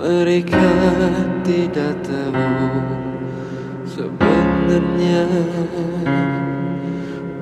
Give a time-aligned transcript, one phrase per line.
[0.00, 0.72] Mereka
[1.44, 2.48] tidak tahu
[3.84, 5.28] sebenarnya.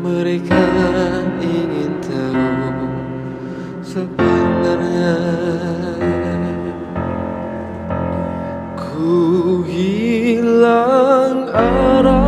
[0.02, 0.64] Mereka
[1.38, 2.82] ingin tahu
[3.78, 5.14] sebenarnya.
[8.75, 12.28] Ku hilang arah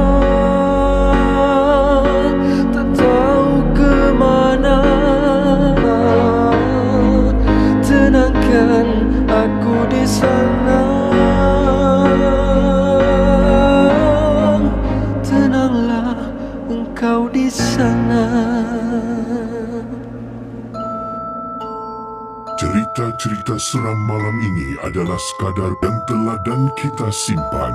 [23.20, 27.75] Cerita-cerita seram malam ini adalah sekadar yang telah dan kita simpan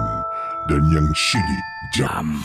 [0.65, 2.41] dan yang syilid jam.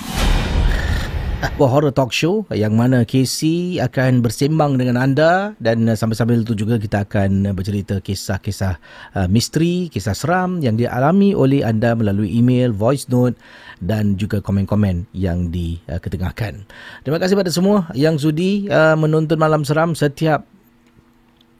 [1.40, 6.52] sebuah horror talk show yang mana Casey akan bersembang dengan anda dan uh, sambil-sambil itu
[6.52, 8.76] juga kita akan uh, bercerita kisah-kisah
[9.16, 13.32] uh, misteri, kisah seram yang dialami oleh anda melalui email, voice note
[13.80, 16.68] dan juga komen-komen yang diketengahkan.
[17.08, 20.44] Terima kasih pada semua yang sudi uh, menonton Malam Seram setiap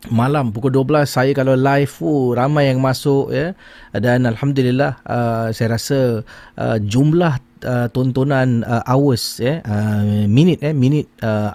[0.08, 3.52] malam pukul 12 saya kalau live oh, ramai yang masuk ya
[3.92, 6.24] dan alhamdulillah uh, saya rasa
[6.56, 7.36] uh, jumlah
[7.68, 11.52] uh, tontonan uh, hours ya uh, minit eh minit uh,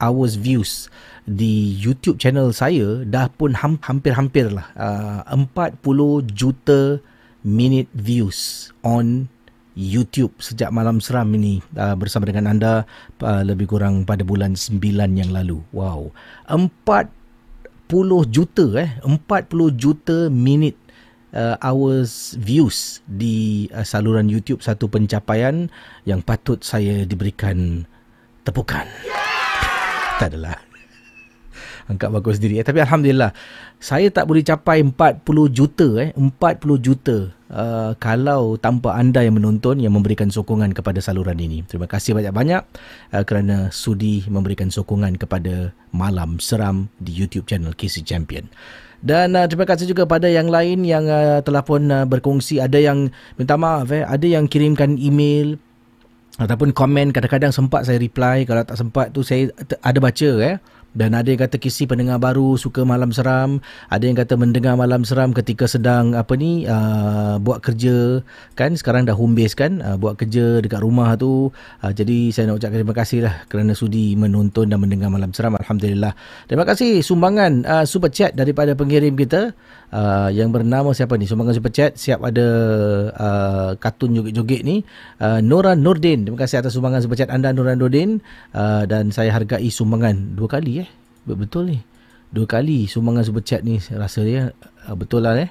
[0.00, 0.88] hours views
[1.28, 5.84] di YouTube channel saya dah pun ham, hampir-hampir lah uh, 40
[6.32, 7.00] juta
[7.44, 9.28] minute views on
[9.74, 12.86] YouTube sejak malam seram ini uh, bersama dengan anda
[13.20, 14.78] uh, lebih kurang pada bulan 9
[15.18, 15.58] yang lalu.
[15.74, 16.14] Wow.
[16.46, 17.23] 40
[18.26, 20.74] juta eh 40 juta minit
[21.30, 25.70] uh, hours views di uh, saluran YouTube satu pencapaian
[26.02, 27.86] yang patut saya diberikan
[28.42, 28.86] tepukan.
[30.18, 30.73] tak adalah.
[31.88, 32.60] Angkat bagus sendiri.
[32.60, 32.66] Eh.
[32.66, 33.30] Tapi Alhamdulillah,
[33.76, 35.88] saya tak boleh capai 40 juta.
[36.00, 36.10] Eh.
[36.16, 36.30] 40
[36.80, 41.62] juta uh, kalau tanpa anda yang menonton yang memberikan sokongan kepada saluran ini.
[41.64, 42.62] Terima kasih banyak-banyak
[43.14, 48.48] uh, kerana sudi memberikan sokongan kepada Malam Seram di YouTube channel KC Champion.
[49.04, 52.58] Dan uh, terima kasih juga pada yang lain yang uh, telah pun uh, berkongsi.
[52.58, 54.02] Ada yang minta maaf, eh.
[54.02, 55.60] ada yang kirimkan email
[56.34, 59.54] ataupun komen kadang-kadang sempat saya reply kalau tak sempat tu saya
[59.86, 60.58] ada baca eh
[60.94, 63.58] dan ada yang kata kisi pendengar baru suka malam seram.
[63.90, 68.22] Ada yang kata mendengar malam seram ketika sedang apa ni uh, buat kerja.
[68.54, 71.50] Kan sekarang dah home base kan uh, buat kerja dekat rumah tu.
[71.82, 75.58] Uh, jadi saya nak ucapkan terima kasih lah kerana sudi menonton dan mendengar malam seram.
[75.58, 76.14] Alhamdulillah.
[76.46, 79.50] Terima kasih sumbangan uh, super chat daripada pengirim kita
[79.94, 81.30] uh, yang bernama siapa ni?
[81.30, 81.94] Sumbangan super chat.
[81.94, 82.46] Siap ada
[83.14, 84.82] uh, kartun joget-joget ni.
[85.22, 88.18] Uh, Nora Nurdin terima kasih atas sumbangan super chat anda Nora Nurdin
[88.52, 90.34] uh, dan saya hargai sumbangan.
[90.34, 90.88] Dua kali eh?
[91.24, 91.78] Betul ni.
[92.34, 94.50] Dua kali sumbangan super chat ni rasa dia
[94.86, 95.50] uh, betul lah eh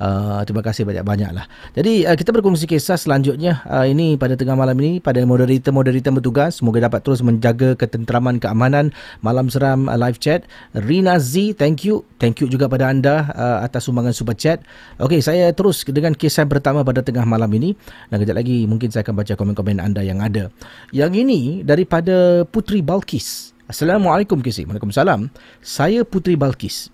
[0.00, 1.44] Uh, terima kasih banyak-banyak lah.
[1.76, 6.56] Jadi uh, kita berkongsi kisah selanjutnya uh, ini pada tengah malam ini pada moderator-moderator bertugas.
[6.56, 10.48] Semoga dapat terus menjaga ketenteraman keamanan malam seram uh, live chat.
[10.72, 12.00] Rina Z, thank you.
[12.16, 14.64] Thank you juga pada anda uh, atas sumbangan super chat.
[14.96, 17.76] Okey, saya terus dengan kisah pertama pada tengah malam ini.
[18.08, 20.48] Dan kejap lagi mungkin saya akan baca komen-komen anda yang ada.
[20.96, 23.52] Yang ini daripada Putri Balkis.
[23.68, 24.64] Assalamualaikum Kisi.
[24.64, 25.28] Waalaikumsalam.
[25.60, 26.88] Saya Putri Balkis.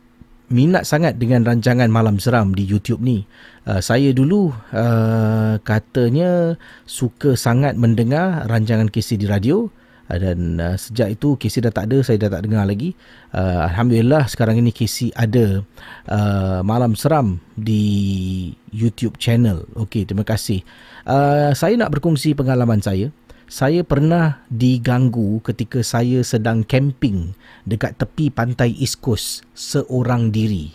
[0.46, 3.26] Minat sangat dengan rancangan Malam Seram di YouTube ni.
[3.66, 6.54] Uh, saya dulu uh, katanya
[6.86, 9.66] suka sangat mendengar rancangan Kisi di radio.
[10.06, 12.94] Uh, dan uh, sejak itu Kisi dah tak ada, saya dah tak dengar lagi.
[13.34, 15.66] Uh, Alhamdulillah sekarang ini Kisi ada
[16.14, 19.66] uh, Malam Seram di YouTube channel.
[19.74, 20.62] Okey, terima kasih.
[21.02, 23.10] Uh, saya nak berkongsi pengalaman saya
[23.46, 30.74] saya pernah diganggu ketika saya sedang camping dekat tepi pantai East Coast seorang diri.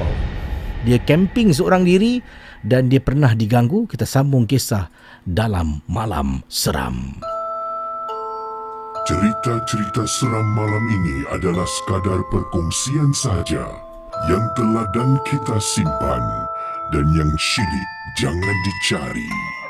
[0.00, 0.08] Wow.
[0.88, 2.20] Dia camping seorang diri
[2.64, 3.84] dan dia pernah diganggu.
[3.84, 4.88] Kita sambung kisah
[5.24, 7.20] dalam malam seram.
[9.04, 13.68] Cerita-cerita seram malam ini adalah sekadar perkongsian sahaja
[14.32, 16.24] yang telah dan kita simpan
[16.88, 19.63] dan yang syilid jangan dicari.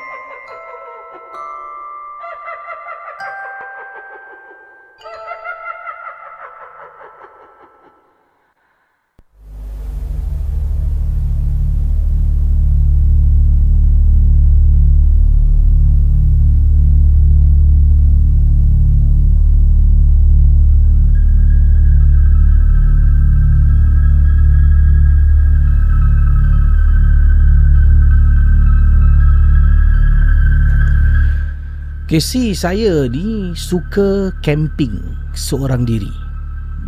[32.05, 34.93] Kesi saya ni suka camping
[35.33, 36.13] seorang diri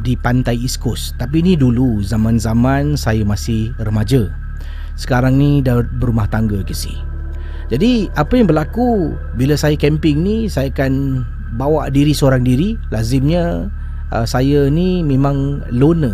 [0.06, 1.18] di pantai East Coast.
[1.18, 4.30] Tapi ni dulu zaman-zaman saya masih remaja.
[4.94, 6.94] Sekarang ni dah berumah tangga Kesi.
[7.74, 11.26] Jadi apa yang berlaku bila saya camping ni saya akan
[11.58, 12.78] bawa diri seorang diri.
[12.94, 13.74] Lazimnya
[14.14, 16.14] uh, saya ni memang loner.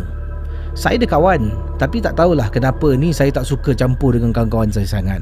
[0.79, 4.87] Saya ada kawan tapi tak tahulah kenapa ni saya tak suka campur dengan kawan-kawan saya
[4.87, 5.19] sangat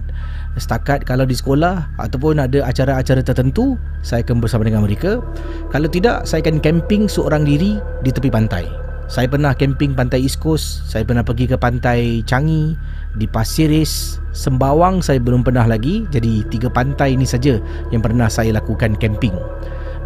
[0.59, 5.23] setakat kalau di sekolah ataupun ada acara-acara tertentu saya akan bersama dengan mereka.
[5.71, 8.67] Kalau tidak saya akan camping seorang diri di tepi pantai.
[9.11, 12.79] Saya pernah camping pantai East Coast saya pernah pergi ke pantai Changi
[13.19, 16.07] di Pasiris Sembawang saya belum pernah lagi.
[16.07, 17.59] Jadi tiga pantai ini saja
[17.91, 19.35] yang pernah saya lakukan camping.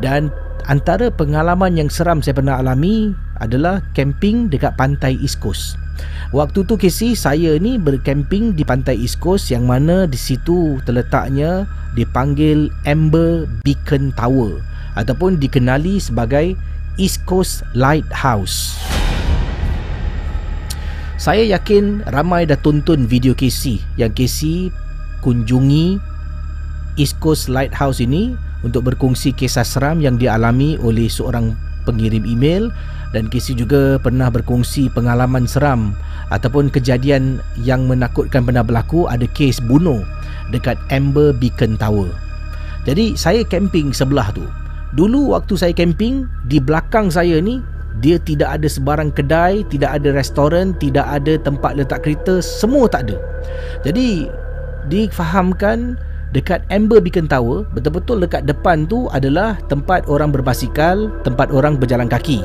[0.02, 0.34] Dan
[0.66, 5.78] antara pengalaman yang seram saya pernah alami adalah camping dekat pantai East Coast
[6.36, 11.64] Waktu tu Casey saya ni bercamping di pantai East Coast yang mana di situ terletaknya
[11.96, 14.60] dipanggil Amber Beacon Tower
[15.00, 16.60] ataupun dikenali sebagai
[17.00, 18.76] East Coast Lighthouse.
[21.16, 24.76] Saya yakin ramai dah tonton video Casey yang Casey
[25.24, 25.96] kunjungi
[27.00, 31.54] East Coast Lighthouse ini untuk berkongsi kisah seram yang dialami oleh seorang
[31.86, 32.74] pengirim email
[33.14, 35.94] dan Casey juga pernah berkongsi pengalaman seram
[36.34, 40.02] ataupun kejadian yang menakutkan pernah berlaku ada kes bunuh
[40.50, 42.10] dekat Amber Beacon Tower.
[42.90, 44.44] Jadi saya camping sebelah tu.
[44.98, 47.62] Dulu waktu saya camping di belakang saya ni
[48.04, 53.08] dia tidak ada sebarang kedai, tidak ada restoran, tidak ada tempat letak kereta, semua tak
[53.08, 53.18] ada.
[53.88, 54.28] Jadi
[54.92, 55.96] difahamkan
[56.34, 62.08] dekat Amber Beacon Tower betul-betul dekat depan tu adalah tempat orang berbasikal, tempat orang berjalan
[62.08, 62.42] kaki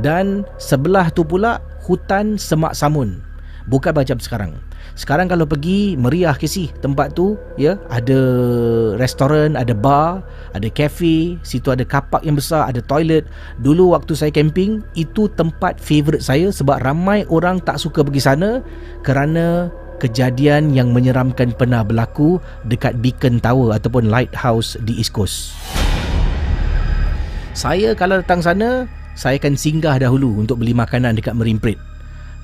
[0.00, 3.24] dan sebelah tu pula hutan semak samun.
[3.66, 4.52] Bukan macam sekarang.
[4.94, 8.16] Sekarang kalau pergi meriah ke si tempat tu ya ada
[8.94, 10.22] restoran, ada bar,
[10.54, 13.26] ada cafe, situ ada kapak yang besar, ada toilet.
[13.58, 18.62] Dulu waktu saya camping itu tempat favourite saya sebab ramai orang tak suka pergi sana
[19.02, 22.38] kerana kejadian yang menyeramkan pernah berlaku
[22.68, 25.56] dekat Beacon Tower ataupun Lighthouse di East Coast.
[27.56, 28.84] Saya kalau datang sana,
[29.16, 31.80] saya akan singgah dahulu untuk beli makanan dekat Marine Parade.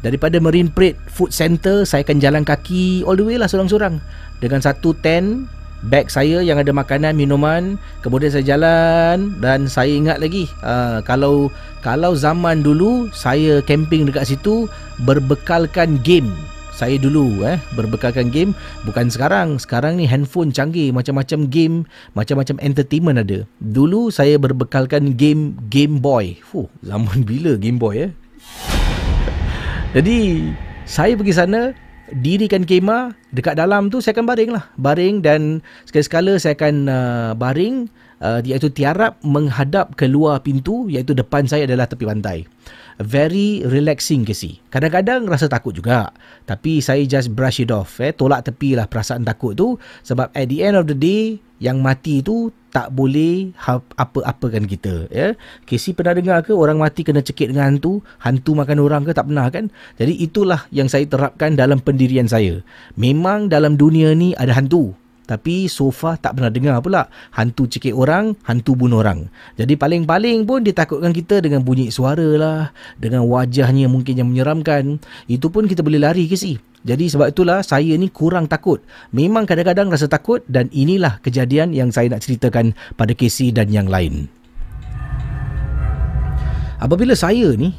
[0.00, 4.00] Daripada Marine Parade Food Center, saya akan jalan kaki all the way lah seorang-seorang.
[4.40, 5.46] Dengan satu tent,
[5.86, 7.76] bag saya yang ada makanan, minuman.
[8.00, 11.52] Kemudian saya jalan dan saya ingat lagi, uh, kalau
[11.84, 14.66] kalau zaman dulu saya camping dekat situ
[15.04, 16.32] berbekalkan game
[16.72, 18.56] saya dulu eh berbekalkan game
[18.88, 19.60] bukan sekarang.
[19.60, 21.84] Sekarang ni handphone canggih macam-macam game
[22.16, 23.44] macam-macam entertainment ada.
[23.60, 26.40] Dulu saya berbekalkan game Game Boy.
[26.40, 28.12] Fuh zaman bila Game Boy eh?
[29.92, 30.48] Jadi
[30.88, 31.76] saya pergi sana
[32.12, 34.64] dirikan kemah dekat dalam tu saya akan baring lah.
[34.80, 37.92] Baring dan sekali-sekala saya akan uh, baring
[38.24, 42.48] uh, iaitu tiarap menghadap keluar pintu iaitu depan saya adalah tepi pantai
[43.02, 44.62] very relaxing ke si.
[44.70, 46.14] Kadang-kadang rasa takut juga.
[46.48, 48.00] Tapi saya just brush it off.
[48.00, 48.14] Eh.
[48.14, 49.76] Tolak tepi lah perasaan takut tu.
[50.06, 55.06] Sebab at the end of the day, yang mati tu tak boleh apa-apakan kita.
[55.14, 55.38] Ya.
[55.62, 58.02] Casey pernah dengar ke orang mati kena cekik dengan hantu?
[58.18, 59.14] Hantu makan orang ke?
[59.14, 59.70] Tak pernah kan?
[59.94, 62.64] Jadi itulah yang saya terapkan dalam pendirian saya.
[62.98, 64.96] Memang dalam dunia ni ada hantu.
[65.32, 69.32] Tapi so far tak pernah dengar pula hantu cekik orang, hantu bunuh orang.
[69.56, 72.68] Jadi paling-paling pun ditakutkan kita dengan bunyi suara lah,
[73.00, 75.00] dengan wajahnya mungkin yang menyeramkan.
[75.32, 76.60] Itu pun kita boleh lari ke si.
[76.84, 78.84] Jadi sebab itulah saya ni kurang takut.
[79.08, 83.88] Memang kadang-kadang rasa takut dan inilah kejadian yang saya nak ceritakan pada Casey dan yang
[83.88, 84.28] lain.
[86.76, 87.72] Apabila saya ni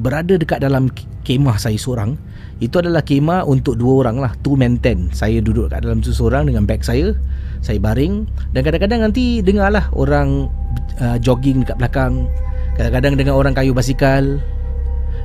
[0.00, 0.88] berada dekat dalam
[1.28, 2.16] kemah saya seorang,
[2.60, 5.16] itu adalah kemah untuk dua orang lah Two man tent.
[5.16, 7.16] Saya duduk kat dalam tu seorang Dengan beg saya
[7.64, 8.28] Saya baring.
[8.52, 10.52] Dan kadang-kadang nanti Dengar lah orang
[11.00, 12.28] uh, Jogging dekat belakang.
[12.76, 14.36] Kadang-kadang dengar orang kayu basikal.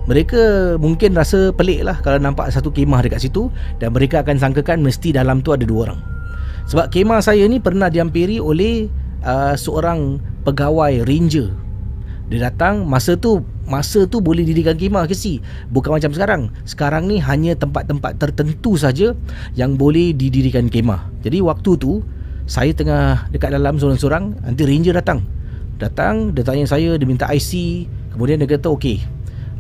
[0.08, 3.52] Mereka mungkin rasa pelik lah Kalau nampak satu kemah dekat situ
[3.84, 6.00] Dan mereka akan sangkakan Mesti dalam tu ada dua orang.
[6.72, 8.88] Sebab kemah saya ni Pernah dihampiri oleh
[9.28, 11.65] uh, Seorang pegawai ranger
[12.32, 15.42] Dia datang Masa tu masa tu boleh dirikan kemah ke si?
[15.74, 16.54] Bukan macam sekarang.
[16.70, 19.18] Sekarang ni hanya tempat-tempat tertentu saja
[19.58, 22.06] yang boleh didirikan kemah jadi waktu tu
[22.46, 25.26] saya tengah dekat dalam seorang-seorang nanti ranger datang.
[25.82, 29.02] Datang dia tanya saya dia minta IC kemudian dia kata okey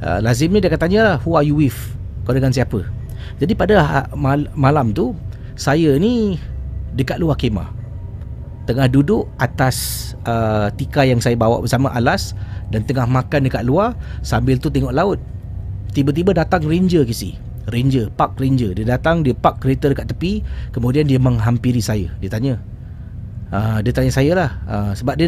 [0.06, 1.76] uh, lazim ni dia akan tanya lah who are you with?
[2.24, 2.86] Kau dengan siapa?
[3.42, 5.18] Jadi pada ha- mal- malam tu
[5.58, 6.38] saya ni
[6.94, 7.74] dekat luar kemah
[8.70, 12.34] tengah duduk atas uh, tika yang saya bawa bersama alas
[12.70, 13.94] dan tengah makan dekat luar
[14.26, 15.20] sambil tu tengok laut.
[15.96, 17.38] Tiba-tiba datang ranger kisi.
[17.66, 18.78] Ranger, park ranger.
[18.78, 22.14] Dia datang, dia park kereta dekat tepi, kemudian dia menghampiri saya.
[22.22, 22.62] Dia tanya.
[23.50, 24.52] Uh, dia tanya saya lah.
[24.70, 25.28] Uh, sebab dia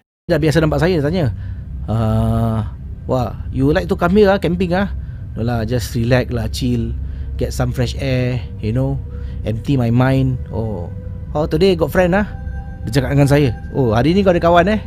[0.31, 1.25] Dah biasa nampak saya dia tanya
[1.91, 2.63] uh,
[3.05, 4.87] wah you like to come here camping ah.
[5.31, 6.91] No lah just relax lah chill
[7.39, 8.99] get some fresh air you know
[9.47, 10.37] empty my mind.
[10.51, 10.91] Oh
[11.31, 11.75] oh today?
[11.75, 12.27] Got friend ah?
[12.87, 14.81] Dia cakap dengan saya oh hari ni kau ada kawan eh?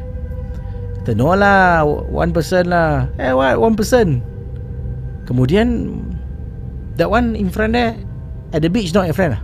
[1.00, 3.08] Kata no lah one person lah.
[3.20, 3.56] Eh what?
[3.60, 4.20] One person?
[5.24, 5.96] Kemudian
[7.00, 7.96] that one in front there
[8.52, 9.42] at the beach not your friend ah.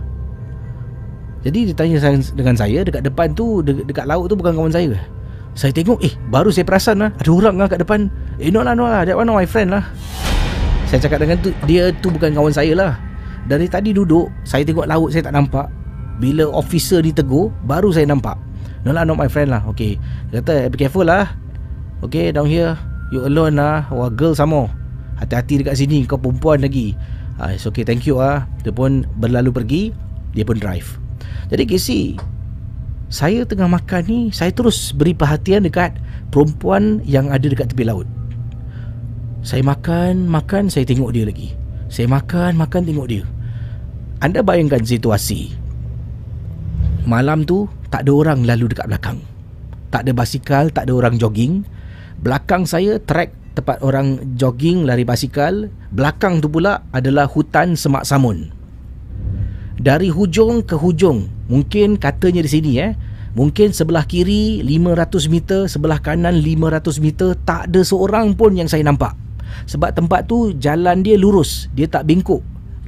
[1.41, 1.97] Jadi dia tanya
[2.37, 4.93] dengan saya dekat depan tu dekat laut tu bukan kawan saya.
[4.93, 5.20] ke
[5.51, 8.07] saya tengok eh baru saya perasan lah ada orang lah kat depan.
[8.39, 9.83] Eh no lah no lah that one my friend lah.
[10.87, 12.91] Saya cakap dengan tu dia tu bukan kawan saya lah.
[13.47, 15.67] Dari tadi duduk saya tengok laut saya tak nampak.
[16.21, 18.37] Bila officer ni tegur baru saya nampak.
[18.87, 19.61] No lah not my friend lah.
[19.71, 19.99] Okay.
[20.31, 21.35] Dia kata be careful lah.
[22.01, 22.73] Okay down here
[23.11, 23.85] you alone lah.
[23.91, 24.71] Wah girl sama.
[25.21, 26.97] Hati-hati dekat sini kau perempuan lagi.
[27.37, 28.49] ah, It's okay thank you ah.
[28.65, 29.83] Dia pun berlalu pergi
[30.33, 30.97] Dia pun drive
[31.53, 32.17] Jadi Casey
[33.11, 35.99] Saya tengah makan ni Saya terus beri perhatian dekat
[36.31, 38.07] Perempuan yang ada dekat tepi laut.
[39.43, 41.51] Saya makan Makan Saya tengok dia lagi.
[41.91, 43.27] Saya makan Makan tengok dia.
[44.23, 45.51] Anda bayangkan situasi.
[47.03, 49.19] Malam tu Tak ada orang lalu dekat belakang.
[49.91, 51.67] Tak ada basikal Tak ada orang jogging.
[52.23, 55.67] Belakang saya track tempat orang jogging lari basikal.
[55.91, 58.55] Belakang tu pula adalah hutan semak samun.
[59.81, 62.95] Dari hujung ke hujung mungkin katanya di sini eh
[63.35, 68.87] mungkin sebelah kiri 500 meter sebelah kanan 500 meter tak ada seorang pun yang saya
[68.87, 69.11] nampak.
[69.67, 72.39] Sebab tempat tu jalan dia lurus dia tak bengkok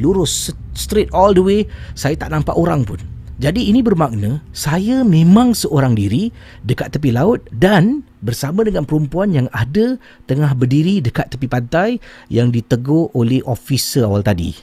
[0.01, 2.97] lurus straight all the way saya tak nampak orang pun.
[3.41, 6.31] Jadi ini bermakna saya memang seorang diri
[6.63, 11.99] dekat tepi laut dan bersama dengan perempuan yang ada tengah berdiri dekat tepi pantai
[12.31, 14.55] yang ditegur oleh officer awal tadi.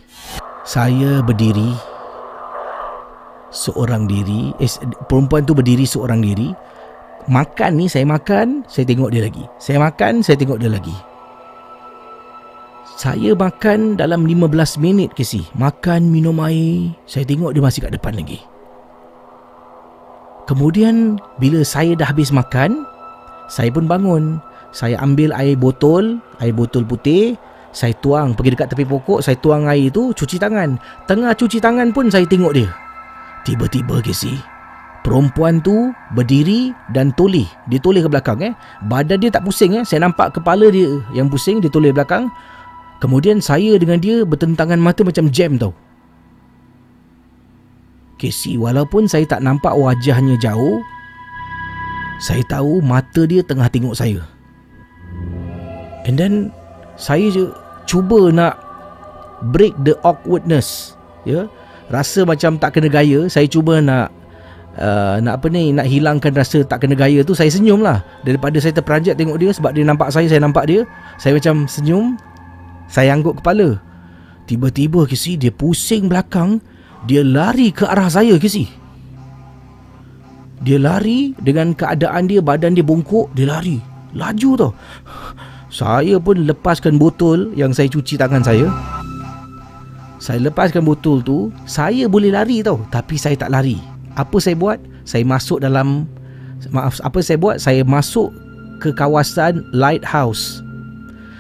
[0.65, 2.00] Saya berdiri
[3.51, 4.71] seorang diri, eh,
[5.11, 6.51] perempuan tu berdiri seorang diri.
[7.31, 9.45] Makan ni saya makan, saya tengok dia lagi.
[9.61, 10.97] Saya makan, saya tengok dia lagi.
[13.01, 15.45] Saya makan dalam 15 minit ke si.
[15.57, 18.41] Makan, minum air, saya tengok dia masih kat depan lagi.
[20.49, 22.83] Kemudian bila saya dah habis makan,
[23.47, 24.43] saya pun bangun.
[24.71, 27.35] Saya ambil air botol, air botol putih,
[27.71, 30.75] saya tuang pergi dekat tepi pokok, saya tuang air tu, cuci tangan.
[31.07, 32.71] Tengah cuci tangan pun saya tengok dia.
[33.49, 34.37] Tiba-tiba Casey,
[35.01, 37.49] perempuan tu berdiri dan toleh.
[37.73, 38.53] Dia toleh ke belakang eh.
[38.85, 39.85] Badan dia tak pusing eh.
[39.85, 42.29] Saya nampak kepala dia yang pusing, dia toleh belakang.
[43.01, 45.73] Kemudian saya dengan dia bertentangan mata macam jam tau.
[48.21, 50.85] Casey, walaupun saya tak nampak wajahnya jauh,
[52.21, 54.21] saya tahu mata dia tengah tengok saya.
[56.05, 56.53] And then
[57.01, 57.49] saya je
[57.89, 58.61] cuba nak
[59.49, 60.93] break the awkwardness.
[61.25, 61.49] Ya.
[61.91, 64.15] Rasa macam tak kena gaya, saya cuba nak
[64.79, 68.07] uh, nak apa ni, nak hilangkan rasa tak kena gaya tu, saya senyum lah.
[68.23, 70.87] Daripada saya terperanjat tengok dia sebab dia nampak saya, saya nampak dia.
[71.19, 72.15] Saya macam senyum,
[72.87, 73.83] saya angguk kepala.
[74.47, 76.63] Tiba-tiba kisi dia pusing belakang,
[77.11, 78.71] dia lari ke arah saya kisi.
[80.61, 83.81] Dia lari dengan keadaan dia badan dia bongkok, dia lari.
[84.13, 84.73] Laju tau.
[85.71, 88.67] Saya pun lepaskan botol yang saya cuci tangan saya.
[90.21, 93.81] Saya lepaskan botol tu, saya boleh lari tau, tapi saya tak lari.
[94.21, 94.77] Apa saya buat?
[95.09, 96.05] Saya masuk dalam
[96.69, 97.57] maaf, apa saya buat?
[97.57, 98.29] Saya masuk
[98.85, 100.61] ke kawasan lighthouse.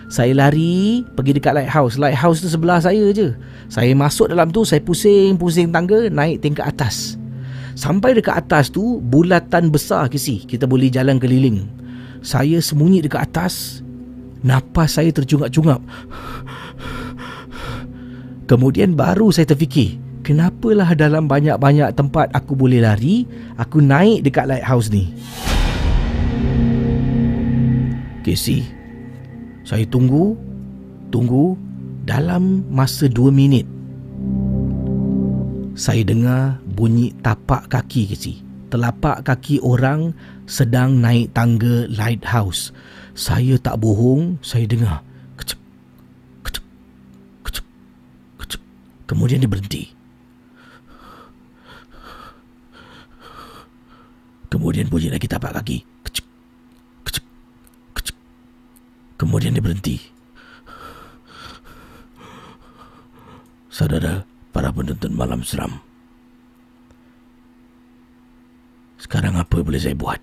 [0.08, 2.00] Saya lari pergi dekat lighthouse.
[2.00, 3.36] Lighthouse tu sebelah saya je.
[3.68, 7.20] Saya masuk dalam tu, saya pusing-pusing tangga naik tingkat atas.
[7.78, 11.64] Sampai dekat atas tu Bulatan besar ke si Kita boleh jalan keliling
[12.20, 13.80] Saya sembunyi dekat atas
[14.44, 15.80] Napas saya tercungap-cungap
[18.50, 19.94] Kemudian baru saya terfikir
[20.26, 23.22] Kenapalah dalam banyak-banyak tempat aku boleh lari
[23.62, 25.14] Aku naik dekat lighthouse ni
[28.26, 28.66] Casey
[29.62, 30.34] Saya tunggu
[31.14, 31.54] Tunggu
[32.02, 33.70] Dalam masa 2 minit
[35.78, 38.42] Saya dengar bunyi tapak kaki si.
[38.72, 40.16] Telapak kaki orang
[40.48, 42.72] sedang naik tangga lighthouse.
[43.12, 45.04] Saya tak bohong, saya dengar.
[49.10, 49.90] Kemudian dia berhenti.
[54.46, 55.82] Kemudian bunyi lagi tapak kaki.
[56.06, 56.26] Kecek,
[57.02, 57.26] kecek,
[57.98, 58.16] kecek.
[59.18, 59.98] Kemudian dia berhenti.
[63.66, 64.22] Saudara,
[64.54, 65.82] para penonton malam seram.
[69.02, 70.22] Sekarang apa boleh saya buat?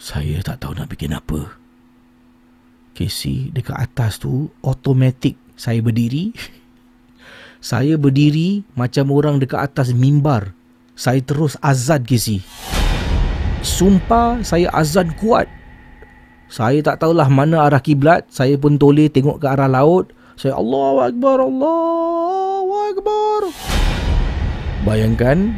[0.00, 1.52] Saya tak tahu nak bikin apa.
[2.96, 6.36] Casey, dekat atas tu, automatik saya berdiri.
[7.64, 10.54] Saya berdiri macam orang dekat atas mimbar.
[10.94, 12.44] Saya terus azan Casey.
[13.64, 15.50] Sumpah saya azan kuat.
[16.46, 18.28] Saya tak tahulah mana arah kiblat.
[18.30, 20.14] Saya pun toleh tengok ke arah laut.
[20.38, 23.40] Saya Allah Akbar, Allah Akbar.
[24.86, 25.56] Bayangkan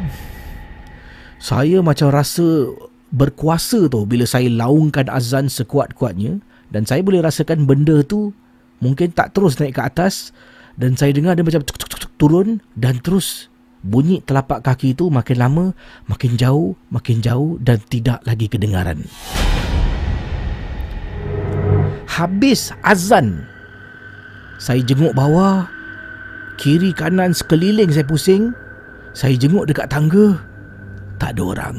[1.37, 2.73] saya macam rasa
[3.13, 6.41] berkuasa tu bila saya laungkan azan sekuat-kuatnya
[6.73, 8.33] dan saya boleh rasakan benda tu
[8.83, 10.35] mungkin tak terus naik ke atas.
[10.79, 11.63] Dan saya dengar dia macam
[12.15, 15.65] turun dan terus bunyi telapak kaki itu makin lama
[16.11, 19.03] makin jauh makin jauh dan tidak lagi kedengaran.
[22.07, 23.47] Habis azan.
[24.59, 25.71] Saya jenguk bawah
[26.59, 28.51] kiri kanan sekeliling saya pusing.
[29.15, 30.35] Saya jenguk dekat tangga.
[31.15, 31.77] Tak ada orang.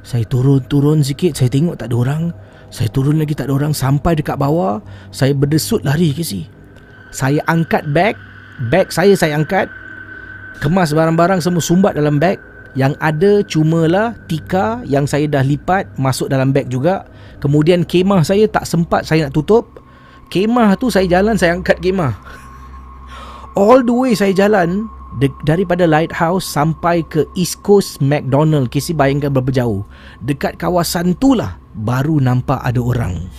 [0.00, 2.22] Saya turun-turun sikit Saya tengok tak ada orang
[2.68, 6.44] Saya turun lagi tak ada orang Sampai dekat bawah Saya berdesut lari ke si
[7.08, 8.14] Saya angkat beg,
[8.68, 9.68] beg saya saya angkat.
[10.60, 12.36] Kemas barang-barang semua sumbat dalam beg.
[12.76, 17.08] Yang ada cumalah tika yang saya dah lipat masuk dalam beg juga.
[17.40, 19.80] Kemudian kemah saya tak sempat saya nak tutup.
[20.28, 22.12] Kemah tu saya jalan saya angkat kemah.
[23.56, 24.86] All the way saya jalan
[25.48, 28.68] daripada Lighthouse sampai ke East Coast McDonald.
[28.68, 29.82] Kisi bayangkan berapa jauh.
[30.22, 33.30] Dekat kawasan tu lah baru nampak ada orang.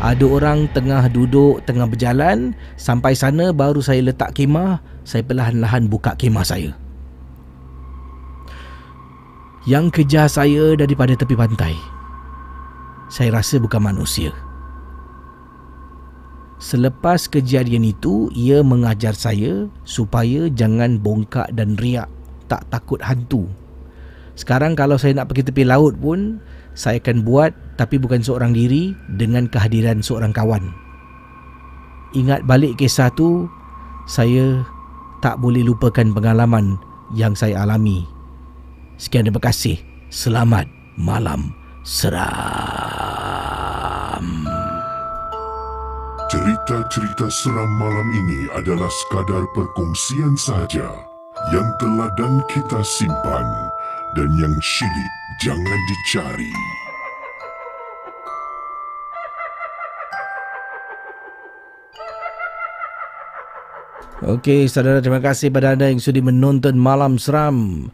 [0.00, 2.56] Ada orang tengah duduk, tengah berjalan.
[2.80, 4.80] Sampai sana baru saya letak kemah.
[5.04, 6.72] Saya perlahan-lahan buka kemah saya.
[9.68, 11.76] Yang kejar saya daripada tepi pantai.
[13.12, 14.32] Saya rasa bukan manusia.
[16.60, 22.08] Selepas kejadian itu, ia mengajar saya supaya jangan bongkak dan riak,
[22.48, 23.48] tak takut hantu.
[24.36, 26.40] Sekarang kalau saya nak pergi tepi laut pun,
[26.74, 30.70] saya akan buat tapi bukan seorang diri dengan kehadiran seorang kawan.
[32.12, 33.46] Ingat balik kisah tu,
[34.10, 34.66] saya
[35.22, 36.76] tak boleh lupakan pengalaman
[37.14, 38.04] yang saya alami.
[38.98, 39.78] Sekian terima kasih.
[40.10, 40.66] Selamat
[40.98, 41.54] malam
[41.86, 42.26] seram.
[46.30, 50.90] Cerita-cerita seram malam ini adalah sekadar perkongsian sahaja
[51.54, 53.46] yang telah dan kita simpan
[54.18, 56.52] dan yang syilid jangan dicari.
[64.20, 67.88] Okey, saudara terima kasih pada anda yang sudi menonton Malam Seram.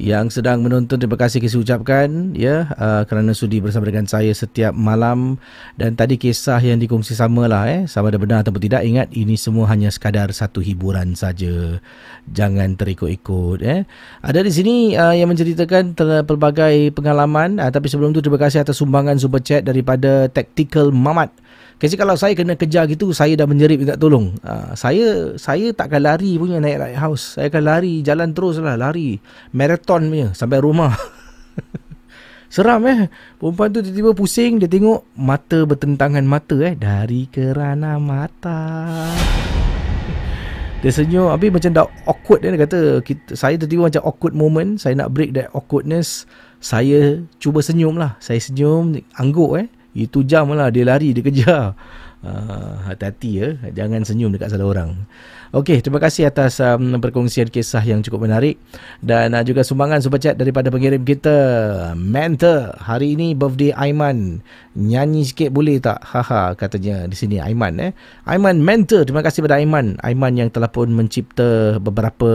[0.00, 4.72] Yang sedang menonton terima kasih kita ucapkan ya uh, kerana sudi bersama dengan saya setiap
[4.72, 5.36] malam
[5.76, 9.68] dan tadi kisah yang dikongsi samalah eh sama ada benar ataupun tidak ingat ini semua
[9.68, 11.84] hanya sekadar satu hiburan saja.
[12.32, 13.84] Jangan terikut-ikut eh.
[14.24, 15.92] Ada di sini uh, yang menceritakan
[16.24, 21.28] pelbagai pengalaman uh, tapi sebelum tu terima kasih atas sumbangan super chat daripada Tactical Mamat.
[21.80, 24.36] Kasi kalau saya kena kejar gitu, saya dah menjerit minta tolong.
[24.44, 27.40] Uh, saya saya takkan lari punya naik lighthouse.
[27.40, 29.16] Saya akan lari, jalan terus lah, lari.
[29.56, 30.92] Marathon punya, sampai rumah.
[32.52, 33.08] Seram eh.
[33.40, 36.76] Perempuan tu tiba-tiba pusing, dia tengok mata bertentangan mata eh.
[36.76, 38.60] Dari kerana mata.
[40.84, 42.52] Dia senyum, habis macam dah awkward eh.
[42.52, 44.76] Dia kata, kita, saya tiba-tiba macam awkward moment.
[44.76, 46.28] Saya nak break that awkwardness.
[46.60, 48.20] Saya cuba senyum lah.
[48.20, 49.66] Saya senyum, angguk eh.
[49.94, 51.74] Itu jam lah dia lari dia kejar.
[52.20, 54.92] Uh, hati-hati ya, jangan senyum dekat salah orang.
[55.56, 58.60] Okey, terima kasih atas um, perkongsian kisah yang cukup menarik
[59.00, 61.32] dan uh, juga sumbangan super chat daripada pengirim kita
[61.96, 62.76] Mentor.
[62.76, 64.44] Hari ini birthday Aiman.
[64.76, 66.04] Nyanyi sikit boleh tak?
[66.04, 67.96] Haha katanya di sini Aiman eh.
[68.28, 69.08] Aiman Mentor.
[69.08, 69.96] Terima kasih pada Aiman.
[70.04, 72.30] Aiman yang telah pun mencipta beberapa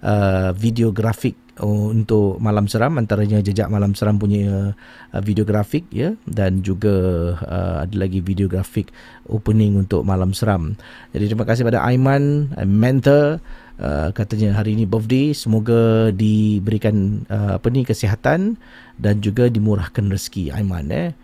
[0.00, 4.74] uh, video grafik untuk malam seram antaranya jejak malam seram punya
[5.14, 6.18] uh, video grafik ya.
[6.26, 6.94] Dan juga
[7.38, 8.90] uh, ada lagi video grafik
[9.30, 10.74] opening untuk malam seram.
[11.14, 13.38] Jadi terima kasih pada Aiman uh, mentor
[13.78, 15.30] uh, katanya hari ini birthday.
[15.30, 18.58] Semoga diberikan uh, apa ni kesihatan
[18.98, 21.14] dan juga dimurahkan rezeki Aiman eh.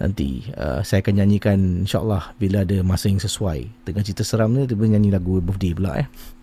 [0.00, 3.84] Nanti uh, saya akan nyanyikan insyaallah bila ada masa yang sesuai.
[3.84, 6.39] Dengan cerita seram ni tiba nyanyi lagu birthday pula eh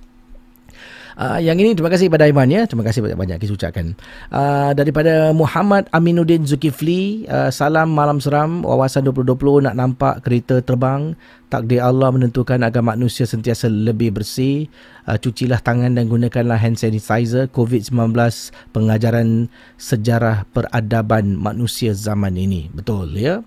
[1.17, 2.69] Uh, yang ini terima kasih kepada Aiman ya.
[2.69, 3.97] Terima kasih banyak-banyak kita ucapkan.
[4.29, 11.17] Uh, daripada Muhammad Aminuddin Zulkifli, uh, salam malam seram, wawasan 2020 nak nampak kereta terbang.
[11.47, 14.69] Takdir Allah menentukan agar manusia sentiasa lebih bersih.
[15.09, 17.49] Uh, cucilah tangan dan gunakanlah hand sanitizer.
[17.49, 18.13] COVID-19
[18.77, 19.49] pengajaran
[19.81, 22.69] sejarah peradaban manusia zaman ini.
[22.69, 23.41] Betul ya.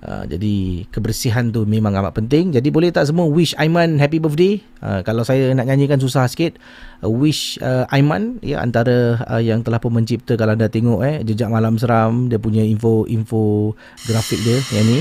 [0.00, 2.56] Uh, jadi kebersihan tu memang amat penting.
[2.56, 4.56] Jadi boleh tak semua wish Aiman happy birthday?
[4.80, 6.56] Uh, kalau saya nak nyanyikan susah sikit.
[7.04, 11.20] Uh, wish uh, Aiman ya antara uh, yang telah pun mencipta kalau anda tengok eh
[11.20, 13.76] jejak malam seram dia punya info info
[14.08, 15.00] grafik dia yang ni.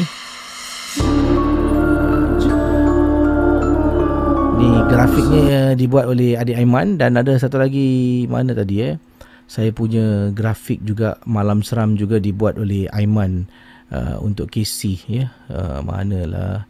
[4.59, 8.99] Ni grafiknya dibuat oleh adik Aiman dan ada satu lagi mana tadi eh.
[9.47, 13.47] Saya punya grafik juga malam seram juga dibuat oleh Aiman
[13.93, 15.25] uh, untuk KC ya.
[15.49, 16.65] Uh, manalah.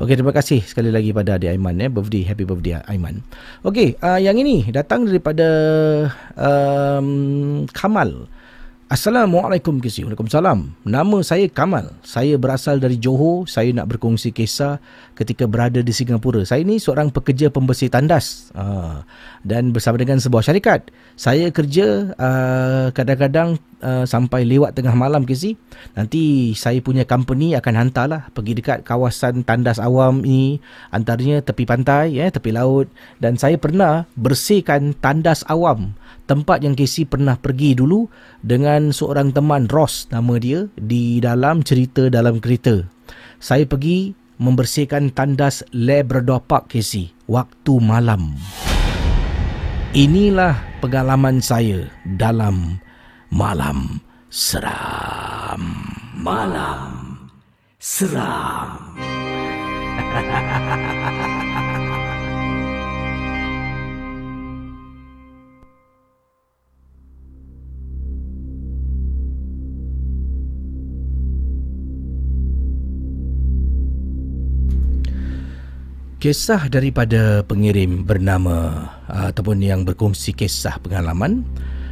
[0.00, 1.86] Okey, terima kasih sekali lagi pada adik Aiman ya.
[1.92, 3.20] Birthday, happy birthday Aiman.
[3.62, 5.46] Okey, uh, yang ini datang daripada
[6.34, 8.26] um, Kamal.
[8.92, 10.04] Assalamualaikum KC.
[10.04, 10.84] Waalaikumsalam.
[10.84, 11.96] Nama saya Kamal.
[12.04, 13.48] Saya berasal dari Johor.
[13.48, 14.84] Saya nak berkongsi kisah
[15.16, 16.44] ketika berada di Singapura.
[16.44, 18.52] Saya ni seorang pekerja pembersih tandas.
[18.52, 19.00] Uh,
[19.48, 20.92] dan bersama dengan sebuah syarikat.
[21.16, 25.56] Saya kerja uh, kadang-kadang uh, sampai lewat tengah malam KC.
[25.96, 30.60] Nanti saya punya company akan hantarlah pergi dekat kawasan tandas awam ini.
[30.92, 32.92] Antaranya tepi pantai, ya, tepi laut.
[33.16, 35.96] Dan saya pernah bersihkan tandas awam
[36.26, 38.06] tempat yang Casey pernah pergi dulu
[38.40, 42.82] dengan seorang teman Ross nama dia di dalam cerita dalam kereta.
[43.42, 48.34] Saya pergi membersihkan tandas Labrador Park Casey waktu malam.
[49.92, 51.84] Inilah pengalaman saya
[52.16, 52.80] dalam
[53.28, 54.00] malam
[54.32, 55.62] seram.
[56.16, 57.28] Malam
[57.76, 58.96] seram.
[76.22, 81.42] Kisah daripada pengirim bernama uh, ataupun yang berkongsi kisah pengalaman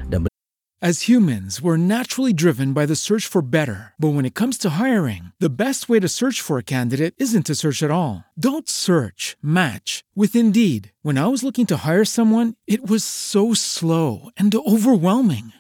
[0.07, 0.31] dan
[0.79, 3.93] As humans, we're naturally driven by the search for better.
[3.99, 7.45] But when it comes to hiring, the best way to search for a candidate isn't
[7.51, 8.25] to search at all.
[8.33, 10.95] Don't search, match with Indeed.
[11.03, 15.59] When I was looking to hire someone, it was so slow and overwhelming.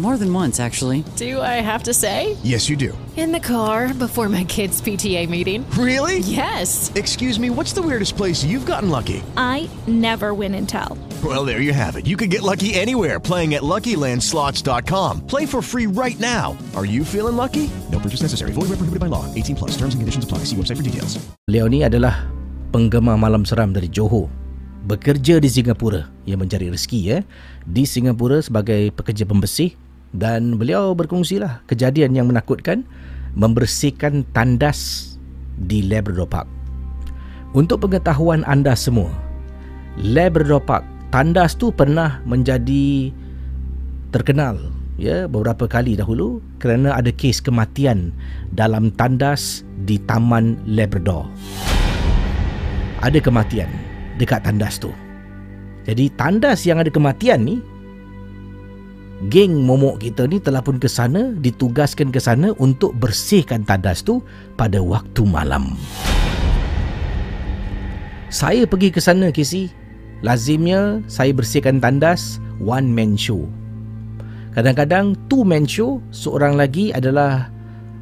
[0.00, 1.04] More than once, actually.
[1.20, 2.32] Do I have to say?
[2.42, 2.96] Yes, you do.
[3.20, 5.60] In the car before my kids' PTA meeting.
[5.76, 6.24] Really?
[6.24, 6.88] Yes.
[6.96, 9.20] Excuse me, what's the weirdest place you've gotten lucky?
[9.36, 10.96] I never win and tell.
[11.20, 12.08] Well, there you have it.
[12.08, 15.28] You can get lucky anywhere playing at LuckyLandSlots.com.
[15.28, 16.56] Play for free right now.
[16.72, 17.68] Are you feeling lucky?
[17.92, 18.56] No purchase necessary.
[18.56, 19.28] Void where prohibited by law.
[19.36, 19.76] 18 plus.
[19.76, 20.48] Terms and conditions apply.
[20.48, 21.20] See website for details.
[21.44, 22.24] Beliau ni adalah
[22.72, 24.32] penggemar malam seram dari Johor.
[24.80, 27.20] Bekerja di Singapura yang mencari rezeki ya.
[27.68, 29.76] Di Singapura sebagai pekerja pembersih
[30.10, 32.82] dan beliau berkongsilah kejadian yang menakutkan
[33.38, 35.14] membersihkan tandas
[35.54, 36.48] di Labrador Park.
[37.54, 39.10] Untuk pengetahuan anda semua,
[39.98, 43.10] Labrador Park, tandas tu pernah menjadi
[44.10, 44.58] terkenal
[44.98, 48.10] ya beberapa kali dahulu kerana ada kes kematian
[48.54, 51.26] dalam tandas di Taman Labrador.
[53.00, 53.70] Ada kematian
[54.20, 54.92] dekat tandas tu.
[55.88, 57.56] Jadi tandas yang ada kematian ni
[59.28, 64.24] geng momok kita ni telah pun ke sana ditugaskan ke sana untuk bersihkan tandas tu
[64.56, 65.76] pada waktu malam.
[68.32, 69.68] Saya pergi ke sana Casey.
[70.24, 73.44] Lazimnya saya bersihkan tandas one man show.
[74.56, 77.48] Kadang-kadang two man show, seorang lagi adalah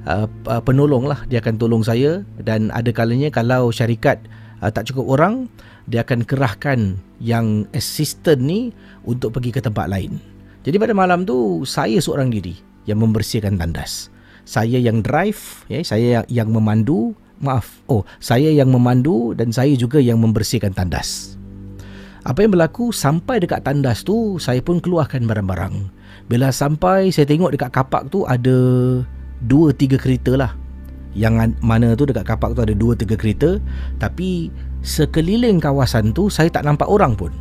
[0.07, 1.25] uh, uh, penolong lah.
[1.27, 4.19] Dia akan tolong saya dan ada kalanya kalau syarikat
[4.61, 5.47] uh, tak cukup orang,
[5.89, 8.71] dia akan kerahkan yang assistant ni
[9.09, 10.38] untuk pergi ke tempat lain.
[10.69, 12.53] Jadi pada malam tu saya seorang diri
[12.85, 14.13] yang membersihkan tandas.
[14.45, 17.81] Saya yang drive, ya, saya yang, memandu, maaf.
[17.89, 21.41] Oh, saya yang memandu dan saya juga yang membersihkan tandas.
[22.29, 25.89] Apa yang berlaku sampai dekat tandas tu saya pun keluarkan barang-barang.
[26.29, 28.53] Bila sampai saya tengok dekat kapak tu ada
[29.49, 30.53] dua tiga kereta lah.
[31.17, 33.57] Yang mana tu dekat kapak tu ada dua tiga kereta
[33.97, 34.53] tapi
[34.85, 37.33] sekeliling kawasan tu saya tak nampak orang pun.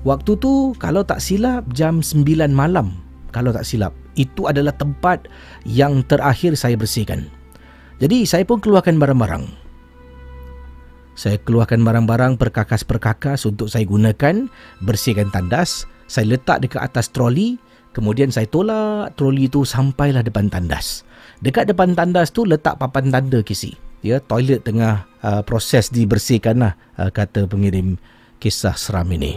[0.00, 2.96] Waktu tu kalau tak silap jam 9 malam
[3.36, 5.28] kalau tak silap itu adalah tempat
[5.68, 7.28] yang terakhir saya bersihkan.
[8.00, 9.44] Jadi saya pun keluarkan barang-barang.
[11.12, 14.48] Saya keluarkan barang-barang perkakas-perkakas untuk saya gunakan
[14.80, 15.84] bersihkan tandas.
[16.08, 17.60] Saya letak dekat atas troli,
[17.92, 21.04] kemudian saya tolak troli itu sampailah depan tandas.
[21.44, 23.76] Dekat depan tandas tu letak papan tanda kisi.
[24.00, 28.00] Ya, toilet tengah uh, proses dibersihkan lah, uh, kata pengirim
[28.40, 29.36] kisah seram ini.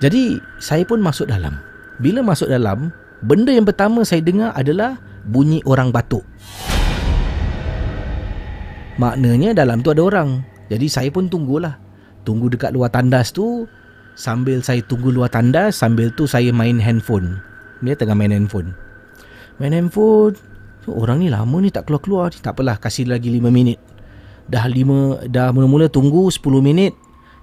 [0.00, 1.56] Jadi, saya pun masuk dalam.
[1.96, 2.92] Bila masuk dalam,
[3.24, 6.22] benda yang pertama saya dengar adalah bunyi orang batuk.
[8.96, 10.40] Maknanya dalam tu ada orang.
[10.72, 11.76] Jadi saya pun tunggulah.
[12.24, 13.68] Tunggu dekat luar tandas tu.
[14.16, 17.36] Sambil saya tunggu luar tandas, sambil tu saya main handphone.
[17.84, 18.72] Dia tengah main handphone.
[19.60, 20.40] Main handphone.
[20.88, 22.32] Orang ni lama ni tak keluar-keluar.
[22.32, 23.76] Tak apalah, kasih lagi 5 minit.
[24.48, 26.96] Dah 5 dah mula-mula tunggu 10 minit.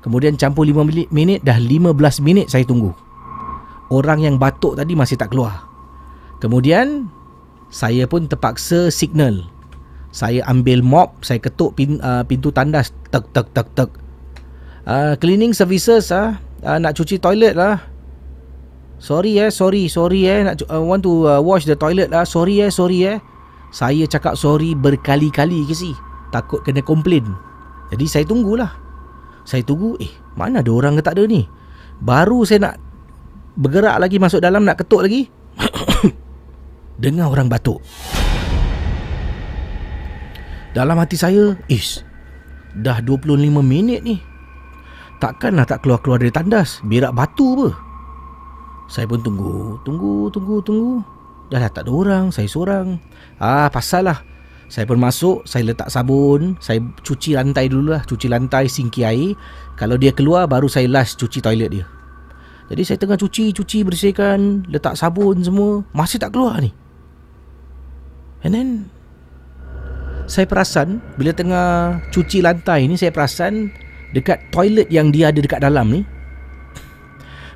[0.03, 0.83] Kemudian campur 5
[1.15, 2.91] minit dah 15 minit saya tunggu.
[3.87, 5.63] Orang yang batuk tadi masih tak keluar.
[6.43, 7.07] Kemudian
[7.71, 9.47] saya pun terpaksa signal.
[10.13, 13.89] Saya ambil mop, saya ketuk uh, pintu tandas tek tek tek tek.
[14.83, 16.35] Uh, cleaning services uh,
[16.67, 17.79] uh, nak cuci toilet lah.
[18.99, 20.43] Sorry eh, sorry, sorry eh.
[20.45, 22.27] Nak uh, want to uh, wash the toilet lah.
[22.27, 23.17] Sorry eh, sorry eh.
[23.73, 25.95] Saya cakap sorry berkali-kali ke si.
[26.29, 27.25] Takut kena komplain.
[27.89, 28.69] Jadi saya tunggulah.
[29.43, 31.43] Saya tunggu, eh mana ada orang ke tak ada ni?
[31.99, 32.75] Baru saya nak
[33.59, 35.27] bergerak lagi masuk dalam nak ketuk lagi.
[37.03, 37.83] Dengar orang batuk.
[40.73, 42.01] Dalam hati saya, is
[42.73, 44.17] dah 25 minit ni.
[45.21, 47.69] Takkanlah tak keluar-keluar dari tandas, berak batu apa?
[48.89, 50.93] Saya pun tunggu, tunggu, tunggu, tunggu.
[51.47, 52.97] Dah lah tak ada orang, saya seorang.
[53.37, 54.19] Ah, pasal lah.
[54.73, 59.37] Saya pun masuk, saya letak sabun, saya cuci lantai dulu lah, cuci lantai, singki air.
[59.77, 61.85] Kalau dia keluar, baru saya last cuci toilet dia.
[62.73, 66.73] Jadi saya tengah cuci, cuci, bersihkan, letak sabun semua, masih tak keluar ni.
[68.41, 68.69] And then,
[70.25, 73.69] saya perasan, bila tengah cuci lantai ni, saya perasan
[74.09, 76.01] dekat toilet yang dia ada dekat dalam ni,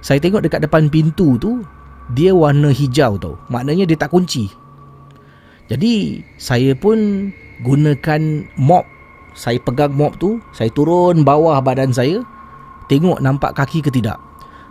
[0.06, 1.66] saya tengok dekat depan pintu tu,
[2.14, 3.42] dia warna hijau tau.
[3.50, 4.67] Maknanya dia tak kunci.
[5.68, 7.30] Jadi saya pun
[7.62, 8.22] gunakan
[8.56, 8.88] mop.
[9.38, 12.26] Saya pegang mop tu, saya turun bawah badan saya,
[12.90, 14.18] tengok nampak kaki ke tidak.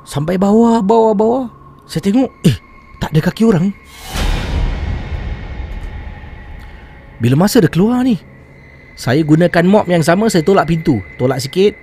[0.03, 1.47] Sampai bawah, bawah, bawah,
[1.87, 2.57] saya tengok, eh,
[2.99, 3.71] tak ada kaki orang.
[7.23, 8.19] Bila masa dia keluar ni,
[8.99, 10.99] saya gunakan mop yang sama, saya tolak pintu.
[11.15, 11.79] Tolak sikit,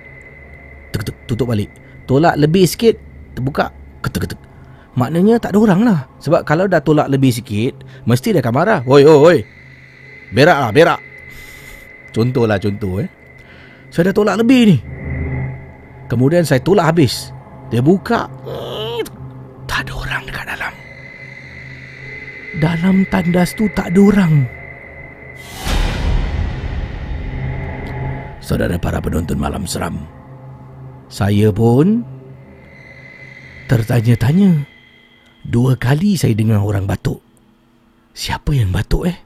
[1.24, 1.72] tutup balik.
[2.04, 3.00] Tolak lebih sikit,
[3.32, 3.72] terbuka,
[4.04, 4.40] ketuk, ketuk.
[4.94, 6.00] Maknanya tak ada orang lah.
[6.22, 8.80] Sebab kalau dah tolak lebih sikit Mesti dia akan marah.
[8.86, 9.38] Oi oi oi
[10.30, 11.00] Berak lah berak.
[12.14, 13.10] Contoh lah contoh eh.
[13.90, 14.76] Saya dah tolak lebih ni.
[16.06, 17.34] Kemudian saya tolak habis.
[17.74, 18.30] Dia buka
[19.66, 20.74] Tak ada orang dekat dalam.
[22.62, 24.34] Dalam tandas tu tak ada orang.
[28.44, 30.04] Saudara para penonton malam seram
[31.08, 32.04] Saya pun
[33.72, 34.73] Tertanya-tanya
[35.44, 37.20] Dua kali saya dengar orang batuk.
[38.16, 39.18] Siapa yang batuk eh?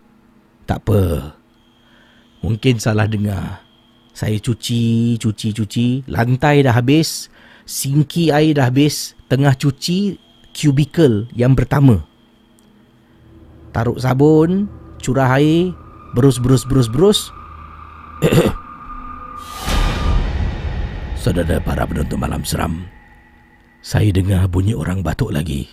[0.66, 1.33] Tak apa.
[2.42, 3.62] Mungkin salah dengar.
[4.11, 5.87] Saya cuci, cuci, cuci.
[6.11, 7.31] Lantai dah habis.
[7.62, 9.14] Singki air dah habis.
[9.31, 10.18] Tengah cuci
[10.50, 12.02] cubicle yang pertama.
[13.70, 14.66] Taruh sabun,
[14.98, 15.70] curah air,
[16.18, 17.31] berus, berus, berus, berus.
[21.22, 22.90] Saudara para penonton malam seram.
[23.87, 25.70] Saya dengar bunyi orang batuk lagi.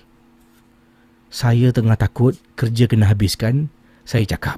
[1.36, 3.68] Saya tengah takut kerja kena habiskan.
[4.08, 4.56] Saya cakap,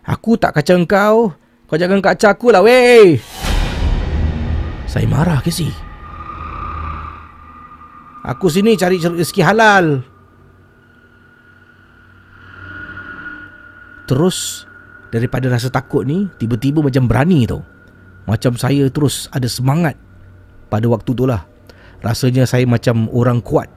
[0.00, 1.36] aku tak kacau kau.
[1.68, 3.20] Kau jangan kacau aku lah weh.
[4.88, 5.68] Saya marah ke si?
[8.24, 10.00] Aku sini cari rezeki halal.
[14.08, 14.64] Terus
[15.12, 17.60] daripada rasa takut ni tiba-tiba macam berani tau.
[18.24, 20.00] Macam saya terus ada semangat
[20.72, 21.44] pada waktu tu lah.
[22.00, 23.68] Rasanya saya macam orang kuat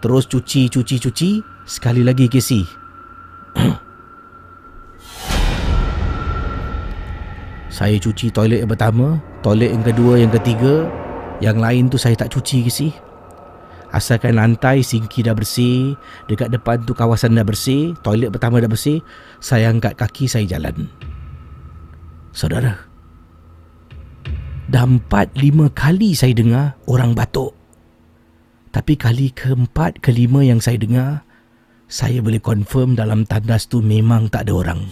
[0.00, 1.30] Terus cuci, cuci, cuci.
[1.66, 2.62] Sekali lagi Casey.
[7.76, 10.86] saya cuci toilet yang pertama, toilet yang kedua, yang ketiga.
[11.36, 12.92] Yang lain tu saya tak cuci Casey.
[13.96, 15.96] Asalkan lantai, singki dah bersih.
[16.28, 17.96] Dekat depan tu kawasan dah bersih.
[18.04, 19.00] Toilet pertama dah bersih.
[19.40, 20.92] Saya angkat kaki, saya jalan.
[22.36, 22.76] Saudara.
[24.66, 27.54] Dah empat, lima kali saya dengar orang batuk.
[28.76, 31.24] Tapi kali keempat, kelima yang saya dengar,
[31.88, 34.84] saya boleh confirm dalam tandas tu memang tak ada orang.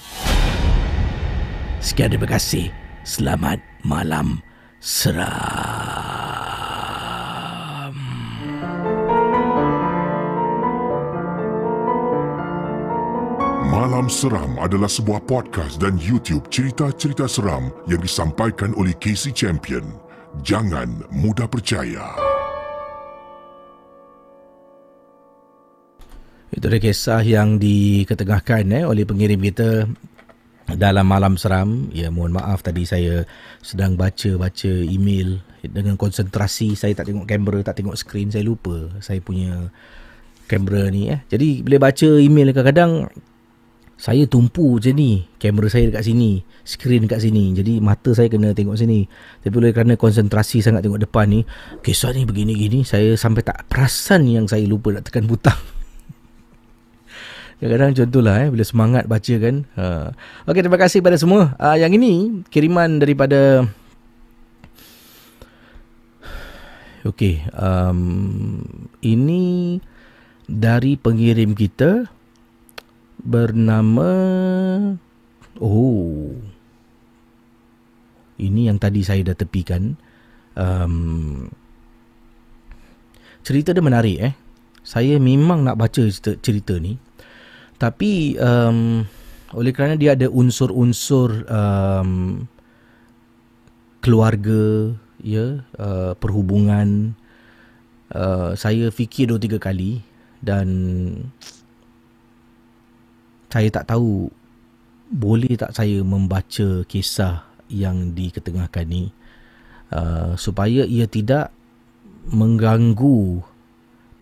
[1.84, 2.72] Sekian terima kasih.
[3.04, 4.40] Selamat malam
[4.80, 5.28] seram.
[13.68, 19.84] Malam Seram adalah sebuah podcast dan YouTube cerita-cerita seram yang disampaikan oleh Casey Champion.
[20.40, 22.33] Jangan mudah percaya.
[26.52, 29.88] Itu adalah kisah yang diketengahkan eh, oleh pengirim kita
[30.72, 31.92] dalam malam seram.
[31.92, 33.28] Ya, mohon maaf tadi saya
[33.60, 36.72] sedang baca-baca email dengan konsentrasi.
[36.72, 38.32] Saya tak tengok kamera, tak tengok skrin.
[38.32, 39.68] Saya lupa saya punya
[40.48, 41.12] kamera ni.
[41.12, 41.20] Eh.
[41.28, 43.08] Jadi, bila baca email kadang-kadang
[43.94, 45.24] saya tumpu je ni.
[45.38, 46.42] Kamera saya dekat sini.
[46.64, 47.52] Skrin dekat sini.
[47.52, 49.04] Jadi, mata saya kena tengok sini.
[49.44, 51.40] Tapi oleh kerana konsentrasi sangat tengok depan ni,
[51.84, 55.73] kisah ni begini-gini, saya sampai tak perasan yang saya lupa nak tekan butang.
[57.64, 59.64] Kadang-kadang contohlah eh bila semangat baca kan.
[59.80, 60.12] Ha.
[60.44, 61.56] Okey terima kasih kepada semua.
[61.56, 63.64] Uh, yang ini kiriman daripada
[67.08, 68.60] Okey, um,
[69.00, 69.76] ini
[70.44, 72.04] dari pengirim kita
[73.24, 74.12] bernama
[75.56, 76.36] Oh.
[78.36, 79.96] Ini yang tadi saya dah tepikan.
[80.52, 81.48] Um,
[83.40, 84.34] cerita dia menarik eh.
[84.84, 87.00] Saya memang nak baca cerita, cerita ni.
[87.78, 89.02] Tapi um,
[89.54, 92.44] oleh kerana dia ada unsur-unsur um,
[94.02, 97.14] keluarga, ya, uh, perhubungan,
[98.14, 100.02] uh, saya fikir dua tiga kali
[100.44, 100.68] dan
[103.48, 104.28] saya tak tahu
[105.14, 109.14] boleh tak saya membaca kisah yang diketengahkan ni
[109.94, 111.54] uh, supaya ia tidak
[112.28, 113.40] mengganggu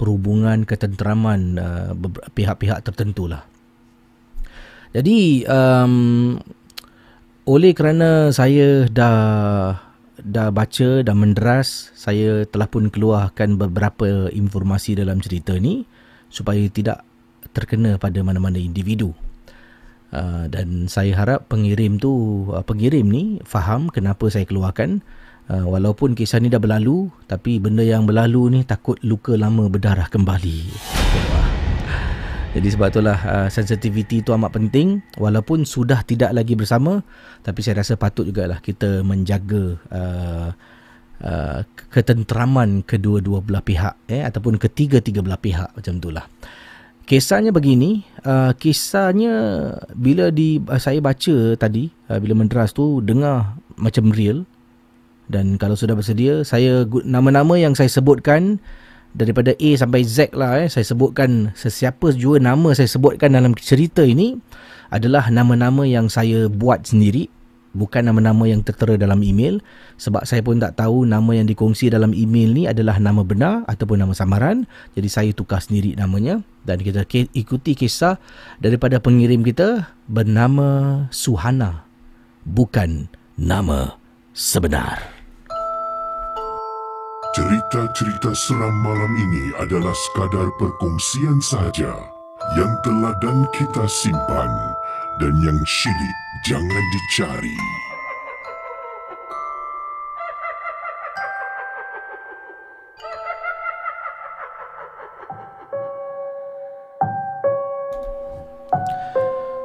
[0.03, 1.95] perhubungan ketenteraman uh,
[2.35, 3.47] pihak-pihak tertentu lah.
[4.91, 6.35] Jadi um,
[7.47, 9.79] oleh kerana saya dah
[10.19, 15.87] dah baca dan menderas, saya telah pun keluarkan beberapa informasi dalam cerita ni
[16.27, 17.07] supaya tidak
[17.55, 19.15] terkena pada mana-mana individu.
[20.13, 25.01] Uh, dan saya harap pengirim tu uh, pengirim ni faham kenapa saya keluarkan
[25.51, 30.07] uh, walaupun kisah ni dah berlalu tapi benda yang berlalu ni takut luka lama berdarah
[30.07, 30.61] kembali.
[32.53, 37.01] Jadi sebab itulah uh, sensitivity itu amat penting walaupun sudah tidak lagi bersama
[37.41, 40.53] tapi saya rasa patut jugalah kita menjaga uh,
[41.25, 46.29] uh, ketenteraman kedua-dua belah pihak eh ataupun ketiga-tiga belah pihak macam itulah.
[47.03, 49.35] Kisahnya begini, uh, kisahnya
[49.97, 54.47] bila di uh, saya baca tadi uh, bila menderas tu dengar macam real
[55.33, 58.61] dan kalau sudah bersedia saya nama-nama yang saya sebutkan
[59.17, 64.05] daripada A sampai Z lah eh saya sebutkan sesiapa jua nama saya sebutkan dalam cerita
[64.05, 64.37] ini
[64.93, 67.33] adalah nama-nama yang saya buat sendiri
[67.73, 69.59] bukan nama-nama yang tertera dalam email.
[69.97, 74.01] Sebab saya pun tak tahu nama yang dikongsi dalam email ni adalah nama benar ataupun
[74.01, 74.69] nama samaran.
[74.95, 78.21] Jadi saya tukar sendiri namanya dan kita ikuti kisah
[78.61, 81.89] daripada pengirim kita bernama Suhana
[82.47, 83.09] bukan
[83.41, 83.97] nama
[84.37, 85.12] sebenar
[87.33, 91.97] Cerita-cerita seram malam ini adalah sekadar perkongsian sahaja
[92.61, 94.53] yang telah dan kita simpan
[95.17, 97.57] dan yang syilid jangan dicari.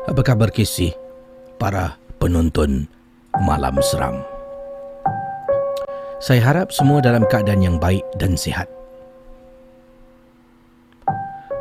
[0.07, 0.95] Apa khabar Casey?
[1.59, 2.87] Para penonton
[3.43, 4.36] Malam Seram.
[6.17, 8.65] Saya harap semua dalam keadaan yang baik dan sihat.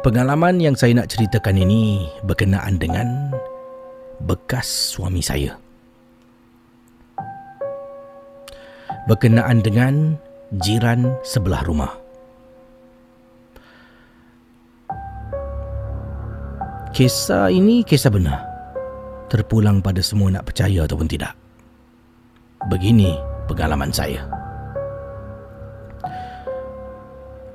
[0.01, 3.37] Pengalaman yang saya nak ceritakan ini berkenaan dengan
[4.25, 4.65] bekas
[4.97, 5.61] suami saya.
[9.05, 10.17] Berkenaan dengan
[10.57, 11.93] jiran sebelah rumah.
[16.97, 18.41] Kisah ini kisah benar.
[19.29, 21.37] Terpulang pada semua nak percaya ataupun tidak.
[22.73, 24.46] Begini pengalaman saya.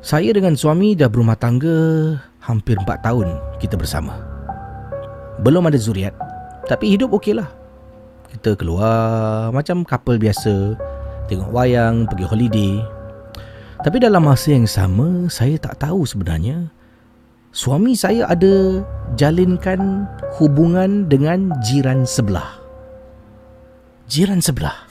[0.02, 4.18] Saya dengan suami dah berumah tangga hampir 4 tahun kita bersama.
[5.46, 6.18] Belum ada zuriat,
[6.66, 7.46] tapi hidup okeylah.
[8.34, 10.74] Kita keluar macam couple biasa,
[11.30, 12.74] tengok wayang, pergi holiday.
[13.86, 16.74] Tapi dalam masa yang sama, saya tak tahu sebenarnya
[17.54, 18.82] suami saya ada
[19.14, 20.10] jalinkan
[20.42, 22.58] hubungan dengan jiran sebelah.
[24.10, 24.82] Jiran sebelah.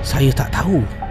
[0.00, 1.01] Saya tak tahu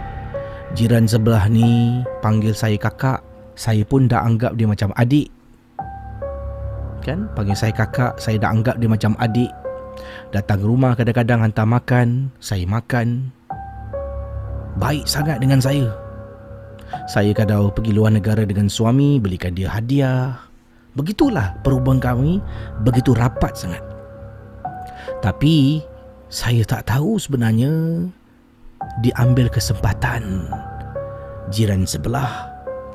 [0.71, 3.19] Jiran sebelah ni panggil saya kakak
[3.59, 5.27] Saya pun dah anggap dia macam adik.
[7.03, 7.27] Kan?
[7.35, 9.51] Panggil saya kakak Saya dah anggap dia macam adik.
[10.31, 13.35] Datang rumah kadang-kadang hantar makan Saya makan.
[14.79, 15.91] Baik sangat dengan saya.
[17.11, 20.39] Saya kadang pergi luar negara dengan suami Belikan dia hadiah.
[20.95, 22.39] Begitulah perhubungan kami
[22.87, 23.83] Begitu rapat sangat.
[25.19, 25.83] Tapi
[26.31, 28.07] Saya tak tahu sebenarnya
[29.01, 30.49] diambil kesempatan
[31.51, 32.49] jiran sebelah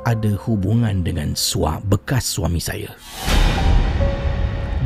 [0.06, 2.94] ada hubungan dengan suami bekas suami saya.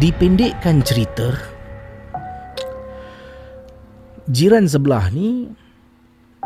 [0.01, 1.37] Dipendekkan cerita,
[4.33, 5.53] jiran sebelah ni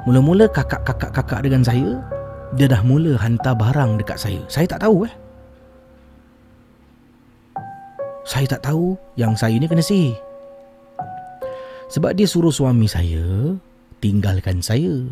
[0.03, 2.03] mula-mula kakak-kakak-kakak dengan saya,
[2.59, 4.43] dia dah mula hantar barang dekat saya.
[4.51, 5.15] Saya tak tahu eh.
[8.27, 10.19] Saya tak tahu yang saya ni kena sihir.
[11.95, 13.55] Sebab dia suruh suami saya
[14.05, 15.09] tinggalkan saya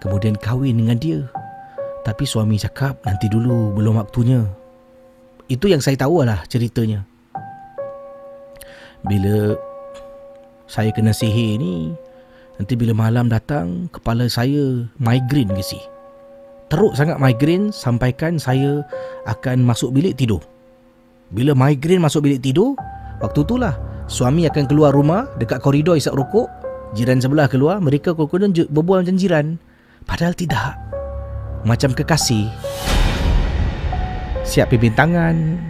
[0.00, 1.20] kemudian kahwin dengan dia.
[2.00, 4.48] Tapi suami cakap nanti dulu belum waktunya.
[5.52, 7.04] Itu yang saya tahu lah ceritanya.
[9.04, 9.60] Bila
[10.64, 11.92] saya kena sihir ni
[12.56, 15.80] nanti bila malam datang kepala saya migraine ke si
[16.70, 18.80] teruk sangat migraine sampaikan saya
[19.28, 20.40] akan masuk bilik tidur.
[21.28, 22.72] Bila migraine masuk bilik tidur
[23.20, 23.76] waktu itulah
[24.08, 26.59] suami akan keluar rumah dekat koridor isap rokok
[26.90, 29.60] Jiran sebelah keluar Mereka kadang-kadang berbual macam jiran
[30.04, 30.90] Padahal tidak
[31.64, 32.48] macam kekasih.
[34.40, 35.60] Siap pimpin tangan,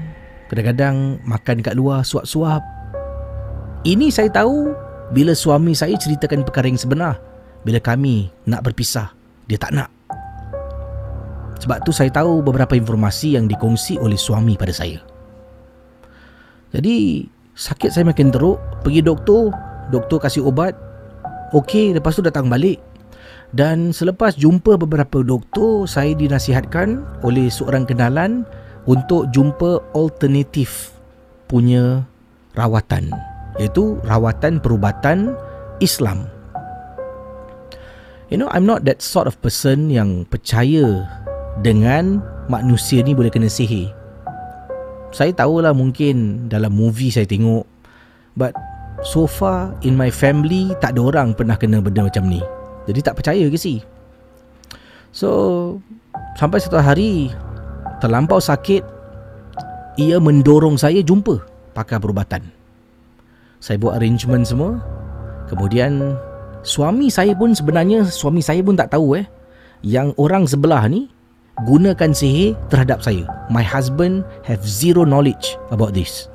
[0.47, 2.63] kadang-kadang makan kat luar suap-suap.
[3.83, 4.71] Ini saya tahu
[5.11, 7.19] bila suami saya ceritakan perkara yang sebenar.
[7.67, 9.13] Bila kami nak berpisah,
[9.51, 9.91] dia tak nak.
[11.61, 14.97] Sebab tu saya tahu beberapa informasi yang dikongsi oleh suami pada saya.
[16.73, 19.53] Jadi, sakit saya makin teruk, pergi doktor,
[19.93, 20.73] doktor kasih ubat.
[21.51, 22.79] Okey, lepas tu datang balik.
[23.51, 28.47] Dan selepas jumpa beberapa doktor, saya dinasihatkan oleh seorang kenalan
[28.87, 30.95] untuk jumpa alternatif
[31.51, 32.07] punya
[32.55, 33.11] rawatan,
[33.59, 35.35] iaitu rawatan perubatan
[35.83, 36.31] Islam.
[38.31, 41.03] You know, I'm not that sort of person yang percaya
[41.67, 43.91] dengan manusia ni boleh kena sihir.
[45.11, 47.67] Saya tahulah mungkin dalam movie saya tengok
[48.39, 48.55] but
[49.03, 52.41] so far in my family tak ada orang pernah kena benda macam ni.
[52.89, 53.85] Jadi tak percaya ke si?
[55.11, 55.31] So
[56.39, 57.35] sampai satu hari
[57.99, 58.83] terlampau sakit
[60.01, 61.43] ia mendorong saya jumpa
[61.77, 62.47] pakar perubatan.
[63.61, 64.81] Saya buat arrangement semua.
[65.51, 66.17] Kemudian
[66.65, 69.27] suami saya pun sebenarnya suami saya pun tak tahu eh
[69.85, 71.11] yang orang sebelah ni
[71.69, 73.29] gunakan sihir terhadap saya.
[73.53, 76.30] My husband have zero knowledge about this.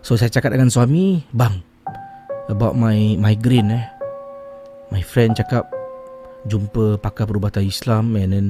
[0.00, 1.60] So saya cakap dengan suami, bang,
[2.48, 3.84] about my migraine eh.
[4.90, 5.70] My friend cakap
[6.48, 8.46] jumpa pakar perubatan Islam and then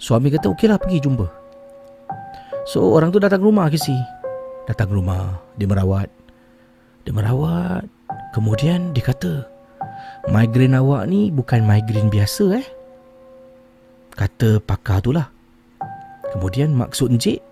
[0.00, 1.26] suami kata okeylah pergi jumpa.
[2.66, 3.94] So orang tu datang rumah ke si.
[4.66, 6.08] Datang rumah, dia merawat.
[7.06, 7.86] Dia merawat.
[8.34, 9.46] Kemudian dia kata,
[10.32, 12.66] migraine awak ni bukan migraine biasa eh
[14.20, 15.32] kata pakar tu lah.
[16.30, 17.42] Kemudian maksud Encik,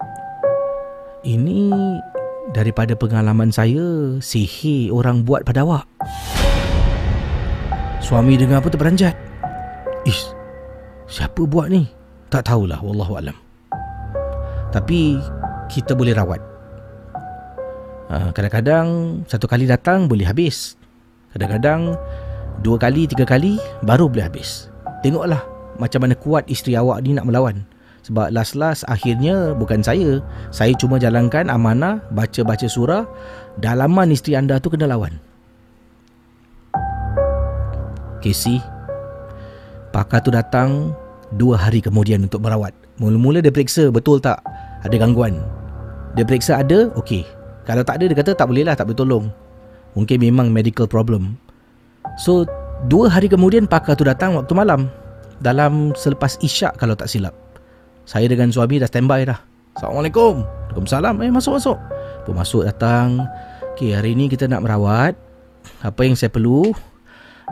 [1.26, 1.72] ini
[2.52, 5.84] daripada pengalaman saya sihir orang buat pada awak.
[8.00, 9.14] Suami dengar apa terperanjat.
[10.08, 10.32] Ish,
[11.10, 11.84] siapa buat ni?
[12.32, 13.36] Tak tahulah, Wallahualam.
[14.72, 15.20] Tapi
[15.68, 16.40] kita boleh rawat.
[18.08, 20.80] Ha, kadang-kadang satu kali datang boleh habis.
[21.36, 21.92] Kadang-kadang
[22.64, 24.72] dua kali, tiga kali baru boleh habis.
[25.04, 25.44] Tengoklah
[25.76, 27.68] macam mana kuat isteri awak ni nak melawan.
[28.08, 30.24] Sebab last-last akhirnya bukan saya.
[30.48, 33.04] Saya cuma jalankan amanah, baca-baca surah.
[33.60, 35.20] Dalaman isteri anda tu kena lawan.
[38.24, 38.64] Casey,
[39.92, 40.96] pakar tu datang
[41.36, 42.72] dua hari kemudian untuk merawat.
[42.96, 44.40] Mula-mula dia periksa betul tak
[44.82, 45.44] ada gangguan.
[46.16, 47.28] Dia periksa ada, okey.
[47.68, 49.24] Kalau tak ada, dia kata tak boleh lah, tak boleh tolong.
[49.92, 51.36] Mungkin memang medical problem.
[52.16, 52.48] So,
[52.88, 54.88] dua hari kemudian pakar tu datang waktu malam
[55.44, 57.36] dalam selepas isyak kalau tak silap.
[58.08, 59.36] Saya dengan suami dah standby dah.
[59.76, 60.40] Assalamualaikum.
[60.40, 61.20] Waalaikumsalam.
[61.20, 61.76] Eh masuk masuk.
[62.24, 63.20] Pun masuk datang.
[63.76, 65.12] Okey, hari ni kita nak merawat.
[65.84, 66.72] Apa yang saya perlu?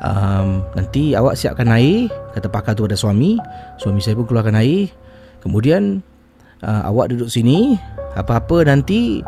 [0.01, 2.09] Um, nanti awak siapkan air.
[2.33, 3.37] Kata pakar tu ada suami.
[3.77, 4.89] Suami saya pun keluarkan air.
[5.45, 6.01] Kemudian
[6.65, 7.77] uh, awak duduk sini.
[8.17, 9.21] Apa-apa nanti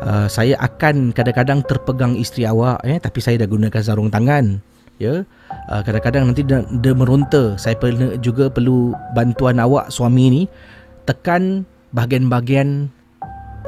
[0.00, 4.64] uh, saya akan kadang-kadang terpegang isteri awak eh tapi saya dah gunakan sarung tangan
[4.96, 5.28] ya
[5.68, 7.58] uh, kadang-kadang nanti dia, dia meronta.
[7.60, 10.42] Saya perlu juga perlu bantuan awak suami ni
[11.04, 12.88] tekan bahagian-bahagian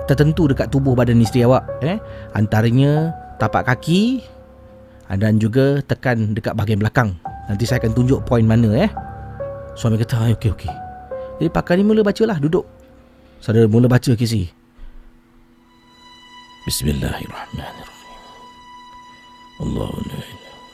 [0.06, 1.98] tertentu dekat tubuh badan isteri awak eh?
[2.32, 4.22] Antaranya tapak kaki
[5.10, 7.18] ah, dan juga tekan dekat bahagian belakang.
[7.50, 8.90] Nanti saya akan tunjuk poin mana eh?
[9.74, 10.72] Suami kata okey okey.
[11.42, 12.62] Jadi pakar ni mula bacalah duduk.
[13.42, 14.46] Saudara mula baca kisi
[16.62, 17.90] Bismillahirrahmanirrahim.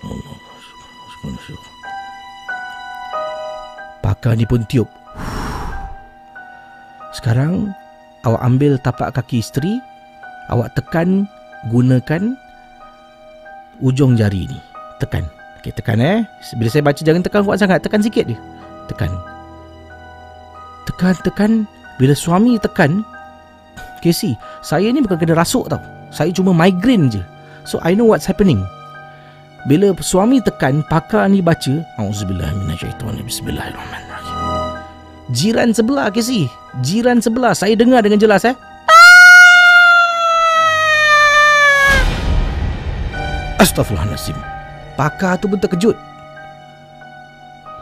[0.04, 0.47] Allahu
[1.28, 1.60] Allah
[4.00, 4.88] Pakar ni pun tiup.
[7.12, 7.72] Sekarang
[8.24, 9.78] Awak ambil tapak kaki isteri
[10.48, 11.28] Awak tekan
[11.68, 12.32] Gunakan
[13.78, 14.58] Ujung jari ni.
[14.98, 15.22] Tekan.
[15.62, 16.26] Okay, Tekan eh.
[16.58, 18.36] Bila saya baca jangan tekan kuat sangat Tekan sikit je.
[18.88, 19.12] Tekan.
[20.88, 21.52] Tekan tekan.
[22.00, 23.04] Bila suami tekan
[23.98, 25.82] Casey Saya ni bukan kena rasuk tau.
[26.08, 27.22] Saya cuma migraine je.
[27.68, 28.64] So I know what's happening
[29.66, 34.38] bila suami tekan pakar ni baca auzubillah minasyaitonir bismillahirrahmanirrahim.
[35.34, 36.46] Jiran sebelah ke si?
[36.78, 37.58] Jiran sebelah.
[37.58, 38.54] Saya dengar dengan jelas eh?
[43.58, 44.38] Astaghfirullahaladzim
[44.94, 45.98] Pakar tu pun terkejut.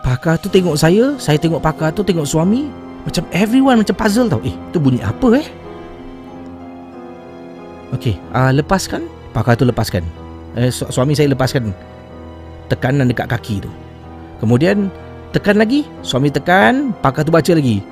[0.00, 2.72] Pakar tu tengok saya Saya tengok pakar tu Tengok suami.
[3.04, 4.42] Macam everyone macam puzzle tau.
[4.42, 5.46] Eh tu bunyi apa eh?
[7.94, 9.06] Okay uh, Lepaskan.
[9.30, 10.25] Pakar tu lepaskan
[10.56, 11.70] eh, su- suami saya lepaskan
[12.72, 13.70] tekanan dekat kaki tu.
[14.40, 14.88] Kemudian
[15.30, 17.84] tekan lagi, suami tekan, pakar tu baca lagi.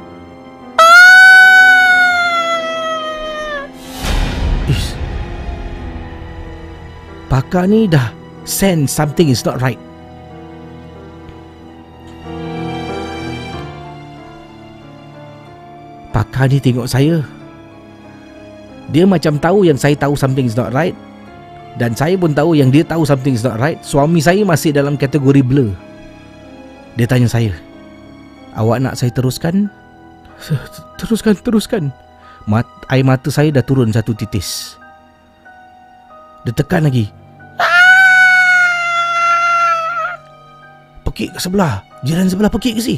[4.68, 4.96] Is.
[7.28, 8.12] Pakar ni dah
[8.48, 9.80] sense something is not right.
[16.12, 17.20] Pakar ni tengok saya.
[18.92, 20.94] Dia macam tahu yang saya tahu something is not right.
[21.74, 23.82] Dan saya pun tahu yang dia tahu something is not right.
[23.82, 25.74] Suami saya masih dalam kategori blur.
[26.94, 27.50] Dia tanya saya,
[28.54, 29.66] Awak nak saya teruskan?
[31.02, 31.82] Teruskan, teruskan.
[32.46, 34.78] Mat, air mata saya dah turun satu titis.
[36.46, 37.10] Dia tekan lagi.
[41.08, 41.80] Pekik ke sebelah?
[42.04, 42.96] Jiran sebelah pekik ke si?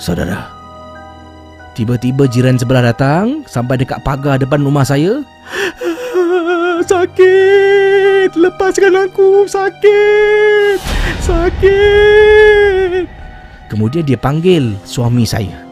[0.00, 0.48] Saudara,
[1.76, 5.20] tiba-tiba jiran sebelah datang sampai dekat pagar depan rumah saya.
[6.86, 8.30] Sakit!
[8.38, 9.44] Lepaskan aku!
[9.50, 10.78] Sakit!
[11.20, 13.04] Sakit!
[13.66, 15.66] Kemudian dia panggil suami saya.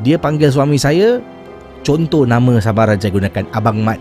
[0.00, 1.20] Dia panggil suami saya
[1.84, 4.00] Contoh nama Sabah Raja gunakan Abang Mat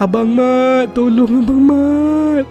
[0.00, 2.46] Abang Mat Tolong Abang Mat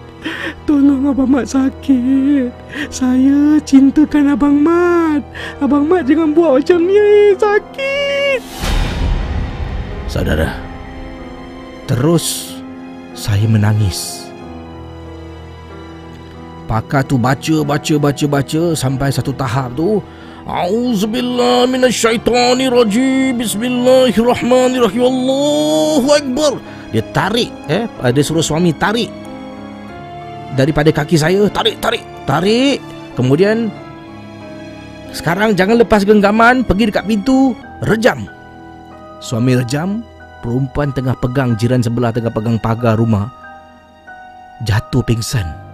[0.66, 2.50] Tolong Abang Mat sakit
[2.90, 5.22] Saya cintakan Abang Mat
[5.58, 8.40] Abang Mat jangan buat macam ni Sakit
[10.06, 10.54] Saudara
[11.90, 12.53] Terus
[13.14, 14.26] Saya menangis.
[16.66, 20.02] Pakar tu baca, baca, baca, baca Sampai satu tahap tu
[20.48, 23.38] Auzubillah minasyaitonirrajim.
[23.38, 25.02] Bismillahirrahmanirrahim.
[25.06, 26.52] Allahu Akbar.
[26.90, 29.12] Dia tarik eh Dia suruh suami tarik
[30.58, 32.82] Daripada kaki saya Tarik, tarik, tarik.
[33.14, 33.70] Kemudian
[35.14, 37.54] Sekarang jangan lepas genggaman Pergi dekat pintu
[37.84, 38.26] Rejam.
[39.20, 40.02] Suami rejam
[40.44, 43.32] Perempuan tengah pegang Jiran sebelah tengah pegang pagar rumah
[44.68, 45.64] Jatuh pingsan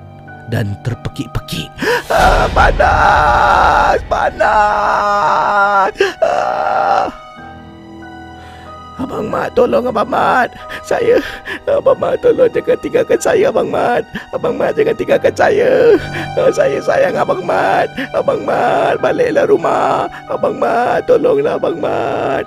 [0.50, 1.70] dan terpekik-pekik.
[2.10, 5.92] Ah, panas, panas.
[6.18, 7.06] Ah.
[9.00, 10.50] Abang Mat, tolong Abang Mat.
[10.84, 11.22] Saya,
[11.64, 14.04] Abang Mat, tolong jangan tinggalkan saya, Abang Mat.
[14.34, 15.96] Abang Mat, jangan tinggalkan saya.
[16.36, 17.88] Ah, saya sayang Abang Mat.
[18.12, 20.10] Abang Mat, baliklah rumah.
[20.28, 22.44] Abang Mat, tolonglah Abang Mat.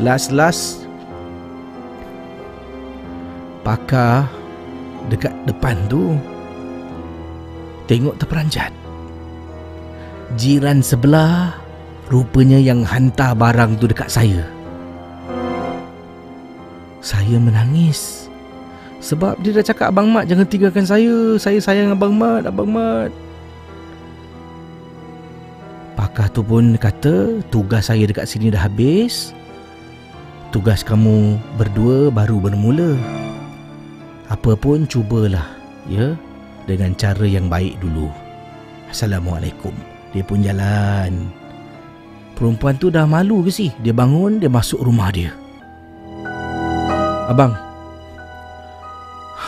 [0.00, 0.79] Last-last,
[3.70, 4.26] pakar
[5.06, 6.18] dekat depan tu
[7.86, 8.74] tengok terperanjat.
[10.34, 11.54] Jiran sebelah
[12.10, 14.42] rupanya yang hantar barang tu dekat saya.
[16.98, 18.26] Saya menangis.
[19.00, 21.38] Sebab dia dah cakap Abang Mat jangan tinggalkan saya.
[21.38, 23.14] Saya sayang Abang Mat, Abang Mat.
[25.94, 29.30] Pakar tu pun kata tugas saya dekat sini dah habis.
[30.50, 32.98] Tugas kamu berdua baru bermula.
[34.30, 35.58] Apa pun cubalah,
[35.90, 36.14] ya
[36.70, 38.06] dengan cara yang baik dulu.
[38.86, 39.74] Assalamualaikum.
[40.14, 41.34] Dia pun jalan.
[42.38, 43.74] Perempuan tu dah malu ke sih?
[43.82, 45.34] Dia bangun, dia masuk rumah dia.
[47.26, 47.58] Abang.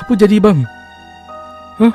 [0.03, 0.67] Apa jadi bang?
[1.79, 1.95] Hah?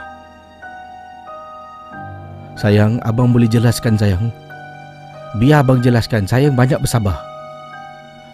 [2.56, 4.32] Sayang, abang boleh jelaskan sayang.
[5.36, 6.24] Biar abang jelaskan.
[6.24, 7.20] Sayang banyak bersabar.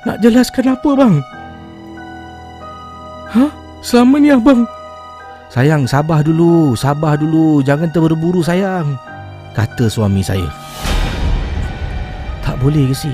[0.06, 1.16] Nak jelaskan apa bang?
[3.34, 3.63] Hah?
[3.84, 4.64] Selama ni abang
[5.54, 8.98] Sayang, sabar dulu, sabar dulu, jangan terburu-buru sayang,
[9.54, 10.50] kata suami saya.
[12.42, 13.14] Tak boleh ke sih?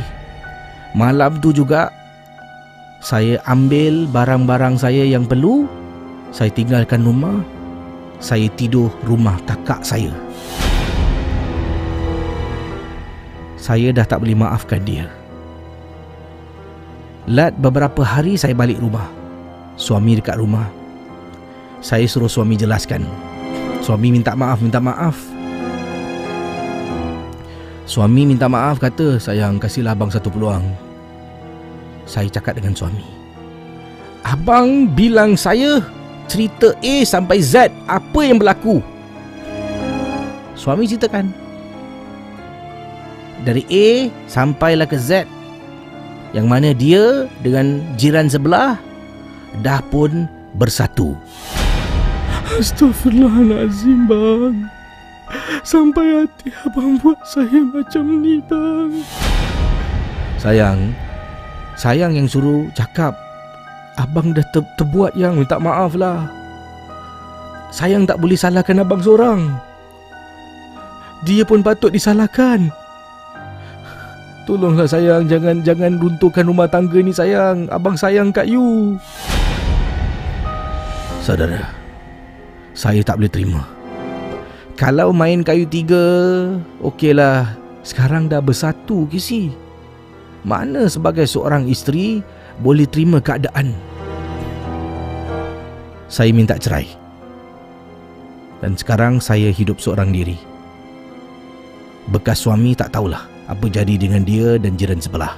[0.96, 1.92] Malam tu juga
[3.04, 5.68] saya ambil barang-barang saya yang perlu,
[6.32, 7.44] saya tinggalkan rumah,
[8.24, 10.16] saya tidur rumah kakak saya.
[13.60, 15.12] Saya dah tak boleh maafkan dia.
[17.28, 19.19] Lat beberapa hari saya balik rumah.
[19.80, 20.80] Suami dekat rumah
[21.80, 23.08] saya suruh suami jelaskan.
[23.80, 25.16] Suami minta maaf, minta maaf.
[27.88, 30.62] Suami minta maaf kata, sayang kasihlah abang satu peluang.
[32.04, 33.02] Saya cakap dengan suami.
[34.28, 35.80] Abang bilang saya
[36.28, 38.84] cerita A sampai Z apa yang berlaku.
[40.60, 41.32] Suami ceritakan.
[43.48, 43.88] Dari A
[44.28, 45.24] sampailah ke Z.
[46.36, 48.89] Yang mana dia dengan jiran sebelah
[49.62, 51.18] dah pun bersatu.
[52.58, 54.56] Astaghfirullahalazim bang.
[55.62, 58.92] Sampai hati abang buat saya macam ni bang.
[60.42, 60.96] Sayang
[61.80, 63.16] Sayang yang suruh cakap.
[63.96, 66.28] Abang dah ter- terbuat yang minta maaf lah.
[67.72, 69.56] Sayang tak boleh salahkan abang seorang.
[71.24, 72.68] Dia pun patut disalahkan.
[74.44, 77.72] Tolonglah sayang Jangan jangan runtuhkan rumah tangga ni sayang.
[77.72, 79.00] Abang sayang kat you
[81.20, 81.80] Saudara
[82.80, 83.62] saya tak boleh terima.
[84.80, 86.00] Kalau main kayu tiga,
[86.80, 87.60] okeylah.
[87.84, 89.52] Sekarang dah bersatu ke si?
[90.48, 92.24] Mana sebagai seorang isteri
[92.64, 93.76] boleh terima keadaan?
[96.08, 96.88] Saya minta cerai.
[98.64, 100.40] Dan sekarang saya hidup seorang diri.
[102.12, 105.36] Bekas suami tak tahulah apa jadi dengan dia dan jiran sebelah.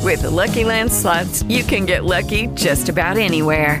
[0.00, 3.80] With the Lucky Land slots, you can get lucky just about anywhere.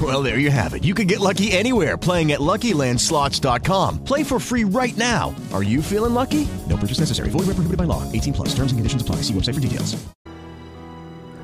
[0.00, 0.82] Well, there you have it.
[0.82, 4.04] You can get lucky anywhere playing at LuckyLandSlots.com.
[4.04, 5.34] Play for free right now.
[5.52, 6.48] Are you feeling lucky?
[6.70, 7.28] No purchase necessary.
[7.28, 8.10] Void where prohibited by law.
[8.12, 8.48] 18 plus.
[8.54, 9.16] Terms and conditions apply.
[9.16, 10.00] See website for details.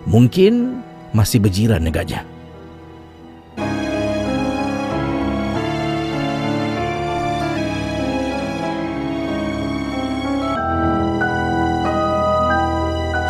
[0.08, 0.80] Mungkin
[1.12, 2.24] masih berjiran agaknya.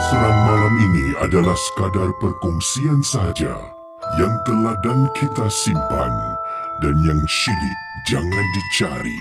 [0.07, 3.76] Seram malam ini adalah sekadar perkongsian sahaja
[4.17, 6.13] yang telah dan kita simpan
[6.81, 9.21] dan yang syilid jangan dicari.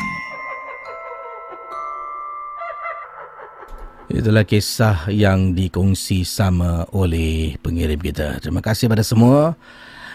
[4.07, 8.39] Itulah kisah yang dikongsi sama oleh pengirim kita.
[8.39, 9.59] Terima kasih pada semua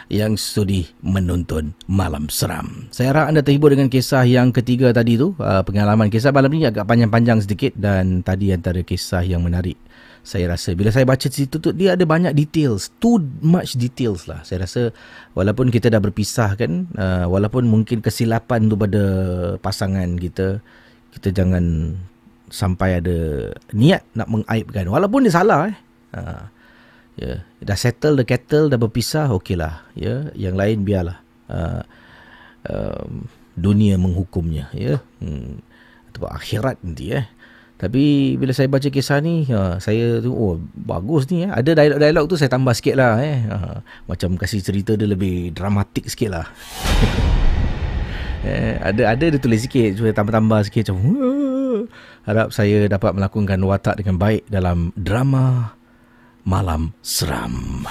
[0.08, 2.88] yang sudi menonton Malam Seram.
[2.88, 5.36] Saya harap anda terhibur dengan kisah yang ketiga tadi tu.
[5.36, 9.76] Uh, pengalaman kisah malam ni agak panjang-panjang sedikit dan tadi antara kisah yang menarik.
[10.20, 14.44] Saya rasa bila saya baca situ tu dia ada banyak details, too much details lah.
[14.44, 14.92] Saya rasa
[15.32, 19.02] walaupun kita dah berpisah kan, uh, walaupun mungkin kesilapan tu pada
[19.64, 20.60] pasangan kita,
[21.16, 21.96] kita jangan
[22.52, 24.86] sampai ada niat nak mengaibkan.
[24.92, 25.76] Walaupun dia salah eh.
[26.12, 26.20] Ha,
[27.16, 27.32] ya.
[27.64, 30.28] Dah settle the kettle dah berpisah okeylah ya.
[30.36, 31.18] Yang lain biarlah.
[31.50, 31.82] Uh,
[32.68, 33.24] um,
[33.56, 35.00] dunia menghukumnya ya.
[35.22, 35.64] Hmm,
[36.12, 37.24] atau akhirat nanti eh
[37.80, 41.50] tapi bila saya baca kisah ni ha, saya tu oh bagus ni eh.
[41.50, 43.40] Ada dialog-dialog tu saya tambah sikit lah eh.
[43.48, 46.46] Ha, macam kasih cerita dia lebih dramatik sikit lah.
[48.40, 51.12] Eh, ada ada dia tulis sikit supaya tambah-tambah sikit macam
[52.24, 55.76] harap saya dapat melakukan watak dengan baik dalam drama
[56.48, 57.84] Malam Seram.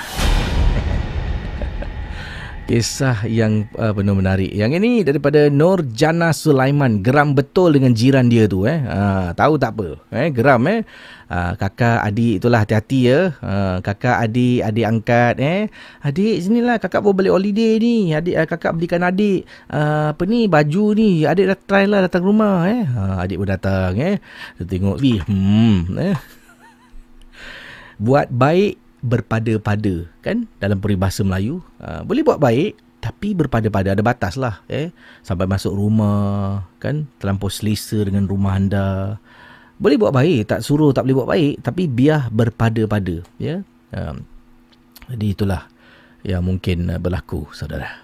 [2.70, 4.54] Kisah yang uh, penuh menarik.
[4.54, 7.02] Yang ini daripada Nur Jana Sulaiman.
[7.02, 8.70] Geram betul dengan jiran dia tu.
[8.70, 8.78] Eh.
[8.86, 9.98] Uh, tahu tak apa.
[10.14, 10.62] Eh, geram.
[10.70, 10.86] Eh.
[11.26, 13.34] Uh, kakak, adik itulah hati-hati ya.
[13.42, 15.36] Uh, kakak, adik, adik angkat.
[15.42, 15.62] Eh.
[16.06, 18.14] Adik, sinilah kakak bawa balik holiday ni.
[18.14, 21.26] Adik, uh, kakak belikan adik uh, apa ni, baju ni.
[21.26, 22.70] Adik dah try lah datang rumah.
[22.70, 22.86] Eh.
[22.86, 23.98] Uh, adik pun datang.
[23.98, 24.22] Eh.
[24.62, 25.02] Dia tengok.
[25.26, 25.90] Hmm.
[25.98, 26.14] Eh.
[28.06, 30.46] Buat baik berpada-pada kan?
[30.60, 34.92] Dalam peribahasa Melayu uh, boleh buat baik tapi berpada-pada ada batas lah eh?
[35.24, 37.08] Sampai masuk rumah kan?
[37.20, 39.18] Terlampau selesa dengan rumah anda.
[39.80, 43.64] Boleh buat baik tak suruh tak boleh buat baik tapi biar berpada-pada ya?
[43.96, 44.28] Um,
[45.10, 45.64] jadi itulah
[46.22, 48.04] yang mungkin uh, berlaku saudara.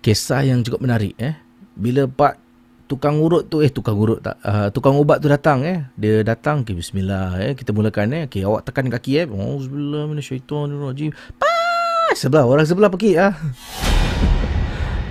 [0.00, 1.34] Kisah yang cukup menarik eh?
[1.74, 2.45] Bila pak
[2.86, 5.90] tukang urut tu eh tukang urut tak uh, tukang ubat tu datang eh.
[5.98, 7.52] Dia datang okay, bismillah eh.
[7.58, 8.22] Kita mulakan eh.
[8.30, 9.26] Okey awak tekan kaki eh.
[9.26, 12.14] Auzubillah minasyaitonirrajim pas!
[12.14, 13.34] Sebelah orang sebelah pergi ah.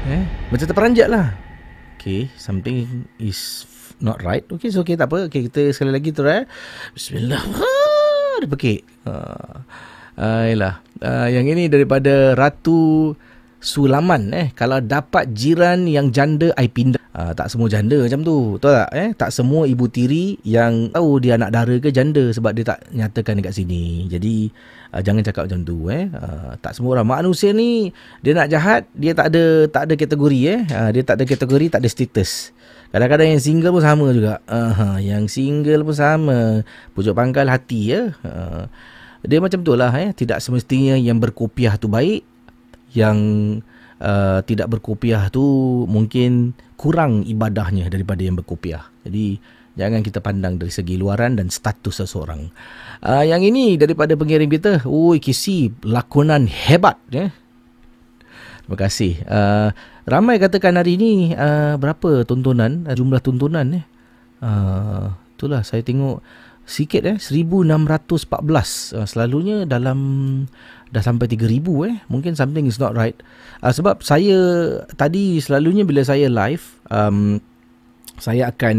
[0.08, 1.36] Eh macam terperanjat lah.
[2.00, 3.68] Okey something is
[4.00, 4.48] not right.
[4.48, 5.28] Okey so okey tak apa.
[5.28, 6.48] Okey kita sekali lagi tu eh.
[6.96, 7.44] Bismillah.
[8.36, 8.76] Ah, dia pergi
[9.08, 9.64] uh,
[10.20, 13.16] uh, uh, yang ini daripada ratu
[13.66, 17.02] Sulaman eh kalau dapat jiran yang janda ai pindah.
[17.16, 19.10] Uh, tak semua janda macam tu betul tak eh?
[19.18, 23.42] Tak semua ibu tiri yang tahu dia anak dara ke janda sebab dia tak nyatakan
[23.42, 24.06] dekat sini.
[24.06, 24.54] Jadi
[24.94, 26.06] uh, jangan cakap macam tu eh?
[26.14, 27.10] Uh, tak semua orang.
[27.10, 27.90] Manusia ni
[28.22, 30.62] dia nak jahat dia tak ada tak ada kategori eh?
[30.70, 32.54] Uh, dia tak ada kategori tak ada status.
[32.94, 34.34] Kadang-kadang yang single pun sama juga.
[34.46, 36.62] Uh, yang single pun sama.
[36.94, 38.14] Pujuk pangkal hati ya?
[38.22, 38.70] Uh,
[39.26, 40.14] dia macam tu lah eh?
[40.14, 42.35] Tidak semestinya yang berkopiah tu baik
[42.96, 43.18] yang
[44.00, 45.44] uh, tidak berkopiah tu
[45.86, 48.88] mungkin kurang ibadahnya daripada yang berkopiah.
[49.04, 49.38] Jadi
[49.76, 52.50] jangan kita pandang dari segi luaran dan status seseorang.
[53.04, 57.32] Uh, yang ini daripada pengirim kita, oi kisi lakonan hebat ya.
[58.66, 59.22] Terima kasih.
[59.30, 59.70] Uh,
[60.10, 63.86] ramai katakan hari ini uh, berapa tontonan, uh, jumlah tontonan eh.
[64.42, 66.20] Uh, itulah saya tengok
[66.66, 68.42] sikit eh 1614
[68.98, 70.00] uh, selalunya dalam
[70.94, 71.96] dah sampai 3000 eh.
[72.12, 73.18] Mungkin something is not right.
[73.64, 74.38] Uh, sebab saya
[75.00, 76.64] tadi selalunya bila saya live
[76.94, 77.42] um,
[78.22, 78.78] saya akan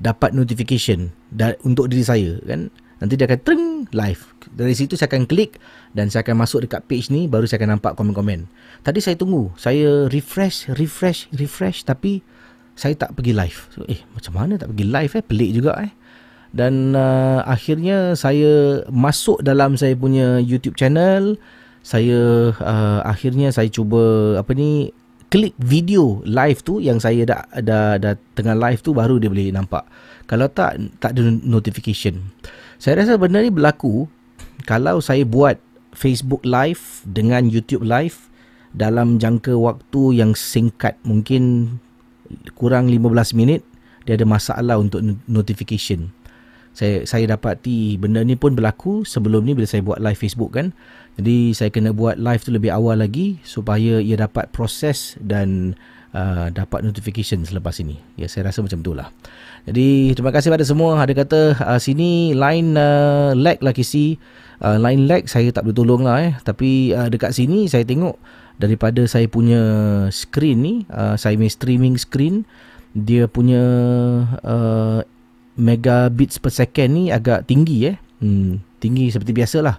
[0.00, 2.68] dapat notification da- untuk diri saya kan.
[2.96, 4.24] Nanti dia akan tring live.
[4.56, 5.60] Dari situ saya akan klik
[5.92, 8.48] dan saya akan masuk dekat page ni baru saya akan nampak komen-komen.
[8.80, 12.24] Tadi saya tunggu saya refresh refresh refresh tapi
[12.76, 13.58] saya tak pergi live.
[13.72, 15.24] So, eh macam mana tak pergi live eh?
[15.24, 15.92] Pelik juga eh
[16.56, 21.36] dan uh, akhirnya saya masuk dalam saya punya YouTube channel.
[21.84, 24.90] Saya uh, akhirnya saya cuba apa ni
[25.28, 29.52] klik video live tu yang saya dah dah, dah tengah live tu baru dia boleh
[29.52, 29.84] nampak.
[30.24, 32.32] Kalau tak tak ada notification.
[32.80, 34.08] Saya rasa benda ni berlaku
[34.64, 35.60] kalau saya buat
[35.92, 38.16] Facebook live dengan YouTube live
[38.72, 41.76] dalam jangka waktu yang singkat mungkin
[42.56, 43.60] kurang 15 minit
[44.08, 46.15] dia ada masalah untuk notification.
[46.76, 50.76] Saya saya dapati benda ni pun berlaku sebelum ni bila saya buat live Facebook kan.
[51.16, 55.72] Jadi saya kena buat live tu lebih awal lagi supaya ia dapat proses dan
[56.12, 57.96] uh, dapat notification selepas ini.
[58.20, 59.08] Ya saya rasa macam itulah.
[59.64, 61.00] Jadi terima kasih pada semua.
[61.00, 64.20] Ada kata uh, sini line uh, lag lah kisi.
[64.60, 66.32] Uh, line lag saya tak boleh tolong lah eh.
[66.44, 68.20] Tapi uh, dekat sini saya tengok
[68.60, 69.64] daripada saya punya
[70.12, 70.74] screen ni.
[70.92, 72.44] Uh, saya punya streaming screen.
[72.92, 73.64] Dia punya
[74.44, 75.00] uh,
[75.56, 77.96] megabits per second ni agak tinggi eh.
[78.20, 79.76] Hmm, tinggi seperti biasalah.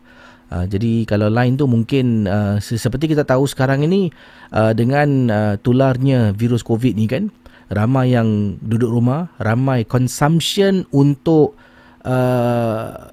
[0.47, 4.15] Uh, jadi kalau line tu mungkin uh, seperti kita tahu sekarang ini
[4.55, 7.27] uh, dengan uh, tularnya virus COVID ni kan
[7.67, 11.59] ramai yang duduk rumah, ramai consumption untuk
[12.07, 13.11] uh,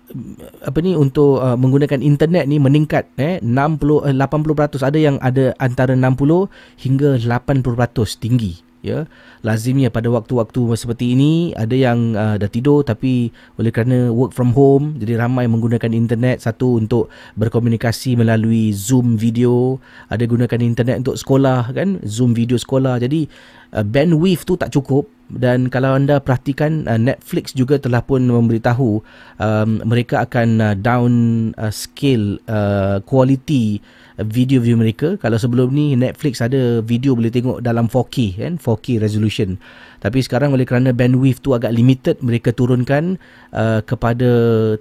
[0.63, 5.99] apa ni untuk uh, menggunakan internet ni meningkat eh 60 80% ada yang ada antara
[5.99, 6.47] 60
[6.79, 9.09] hingga 80% tinggi ya
[9.41, 14.53] lazimnya pada waktu-waktu seperti ini ada yang uh, dah tidur tapi oleh kerana work from
[14.53, 16.45] home jadi ramai menggunakan internet.
[16.45, 17.09] Satu untuk
[17.39, 19.79] berkomunikasi melalui Zoom video.
[20.11, 22.03] Ada gunakan internet untuk sekolah kan?
[22.05, 23.01] Zoom video sekolah.
[23.01, 23.25] Jadi
[23.73, 25.09] uh, bandwidth tu tak cukup.
[25.25, 29.01] Dan kalau anda perhatikan uh, Netflix juga telah pun memberitahu
[29.41, 31.13] um, mereka akan uh, down
[31.57, 33.81] uh, scale uh, quality
[34.21, 35.19] video-video mereka.
[35.19, 38.53] Kalau sebelum ni Netflix ada video boleh tengok dalam 4K kan?
[38.63, 39.59] 4K resolution.
[39.99, 43.19] Tapi sekarang oleh kerana bandwidth tu agak limited mereka turunkan
[43.51, 44.29] uh, kepada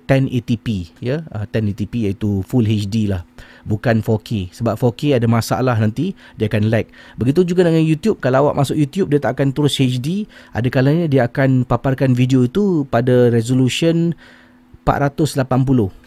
[0.05, 0.67] 1080p
[1.01, 1.25] ya?
[1.33, 3.25] Uh, 1080p iaitu full HD lah.
[3.65, 6.85] Bukan 4K sebab 4K ada masalah nanti dia akan lag.
[7.17, 8.21] Begitu juga dengan YouTube.
[8.21, 12.45] Kalau awak masuk YouTube dia tak akan terus HD ada kalanya dia akan paparkan video
[12.45, 14.13] itu pada resolution
[14.83, 15.47] 480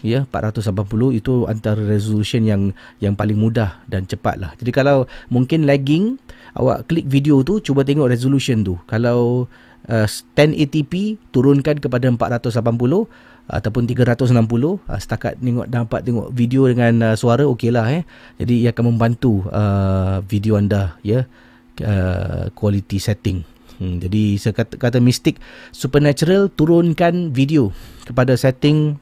[0.05, 2.62] ya 480 itu antara resolution yang
[3.01, 6.20] yang paling mudah dan cepat lah jadi kalau mungkin lagging
[6.57, 8.81] awak klik video tu cuba tengok resolution tu.
[8.89, 9.47] Kalau
[9.93, 13.07] uh, 1080p turunkan kepada 480
[13.47, 18.03] ataupun 360 uh, setakat tengok dapat tengok video dengan uh, suara okeylah eh.
[18.41, 21.29] Jadi ia akan membantu uh, video anda ya
[21.85, 23.45] uh, quality setting
[23.77, 25.37] Hmm, jadi saya kata, mistik
[25.68, 27.77] supernatural turunkan video
[28.09, 28.97] kepada setting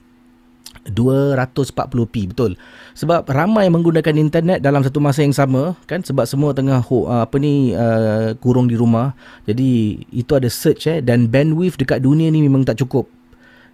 [0.90, 2.58] 240p betul?
[2.98, 6.04] Sebab ramai menggunakan internet dalam satu masa yang sama kan?
[6.04, 9.16] Sebab semua tengah uh, apa ni uh, kurung di rumah.
[9.48, 13.08] Jadi itu ada search eh dan bandwidth dekat dunia ni memang tak cukup.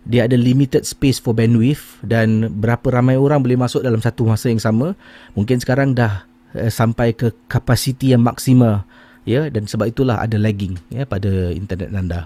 [0.04, 4.48] Dia ada limited space for bandwidth dan berapa ramai orang boleh masuk dalam satu masa
[4.48, 4.94] yang sama.
[5.34, 6.24] Mungkin sekarang dah
[6.54, 8.86] uh, sampai ke kapasiti yang maksima
[9.24, 12.20] ya dan sebab itulah ada lagging ya pada internet anda.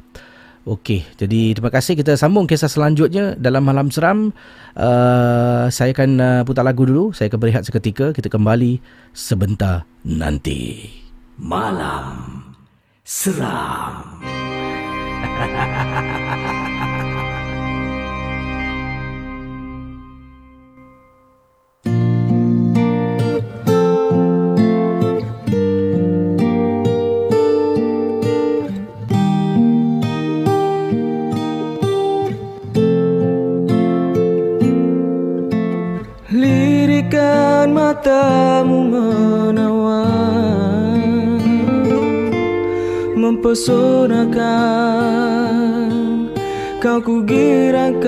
[0.64, 4.32] Okey, jadi terima kasih kita sambung kisah selanjutnya dalam malam seram.
[4.72, 8.80] Uh, saya akan uh, putar lagu dulu, saya akan berehat seketika, kita kembali
[9.12, 10.88] sebentar nanti.
[11.36, 12.48] Malam
[13.04, 14.24] seram.
[38.14, 40.14] matamu menawan
[43.18, 44.38] Mempesonakan
[46.78, 48.04] Kau kugirakan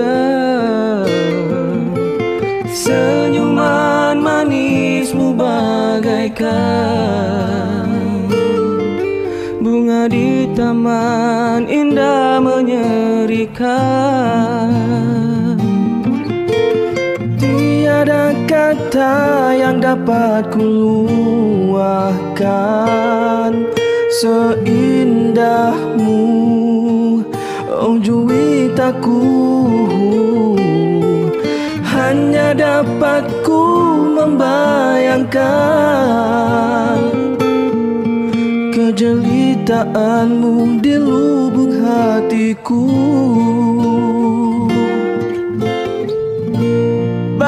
[2.77, 6.47] Senyuman manismu bagaikan.
[9.59, 13.67] Bunga di taman indah menyerikan
[17.97, 22.45] Tiada kata yang dapat kuluahkan.
[24.21, 26.21] Seindahmu
[27.73, 29.25] Oh juwitaku
[31.89, 33.65] Hanya dapat ku
[34.13, 37.01] membayangkan
[38.77, 42.87] Kejelitan Cintaanmu di lubuk hatiku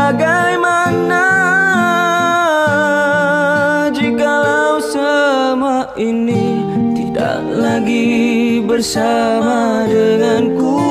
[0.10, 1.26] Bagaimana
[3.94, 6.66] Jikalau semua ini
[6.98, 10.82] Tidak lagi bersama denganku?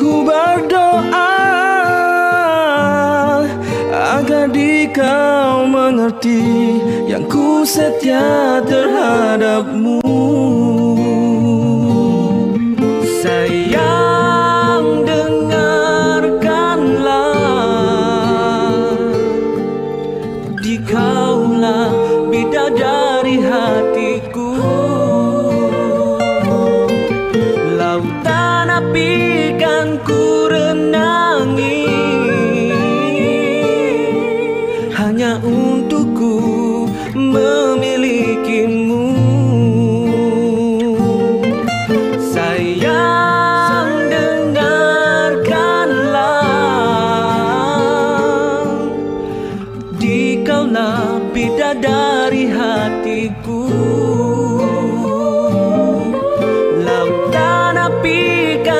[0.00, 1.36] Ku berdoa
[3.92, 10.07] Agar di kau mengerti Yang ku setia terhadapmu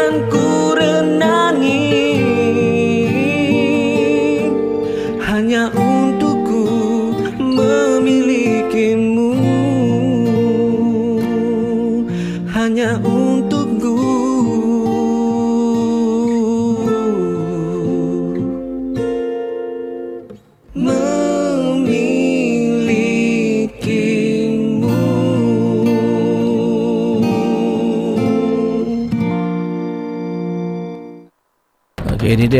[0.08, 0.37] kan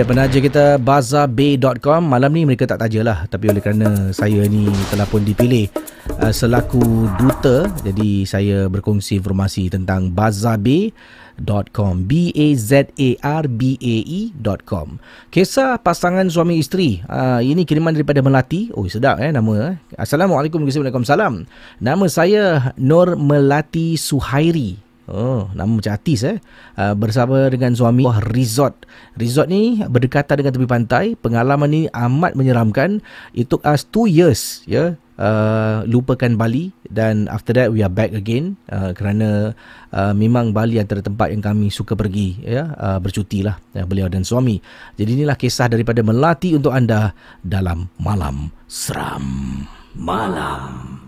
[0.08, 2.00] penaja kita bazarbay.com.
[2.00, 5.68] Malam ni mereka tak tajalah tapi oleh kerana saya ni telah pun dipilih
[6.16, 6.80] uh, selaku
[7.20, 12.08] duta, jadi saya berkongsi informasi tentang bazarbay.com.
[12.08, 13.10] B A Z A
[13.44, 14.96] R B A E.com.
[15.28, 17.04] Kisah pasangan suami isteri.
[17.04, 18.72] Uh, ini kiriman daripada Melati.
[18.72, 19.72] Oh, sedap eh nama eh.
[20.00, 21.44] Assalamualaikum Waalaikumsalam.
[21.84, 24.87] Nama saya Nur Melati Suhairi.
[25.08, 26.36] Oh, nama macam artis eh.
[26.76, 28.84] Uh, bersama dengan suami Wah Resort.
[29.16, 31.04] Resort ni berdekatan dengan tepi pantai.
[31.16, 33.00] Pengalaman ni amat menyeramkan.
[33.32, 34.72] It took us two years ya.
[34.76, 34.88] Yeah,
[35.18, 39.52] uh, lupakan Bali dan after that we are back again uh, kerana
[39.92, 44.06] uh, memang Bali antara tempat yang kami suka pergi ya uh, bercuti lah ya, beliau
[44.08, 44.62] dan suami.
[44.96, 49.66] Jadi inilah kisah daripada Melati untuk anda dalam malam seram.
[49.98, 51.02] Malam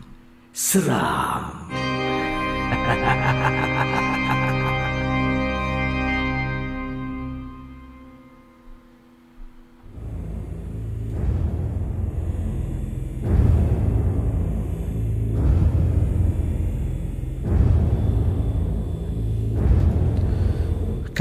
[0.51, 1.99] seram.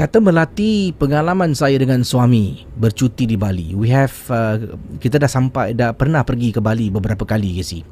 [0.00, 3.76] Kata Melati pengalaman saya dengan suami bercuti di Bali.
[3.76, 4.56] We have uh,
[4.96, 7.84] kita dah sampai dah pernah pergi ke Bali beberapa kali si.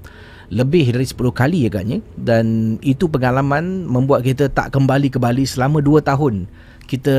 [0.48, 5.84] Lebih dari 10 kali agaknya dan itu pengalaman membuat kita tak kembali ke Bali selama
[5.84, 6.48] 2 tahun.
[6.88, 7.16] Kita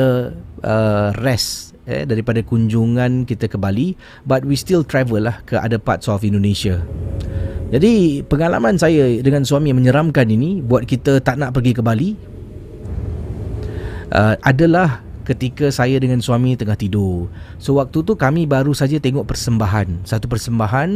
[0.66, 3.94] uh, rest eh, daripada kunjungan kita ke Bali
[4.26, 6.82] but we still travel lah ke other parts of Indonesia.
[7.70, 12.18] Jadi pengalaman saya dengan suami yang menyeramkan ini buat kita tak nak pergi ke Bali
[14.10, 17.30] uh, adalah ketika saya dengan suami tengah tidur.
[17.62, 20.02] So waktu tu kami baru saja tengok persembahan.
[20.10, 20.90] Satu persembahan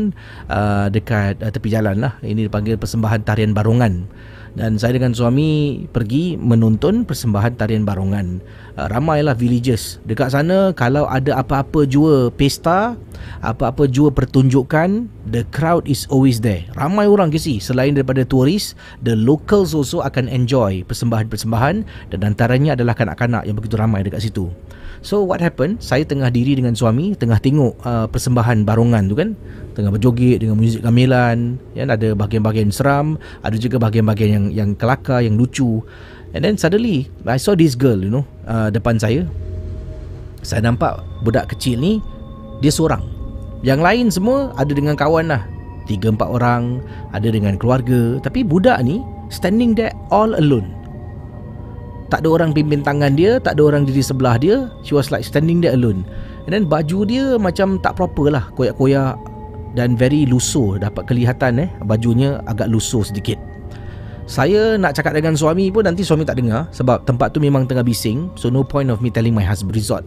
[0.50, 2.18] uh, dekat uh, tepi jalan lah.
[2.26, 4.10] Ini dipanggil persembahan tarian barongan.
[4.54, 8.38] Dan saya dengan suami pergi menonton persembahan tarian barongan.
[8.78, 9.98] Uh, ramailah villagers.
[10.06, 12.94] Dekat sana kalau ada apa-apa jua pesta,
[13.42, 16.62] apa-apa jua pertunjukan, the crowd is always there.
[16.78, 21.76] Ramai orang ke si selain daripada turis, the locals also akan enjoy persembahan-persembahan
[22.14, 24.54] dan antaranya adalah kanak-kanak yang begitu ramai dekat situ.
[25.04, 25.84] So what happened?
[25.84, 29.36] Saya tengah diri dengan suami, tengah tengok uh, persembahan barongan tu kan,
[29.76, 35.20] tengah berjoget dengan muzik gamelan, ya ada bahagian-bahagian seram, ada juga bahagian-bahagian yang yang kelakar,
[35.20, 35.84] yang lucu.
[36.32, 39.28] And then suddenly I saw this girl, you know, uh, depan saya.
[40.40, 42.00] Saya nampak budak kecil ni
[42.64, 43.04] dia seorang.
[43.60, 45.44] Yang lain semua ada dengan kawan lah.
[45.84, 46.80] Tiga empat orang,
[47.12, 48.24] ada dengan keluarga.
[48.24, 50.83] Tapi budak ni standing there all alone.
[52.14, 54.70] Tak ada orang pimpin tangan dia, tak ada orang di sebelah dia.
[54.86, 56.06] She was like standing there alone.
[56.46, 59.18] And then baju dia macam tak proper lah, koyak-koyak
[59.74, 60.78] dan very lusuh.
[60.78, 63.42] Dapat kelihatan eh, bajunya agak lusuh sedikit.
[64.30, 67.82] Saya nak cakap dengan suami pun nanti suami tak dengar sebab tempat tu memang tengah
[67.82, 68.30] bising.
[68.38, 70.06] So no point of me telling my husband resort.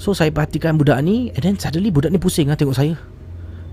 [0.00, 2.96] So saya perhatikan budak ni and then suddenly budak ni pusing lah tengok saya.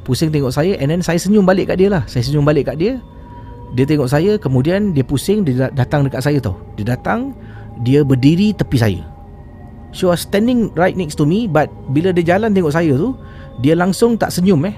[0.04, 2.04] Pusing tengok saya and then saya senyum balik kat dia lah.
[2.04, 3.00] Saya senyum balik kat dia.
[3.72, 7.32] Dia tengok saya Kemudian dia pusing Dia datang dekat saya tau Dia datang
[7.80, 9.12] Dia berdiri tepi saya.
[9.92, 13.16] She was standing right next to me But bila dia jalan tengok saya tu
[13.60, 14.76] Dia langsung tak senyum eh.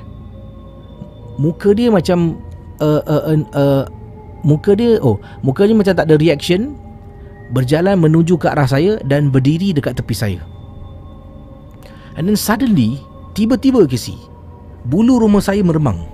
[1.38, 2.38] Muka dia macam
[2.82, 3.84] uh, uh, uh, uh,
[4.42, 6.74] Muka dia Oh Muka dia macam tak ada reaction
[7.54, 10.42] Berjalan menuju ke arah saya Dan berdiri dekat tepi saya.
[12.18, 13.02] And then suddenly
[13.38, 14.18] Tiba-tiba Casey
[14.90, 16.13] Bulu rumah saya meremang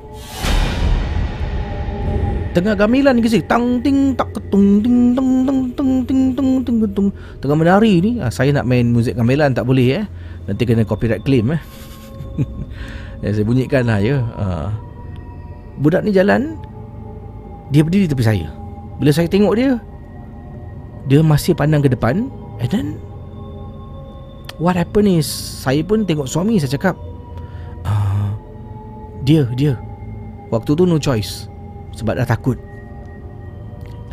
[2.49, 6.77] Tengah gamilan ni Casey Tang ting tak ketung ting teng teng teng ting teng teng
[6.81, 8.11] teng Tengah menari ni.
[8.17, 10.05] Ah, Saya nak main muzik gamelan tak boleh eh.
[10.49, 11.61] Nanti kena copyright claim eh.
[13.21, 14.17] Ya, Saya bunyikan lah ya.
[14.33, 14.73] Ah.
[15.77, 16.57] Budak ni jalan
[17.69, 18.49] Dia berdiri tepi saya.
[18.97, 19.77] Bila saya tengok dia
[21.05, 22.33] Dia masih pandang ke depan.
[22.57, 22.87] And then
[24.57, 25.29] What happened is
[25.61, 26.97] Saya pun tengok suami Saya cakap
[27.85, 28.33] uh,
[29.21, 29.77] Dia Dia.
[30.49, 31.45] Waktu tu no choice
[31.99, 32.55] Sebab dah takut.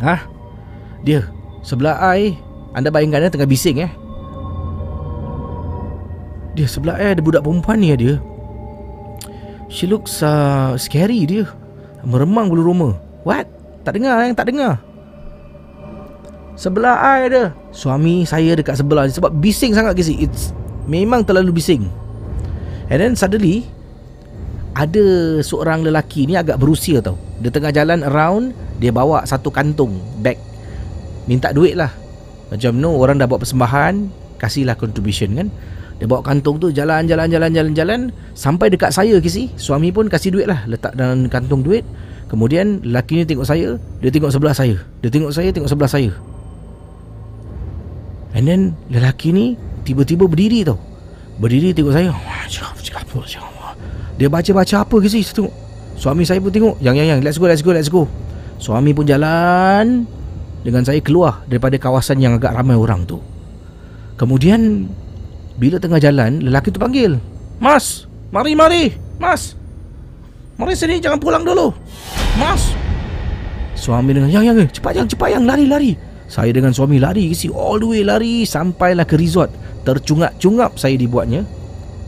[0.03, 0.27] Hah
[1.07, 1.23] Dia
[1.63, 2.35] Sebelah I
[2.75, 3.91] Anda bayangkan dia tengah bising eh?
[6.53, 8.17] Dia sebelah I ada budak perempuan ni dia.
[9.69, 11.45] She looks uh, scary dia.
[12.01, 12.89] Meremang bulu roma.
[13.21, 13.45] What?
[13.85, 14.81] Tak dengar yang tak dengar.
[16.57, 20.49] Sebelah I ada Suami saya dekat sebelah Sebab bising sangat ke It's
[20.89, 21.85] Memang terlalu bising.
[22.89, 23.69] And then suddenly
[24.77, 27.17] Ada seorang lelaki ni agak berusia tau.
[27.41, 30.37] Dia tengah jalan around Dia bawa satu kantung Bag
[31.25, 31.89] Minta duit lah.
[32.53, 34.05] Macam no Orang dah buat persembahan
[34.37, 35.49] Kasihlah contribution kan?
[35.97, 37.99] Dia bawa kantung tu Jalan jalan jalan jalan jalan.
[38.37, 39.49] Sampai dekat saya kisi.
[39.57, 40.61] Suami pun kasih duit lah.
[40.69, 41.81] Letak dalam kantung duit.
[42.29, 44.77] Kemudian lelaki ni tengok saya Dia tengok sebelah saya.
[45.01, 46.13] Dia tengok saya tengok sebelah saya.
[48.37, 48.61] And then
[48.93, 50.77] lelaki ni tiba-tiba berdiri tau.
[51.41, 52.13] Berdiri tengok saya.
[54.17, 55.21] Dia baca-baca apa ke sih?
[55.21, 55.53] Tengok.
[55.97, 56.81] Suami saya pun tengok.
[56.81, 58.09] Yang yang yang let's go let's go let's go.
[58.57, 60.05] Suami pun jalan
[60.65, 63.21] dengan saya keluar daripada kawasan yang agak ramai orang tu.
[64.17, 64.89] Kemudian
[65.57, 67.21] bila tengah jalan lelaki tu panggil.
[67.61, 68.93] Mas, mari mari.
[69.21, 69.53] Mas.
[70.57, 71.69] Mari sini jangan pulang dulu.
[72.41, 72.73] Mas.
[73.77, 75.91] Suami dengan yang yang cepat yang cepat yang lari lari.
[76.27, 79.53] Saya dengan suami lari isi all the way lari sampailah ke resort.
[79.85, 81.45] Tercungap-cungap saya dibuatnya.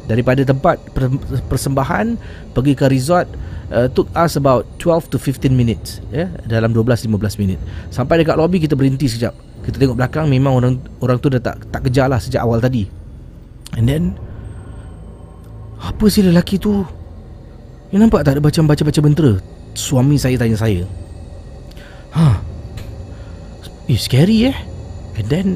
[0.09, 0.81] Daripada tempat
[1.53, 2.17] persembahan
[2.57, 3.29] pergi ke resort
[3.69, 6.29] uh, took us about 12 to 15 minutes ya yeah?
[6.49, 7.61] dalam 12 15 minit.
[7.93, 9.37] Sampai dekat lobby kita berhenti sekejap.
[9.69, 10.73] Kita tengok belakang memang orang
[11.05, 12.89] orang tu dah tak tak kejar lah sejak awal tadi.
[13.77, 14.17] And then
[15.77, 16.81] apa si lelaki tu?
[17.93, 19.33] Ni nampak tak ada baca-baca-baca bentera?
[19.77, 20.89] Suami saya tanya saya.
[22.09, 22.41] Ha,
[23.85, 24.57] Eh scary eh
[25.13, 25.47] And then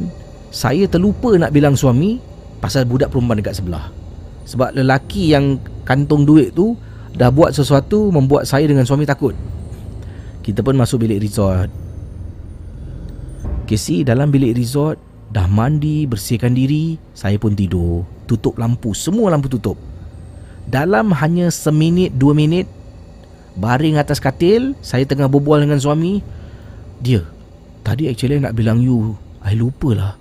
[0.54, 2.22] Saya terlupa nak bilang suami
[2.62, 4.03] Pasal budak perempuan dekat sebelah
[4.54, 6.78] Sebab lelaki yang Kantung duit tu
[7.18, 9.34] Dah buat sesuatu Membuat saya dengan suami takut.
[10.46, 11.74] Kita pun masuk bilik resort.
[13.66, 15.02] Casey dalam bilik resort
[15.34, 18.06] Dah mandi Bersihkan diri Saya pun tidur.
[18.30, 19.76] Tutup lampu Semua lampu tutup.
[20.70, 22.70] Dalam hanya seminit Dua minit
[23.58, 26.22] Baring atas katil Saya tengah berbual dengan suami.
[27.02, 27.26] Dia
[27.82, 29.18] Tadi actually nak bilang you.
[29.44, 30.14] I lupa lah.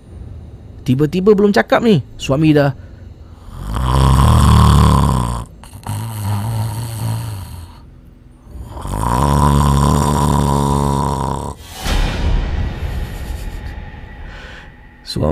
[0.82, 2.74] Tiba-tiba belum cakap ni Suami dah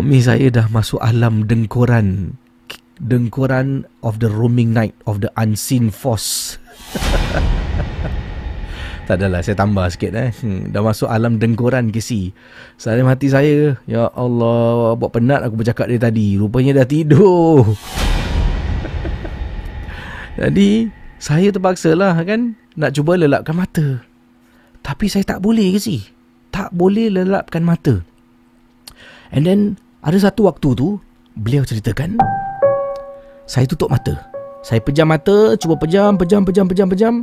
[0.01, 2.33] Suami saya dah masuk alam dengkuran
[3.04, 6.57] Dengkuran of the roaming night Of the unseen force
[9.04, 10.33] Tak adalah saya tambah sikit eh.
[10.41, 12.33] Hmm, dah masuk alam dengkuran ke si.
[12.79, 13.76] Saya mati saya.
[13.84, 16.38] Ya Allah, buat penat aku bercakap dia tadi.
[16.38, 17.66] Rupanya dah tidur.
[20.41, 20.87] Jadi,
[21.18, 24.07] saya terpaksa lah kan nak cuba lelapkan mata.
[24.79, 26.07] Tapi saya tak boleh si.
[26.54, 28.07] Tak boleh lelapkan mata.
[29.34, 30.96] And then, ada satu waktu tu,
[31.36, 32.16] beliau ceritakan,
[33.44, 34.16] saya tutup mata.
[34.60, 37.14] Saya pejam mata, cuba pejam, pejam, pejam, pejam, pejam.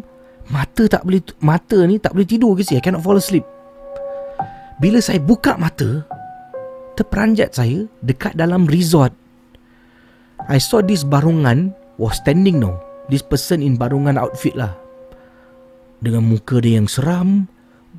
[0.48, 3.44] Mata tak boleh Mata ni tak boleh tidur ke si I cannot fall asleep.
[4.80, 6.08] Bila saya buka mata
[6.96, 9.12] Terperanjat saya Dekat dalam resort.
[10.48, 12.80] I saw this barungan Was standing now.
[13.12, 14.72] This person in barungan outfit lah.
[16.00, 17.52] Dengan muka dia yang seram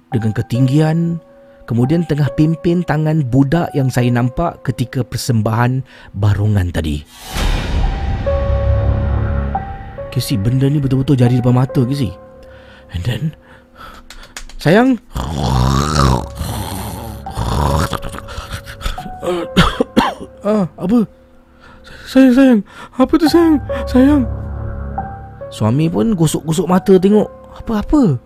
[0.08, 1.20] Dengan ketinggian
[1.68, 5.84] Kemudian tengah pimpin tangan budak yang saya nampak ketika persembahan
[6.16, 7.04] barungan tadi.
[10.08, 12.08] Kesi benda ni betul-betul jadi depan mata Kesi.
[12.96, 13.22] And then
[14.56, 14.96] Sayang.
[20.38, 21.04] Ah, Apa?
[22.08, 22.60] Sayang sayang.
[22.96, 23.60] Apa tu sayang?
[23.84, 24.24] Sayang.
[25.52, 27.28] Suami pun gosok-gosok mata tengok.
[27.60, 28.16] Apa-apa?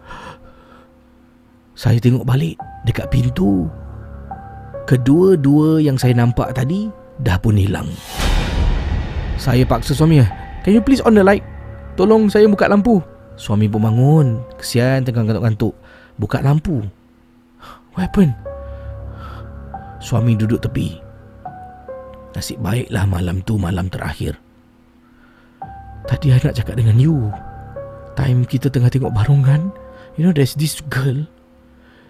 [1.74, 2.54] Saya tengok balik
[2.86, 3.70] dekat pintu.
[4.86, 6.90] Kedua-dua yang saya nampak tadi
[7.22, 7.86] dah pun hilang.
[9.38, 10.22] Saya paksa suami,
[10.66, 11.42] "Can you please on the light?
[11.94, 13.02] Tolong saya buka lampu."
[13.38, 14.26] Suami pun bangun.
[14.60, 15.74] Kesian tengah kantuk-kantuk.
[16.20, 16.84] Buka lampu.
[17.94, 18.34] What happened?
[20.02, 21.00] Suami duduk tepi.
[22.32, 24.36] Nasib baiklah malam tu malam terakhir.
[26.08, 27.30] Tadi I nak cakap dengan you.
[28.18, 29.70] Time kita tengah tengok barongan,
[30.18, 31.24] you know there's this girl.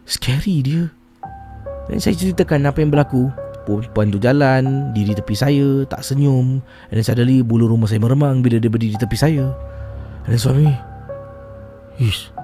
[0.06, 0.90] Scary dia.
[1.90, 3.30] Dan saya ceritakan apa yang berlaku.
[3.62, 6.58] Perempuan tu jalan, diri tepi saya, tak senyum.
[6.90, 9.54] Then suddenly bulu rumah saya meremang bila dia berdiri tepi saya.
[10.26, 10.70] Then suami,
[12.02, 12.34] Ish,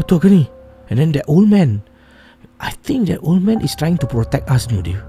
[0.00, 0.48] betul ke ni?
[0.88, 1.84] And then that old man,
[2.60, 5.00] I think that old man is trying to protect us ni dia.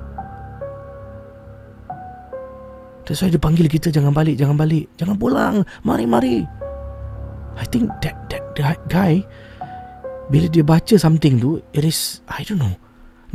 [3.06, 5.56] That's why dia panggil kita jangan balik, jangan balik, jangan pulang,
[5.86, 6.38] mari, mari.
[7.56, 9.24] I think that that that guy
[10.28, 12.76] bila dia baca something tu, it is I don't know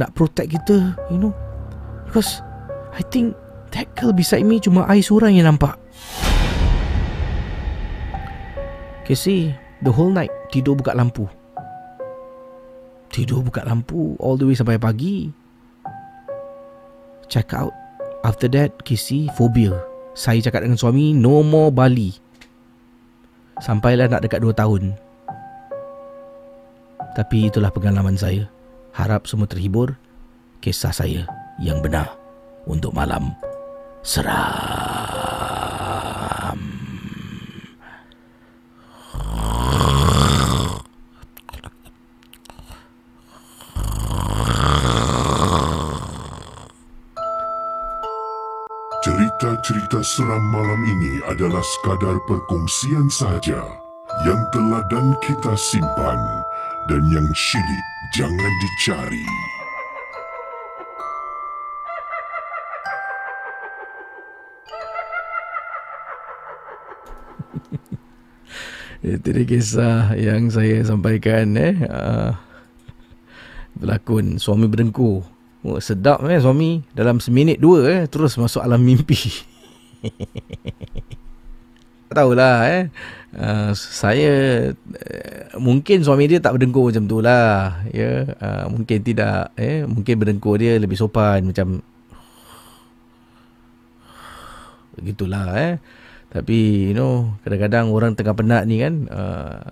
[0.00, 1.36] nak protect kita, you know.
[2.08, 2.40] Because
[2.96, 3.36] I think
[3.76, 5.76] that girl beside me cuma I seorang yang nampak.
[9.04, 9.52] Casey,
[9.84, 11.28] the whole night tidur buka lampu.
[13.12, 15.28] Tidur buka lampu all the way sampai pagi.
[17.28, 17.76] Check out.
[18.26, 19.76] After that, Casey, phobia.
[20.18, 22.10] Saya cakap dengan suami, no more Bali.
[23.62, 25.09] Sampailah nak dekat 2 tahun.
[27.14, 28.46] Tapi itulah pengalaman saya.
[28.94, 29.98] Harap semua terhibur.
[30.60, 31.24] Kisah saya
[31.56, 32.12] yang benar
[32.68, 33.32] untuk malam
[34.04, 35.00] seram.
[49.00, 53.64] Cerita-cerita seram malam ini adalah sekadar perkongsian sahaja
[54.28, 56.20] yang telah dan kita simpan
[56.90, 59.22] dan yang syilid jangan dicari.
[69.06, 71.78] Itu dia kisah yang saya sampaikan eh.
[71.86, 72.34] Uh,
[73.78, 75.22] berlakon suami berdengkur.
[75.62, 79.46] Oh, sedap eh suami dalam seminit dua eh terus masuk alam mimpi.
[82.10, 82.90] Tahulah eh.
[83.30, 84.32] Uh, saya
[84.74, 88.26] uh, mungkin suami dia tak berdengkur macam tu lah ya.
[88.42, 91.78] Uh, mungkin tidak eh mungkin berdengkur dia lebih sopan macam
[94.98, 95.74] begitulah eh
[96.30, 99.62] tapi you know kadang-kadang orang tengah penat ni kan uh,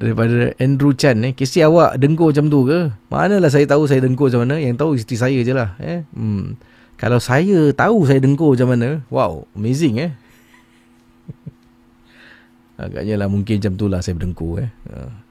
[0.00, 2.88] daripada Andrew Chan eh kisi awak dengkur macam tu ke?
[3.12, 6.56] Manalah saya tahu saya dengkur macam mana yang tahu isteri saya je lah eh hmm.
[6.96, 10.12] kalau saya tahu saya dengkur macam mana wow amazing eh
[12.80, 14.70] Agaknya lah mungkin macam tu lah saya berdengkur eh.
[14.88, 15.28] Ha.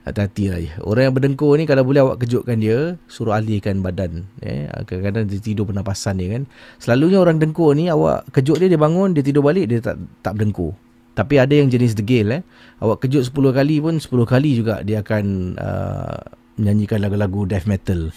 [0.00, 0.72] Hati-hati lah ya.
[0.82, 4.26] Orang yang berdengkur ni kalau boleh awak kejutkan dia, suruh alihkan badan.
[4.42, 4.66] Eh.
[4.88, 6.50] Kadang-kadang dia tidur pernafasan dia kan.
[6.82, 10.34] Selalunya orang dengkur ni awak kejut dia, dia bangun, dia tidur balik, dia tak tak
[10.34, 10.74] berdengkur.
[11.14, 12.42] Tapi ada yang jenis degil eh.
[12.82, 16.16] Awak kejut 10 kali pun 10 kali juga dia akan uh,
[16.58, 18.10] menyanyikan lagu-lagu death metal.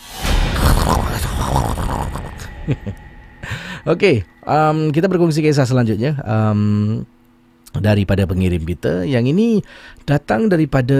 [3.83, 6.15] Okay, um, kita berkongsi kisah selanjutnya.
[6.23, 7.03] Um,
[7.77, 9.05] daripada pengirim kita.
[9.07, 9.47] Yang ini
[10.05, 10.97] datang daripada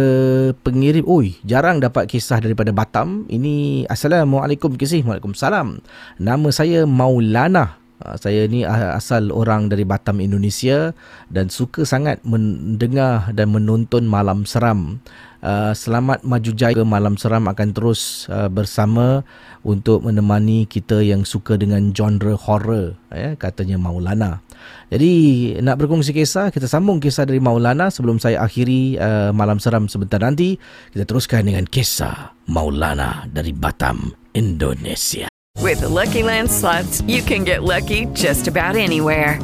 [0.66, 1.06] pengirim.
[1.06, 3.30] Oi, jarang dapat kisah daripada Batam.
[3.30, 5.04] Ini Assalamualaikum kisah.
[5.06, 5.82] Waalaikumsalam.
[6.18, 7.84] Nama saya Maulana.
[8.04, 10.92] Ah, saya ni asal orang dari Batam, Indonesia
[11.32, 15.00] dan suka sangat mendengar dan menonton malam seram.
[15.44, 19.28] Uh, selamat maju jaya ke malam seram akan terus uh, bersama
[19.68, 24.40] untuk menemani kita yang suka dengan genre horror ya katanya Maulana.
[24.88, 25.12] Jadi
[25.60, 30.24] nak berkongsi kisah kita sambung kisah dari Maulana sebelum saya akhiri uh, malam seram sebentar
[30.24, 30.56] nanti
[30.96, 35.28] kita teruskan dengan kisah Maulana dari Batam Indonesia.
[35.60, 39.44] With the Lucky Land slots you can get lucky just about anywhere.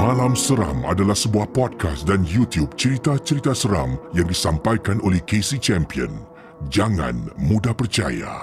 [0.00, 6.24] Malam Seram adalah sebuah podcast dan YouTube cerita-cerita seram yang disampaikan oleh Casey Champion.
[6.72, 8.40] Jangan mudah percaya.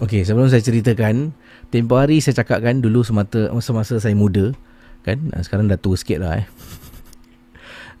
[0.00, 1.36] Okey, sebelum saya ceritakan,
[1.68, 4.56] tempoh hari saya cakap kan dulu semata masa-masa saya muda,
[5.04, 5.20] kan?
[5.44, 6.48] Sekarang dah tua sikit lah eh.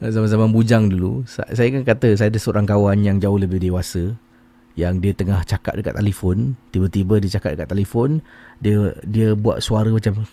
[0.16, 4.16] Zaman-zaman bujang dulu, sa- saya kan kata saya ada seorang kawan yang jauh lebih dewasa
[4.78, 8.24] yang dia tengah cakap dekat telefon, tiba-tiba dia cakap dekat telefon,
[8.62, 10.22] dia dia buat suara macam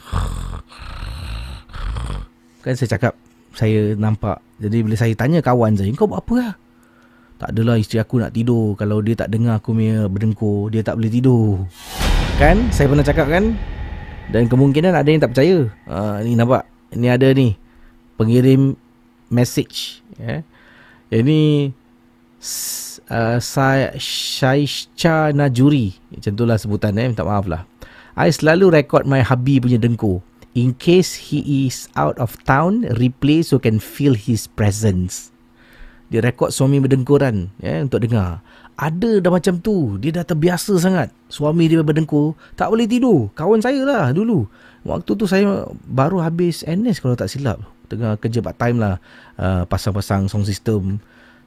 [2.64, 3.14] kan saya cakap
[3.56, 4.40] saya nampak.
[4.60, 6.54] Jadi bila saya tanya kawan saya, kau buat apa lah?
[7.40, 8.76] Tak adalah isteri aku nak tidur.
[8.76, 11.64] Kalau dia tak dengar aku punya berdengkur Dia tak boleh tidur.
[12.36, 12.68] Kan?
[12.76, 13.56] Saya pernah cakap kan?
[14.28, 15.72] Dan kemungkinan ada yang tak percaya.
[15.88, 16.68] Uh, Ni nampak.
[16.92, 17.56] Ni ada ni.
[18.20, 18.76] Pengirim
[19.32, 20.44] Message ya.
[21.16, 21.72] Ini
[23.10, 23.38] uh,
[23.98, 27.66] Shaisha Najuri Macam tu lah sebutan eh Minta maaf lah
[28.18, 30.22] I selalu record my hubby punya dengkur
[30.58, 35.30] In case he is out of town Replay so can feel his presence
[36.10, 38.42] dia rekod suami berdengkuran ya, untuk dengar.
[38.74, 40.02] Ada dah macam tu.
[40.02, 41.14] Dia dah terbiasa sangat.
[41.30, 42.34] Suami dia berdengkur.
[42.58, 43.30] Tak boleh tidur.
[43.38, 44.50] Kawan saya lah dulu.
[44.82, 47.62] Waktu tu saya baru habis NS kalau tak silap.
[47.94, 48.98] Tengah kerja part time lah.
[49.38, 50.98] Uh, pasang-pasang sound system.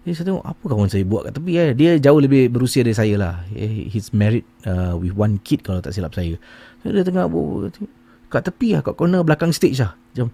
[0.03, 1.53] Jadi saya tengok apa kawan saya buat kat tepi.
[1.55, 1.71] Eh.
[1.79, 3.35] Dia jauh lebih berusia dari saya lah.
[3.55, 6.35] Eh, He's married uh, with one kid kalau tak silap saya.
[6.83, 7.71] Dia tengah buat
[8.27, 8.83] kat tepi lah.
[8.83, 9.95] Kat corner belakang stage lah.
[9.95, 10.29] Macam...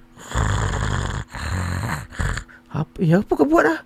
[2.68, 3.80] Apa, ya apa kau buat lah?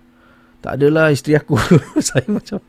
[0.63, 1.59] Tak adalah isteri aku.
[2.07, 2.63] saya macam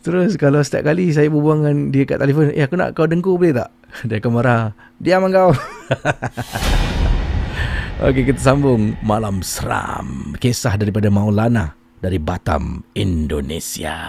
[0.00, 3.36] Terus kalau setiap kali saya berbual dengan dia kat telefon, "Eh aku nak kau dengkur
[3.36, 3.68] boleh tak?"
[4.08, 4.72] Dia akan marah.
[4.96, 5.52] Diam kau.
[8.00, 10.32] Okey, kita sambung Malam Seram.
[10.40, 14.00] Kisah daripada Maulana dari Batam, Indonesia.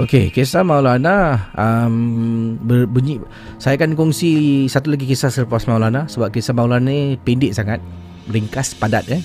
[0.00, 3.20] Okey, kisah Maulana um, berbunyi
[3.60, 7.84] saya akan kongsi satu lagi kisah selepas Maulana sebab kisah Maulana ni pendek sangat,
[8.32, 9.20] ringkas, padat eh.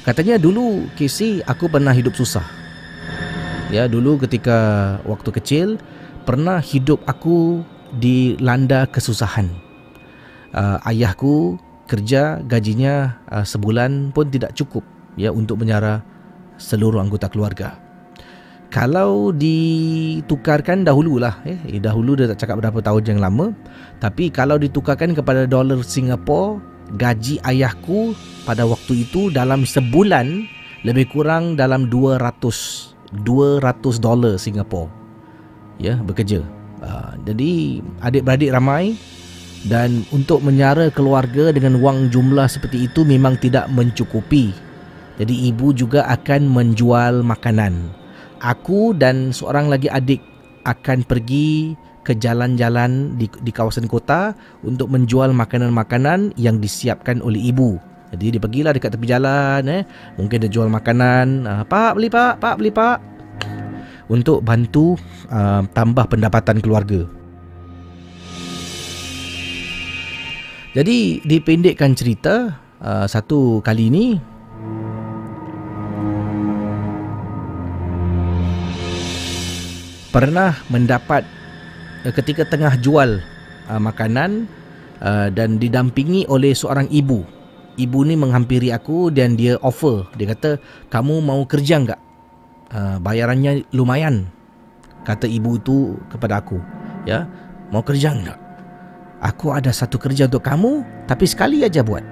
[0.00, 2.40] Katanya dulu Casey aku pernah hidup susah.
[3.68, 5.68] Ya, dulu ketika waktu kecil
[6.24, 7.60] pernah hidup aku
[7.92, 9.52] dilanda kesusahan.
[10.56, 14.88] Uh, ayahku kerja gajinya uh, sebulan pun tidak cukup
[15.20, 16.00] ya untuk menyara
[16.56, 17.83] seluruh anggota keluarga
[18.74, 23.54] kalau ditukarkan dahululah eh dahulu dia tak cakap berapa tahun yang lama
[24.02, 26.58] tapi kalau ditukarkan kepada dolar Singapura
[26.98, 30.50] gaji ayahku pada waktu itu dalam sebulan
[30.82, 32.18] lebih kurang dalam 200
[33.22, 34.90] 200 dolar Singapura
[35.78, 36.42] ya bekerja.
[36.82, 38.98] Uh, jadi adik-beradik ramai
[39.70, 44.50] dan untuk menyara keluarga dengan wang jumlah seperti itu memang tidak mencukupi.
[45.14, 48.03] Jadi ibu juga akan menjual makanan
[48.44, 50.20] aku dan seorang lagi adik
[50.68, 51.72] akan pergi
[52.04, 57.80] ke jalan-jalan di, di kawasan kota untuk menjual makanan-makanan yang disiapkan oleh ibu.
[58.12, 59.82] Jadi dia pergilah dekat tepi jalan eh.
[60.20, 61.48] Mungkin dia jual makanan.
[61.48, 63.00] Uh, pak beli pak, pak beli pak.
[64.12, 65.00] Untuk bantu
[65.32, 67.08] uh, tambah pendapatan keluarga.
[70.76, 74.06] Jadi dipendekkan cerita uh, satu kali ni
[80.14, 81.26] pernah mendapat
[82.06, 83.18] uh, ketika tengah jual
[83.66, 84.46] uh, makanan
[85.02, 87.26] uh, dan didampingi oleh seorang ibu.
[87.74, 90.06] Ibu ni menghampiri aku dan dia offer.
[90.14, 90.62] Dia kata,
[90.94, 91.98] "Kamu mau kerja enggak?
[92.70, 94.30] Uh, bayarannya lumayan."
[95.02, 96.62] Kata ibu tu kepada aku,
[97.02, 97.26] "Ya,
[97.74, 98.38] mau kerja enggak?
[99.18, 102.06] Aku ada satu kerja untuk kamu, tapi sekali aja buat.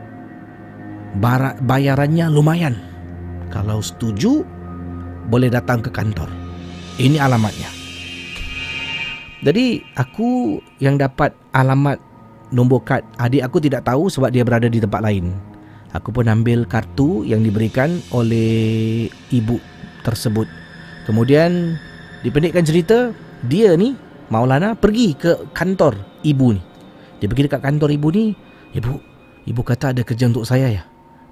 [1.23, 2.75] Bar- bayarannya lumayan.
[3.55, 4.43] Kalau setuju,
[5.31, 6.27] boleh datang ke kantor.
[6.99, 7.82] Ini alamatnya."
[9.43, 11.99] Jadi aku yang dapat alamat
[12.55, 15.35] nombor kad adik aku tidak tahu sebab dia berada di tempat lain.
[15.93, 19.59] Aku pun ambil kartu yang diberikan oleh ibu
[20.07, 20.49] tersebut.
[21.05, 21.77] Kemudian
[22.23, 23.11] dipendekkan cerita,
[23.45, 23.99] dia ni
[24.33, 26.63] Maulana pergi ke kantor ibu ni.
[27.21, 28.33] Dia pergi dekat kantor ibu ni,
[28.73, 28.95] "Ibu,
[29.45, 30.83] ibu kata ada kerja untuk saya ya?"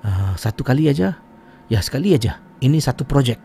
[0.04, 1.16] Uh, satu kali aja.
[1.72, 2.44] Ya, sekali aja.
[2.60, 3.40] Ini satu projek.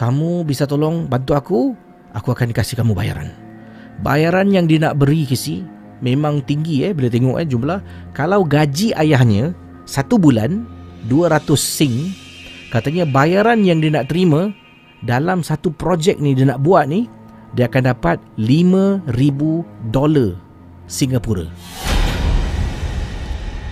[0.00, 1.60] Kamu bisa tolong bantu aku?
[2.16, 3.45] Aku akan kasih kamu bayaran.
[4.04, 5.64] Bayaran yang dia nak beri kisi
[6.04, 7.80] memang tinggi eh bila tengok eh jumlah.
[8.12, 9.56] Kalau gaji ayahnya
[9.88, 10.66] satu bulan
[11.08, 12.12] 200 sing
[12.68, 14.52] katanya bayaran yang dia nak terima
[15.06, 17.08] dalam satu projek ni dia nak buat ni
[17.56, 19.08] dia akan dapat 5000
[19.88, 20.36] dolar
[20.84, 21.48] Singapura.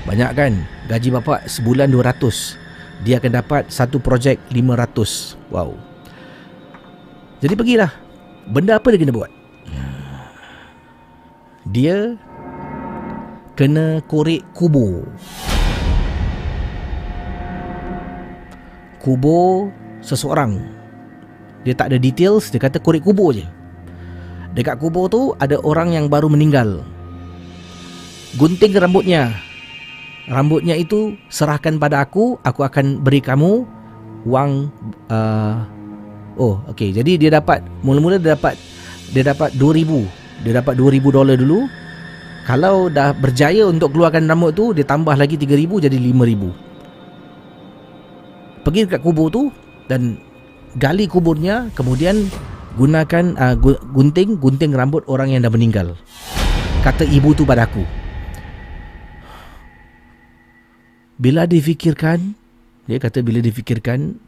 [0.05, 0.53] Banyak kan?
[0.89, 2.61] Gaji bapa sebulan 200.
[3.05, 5.37] Dia akan dapat satu projek 500.
[5.53, 5.77] Wow.
[7.41, 7.93] Jadi pergilah.
[8.49, 9.33] Benda apa dia kena buat?
[11.65, 12.21] Dia
[13.57, 15.09] kena korek kubur.
[19.01, 19.73] Kubur
[20.05, 20.61] seseorang.
[21.65, 23.49] Dia tak ada details, dia kata korek kubur je.
[24.53, 26.85] Dekat kubur tu ada orang yang baru meninggal.
[28.37, 29.33] Gunting rambutnya.
[30.29, 33.65] Rambutnya itu serahkan pada aku, aku akan beri kamu
[34.25, 34.73] wang
[35.09, 35.65] uh,
[36.35, 36.91] Oh, okey.
[36.91, 38.59] Jadi dia dapat mula-mula dia dapat
[39.15, 40.24] dia dapat 2000.
[40.45, 41.65] Dia dapat 2000 dolar dulu.
[42.45, 46.53] Kalau dah berjaya untuk keluarkan rambut tu, dia tambah lagi 3000 jadi 5000.
[48.69, 49.49] Pergi dekat kubur tu
[49.89, 50.21] dan
[50.77, 52.29] gali kuburnya, kemudian
[52.77, 53.57] gunakan uh,
[53.97, 55.97] gunting gunting rambut orang yang dah meninggal.
[56.85, 57.81] Kata ibu tu padaku.
[61.17, 62.37] Bila difikirkan,
[62.85, 64.21] dia kata bila difikirkan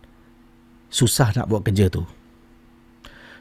[0.88, 2.06] susah nak buat kerja tu.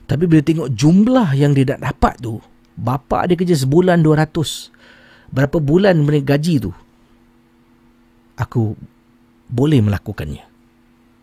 [0.06, 2.44] Tapi bila tengok jumlah yang dia nak dapat tu,
[2.76, 5.32] bapa dia kerja sebulan 200.
[5.32, 6.72] Berapa bulan mereka gaji tu?
[8.36, 8.76] Aku
[9.48, 10.44] boleh melakukannya.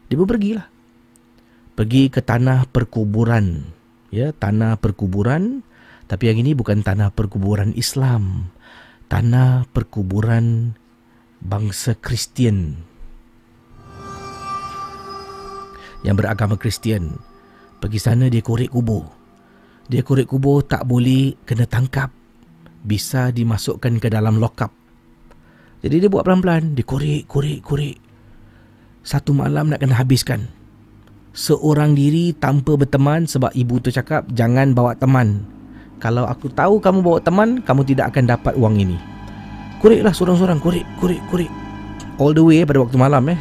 [0.09, 0.67] Dia pun pergilah.
[1.73, 3.65] Pergi ke tanah perkuburan.
[4.13, 5.65] Ya tanah perkuburan.
[6.09, 8.53] Tapi yang ini bukan tanah perkuburan Islam.
[9.09, 10.77] Tanah perkuburan
[11.41, 12.77] bangsa Kristian.
[16.05, 17.17] Yang beragama Kristian.
[17.81, 19.22] Pergi sana dia korek kubur
[19.93, 22.09] dia korek kubur tak boleh kena tangkap
[22.81, 24.73] bisa dimasukkan ke dalam lock up
[25.85, 27.97] jadi dia buat pelan-pelan dia korek korek korek
[29.05, 30.49] satu malam nak kena habiskan
[31.33, 35.45] seorang diri tanpa berteman sebab ibu tu cakap jangan bawa teman.
[35.99, 38.99] Kalau aku tahu kamu bawa teman, kamu tidak akan dapat wang ini.
[39.81, 41.51] Kureklah seorang-seorang, kurek, kurek, kurek.
[42.19, 43.39] All the way pada waktu malam eh.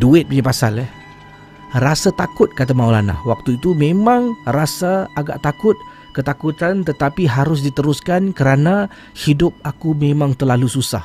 [0.00, 0.88] Duit punya pasal eh.
[1.74, 3.18] Rasa takut kata Maulana.
[3.26, 5.74] Waktu itu memang rasa agak takut,
[6.14, 8.86] ketakutan tetapi harus diteruskan kerana
[9.18, 11.02] hidup aku memang terlalu susah.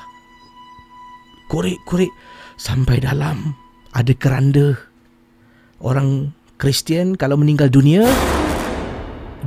[1.50, 2.14] Kurek.
[2.60, 3.56] Sampai dalam
[3.96, 4.76] ada keranda
[5.80, 8.04] orang Kristian kalau meninggal dunia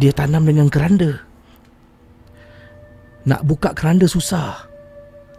[0.01, 1.21] dia tanam dengan keranda.
[3.29, 4.67] Nak buka keranda susah.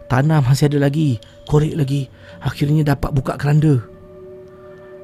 [0.06, 1.18] Tanam masih ada lagi,
[1.50, 2.08] korek lagi.
[2.40, 3.82] Akhirnya dapat buka keranda.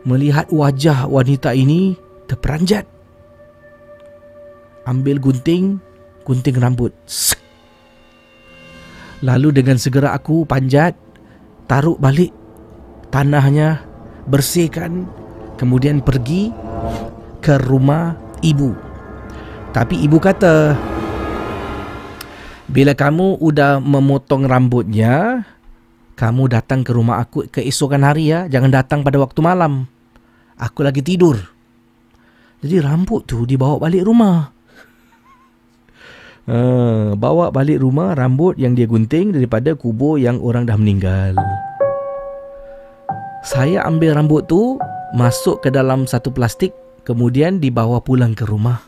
[0.09, 1.93] Melihat wajah wanita ini
[2.25, 2.89] terperanjat.
[4.89, 5.77] Ambil gunting,
[6.25, 6.97] gunting rambut.
[9.21, 10.97] Lalu dengan segera aku panjat,
[11.69, 12.33] taruh balik
[13.13, 13.85] tanahnya,
[14.25, 15.05] bersihkan
[15.61, 16.49] kemudian pergi
[17.45, 18.73] ke rumah ibu.
[19.77, 20.73] Tapi ibu kata,
[22.73, 25.45] bila kamu udah memotong rambutnya,
[26.21, 29.89] kamu datang ke rumah aku keesokan hari ya, jangan datang pada waktu malam.
[30.61, 31.41] Aku lagi tidur.
[32.61, 34.53] Jadi rambut tu dibawa balik rumah.
[36.45, 41.41] Uh, bawa balik rumah rambut yang dia gunting daripada kubur yang orang dah meninggal.
[43.41, 44.77] Saya ambil rambut tu,
[45.17, 46.77] masuk ke dalam satu plastik
[47.09, 48.85] kemudian dibawa pulang ke rumah.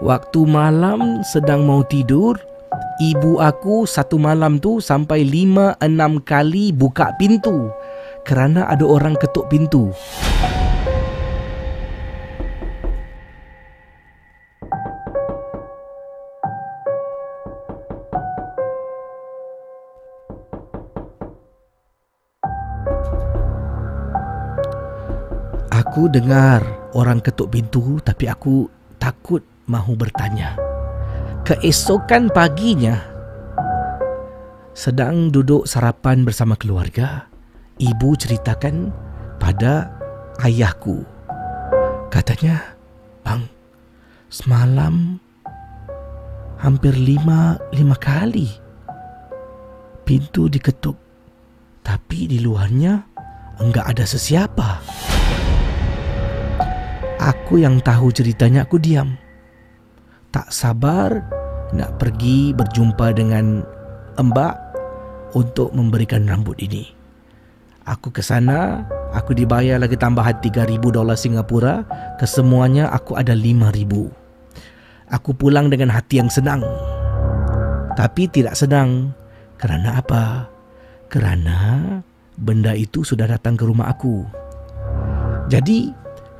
[0.00, 2.40] Waktu malam sedang mau tidur,
[3.00, 7.72] ibu aku satu malam tu sampai lima enam kali buka pintu
[8.28, 9.88] kerana ada orang ketuk pintu.
[25.72, 26.62] Aku dengar
[26.94, 28.70] orang ketuk pintu tapi aku
[29.00, 30.69] takut mahu bertanya.
[31.50, 32.94] Keesokan paginya,
[34.70, 37.26] sedang duduk sarapan bersama keluarga,
[37.74, 38.94] ibu ceritakan
[39.42, 39.90] pada
[40.46, 41.02] ayahku.
[42.06, 42.78] Katanya,
[43.26, 43.50] Bang,
[44.30, 45.18] semalam
[46.62, 48.46] hampir lima, lima kali
[50.06, 50.94] pintu diketuk
[51.82, 52.94] Tapi di luarnya
[53.58, 54.70] enggak ada sesiapa.
[57.18, 59.18] Aku yang tahu ceritanya aku diam.
[60.30, 61.39] Tak sabar
[61.76, 63.62] nak pergi berjumpa dengan
[64.18, 64.54] Mbak
[65.38, 66.90] untuk memberikan rambut ini.
[67.88, 68.84] Aku ke sana,
[69.16, 71.82] aku dibayar lagi tambahan 3000 dolar Singapura,
[72.20, 74.10] kesemuanya aku ada 5000.
[75.10, 76.62] Aku pulang dengan hati yang senang.
[77.98, 79.10] Tapi tidak senang
[79.58, 80.46] kerana apa?
[81.10, 81.98] Kerana
[82.38, 84.22] benda itu sudah datang ke rumah aku.
[85.50, 85.90] Jadi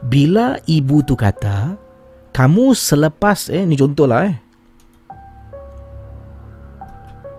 [0.06, 1.74] bila ibu tu kata,
[2.30, 4.36] kamu selepas eh ni contohlah eh.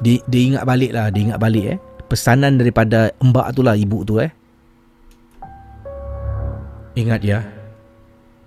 [0.01, 1.79] Dia, dia ingat balik lah, dia ingat balik eh.
[2.09, 4.33] Pesanan daripada mbak tu lah ibu tu eh.
[6.97, 7.39] Ingat ya,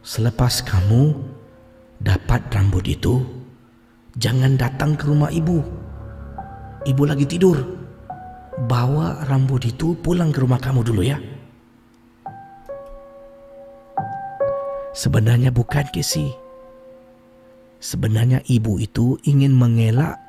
[0.05, 1.16] selepas kamu
[2.02, 3.24] dapat rambut itu,
[4.20, 5.64] jangan datang ke rumah ibu.
[6.85, 7.56] Ibu lagi tidur.
[8.68, 11.16] Bawa rambut itu pulang ke rumah kamu dulu ya.
[14.94, 16.31] Sebenarnya bukan Casey.
[17.82, 20.24] Sebenarnya ibu itu ingin mengelak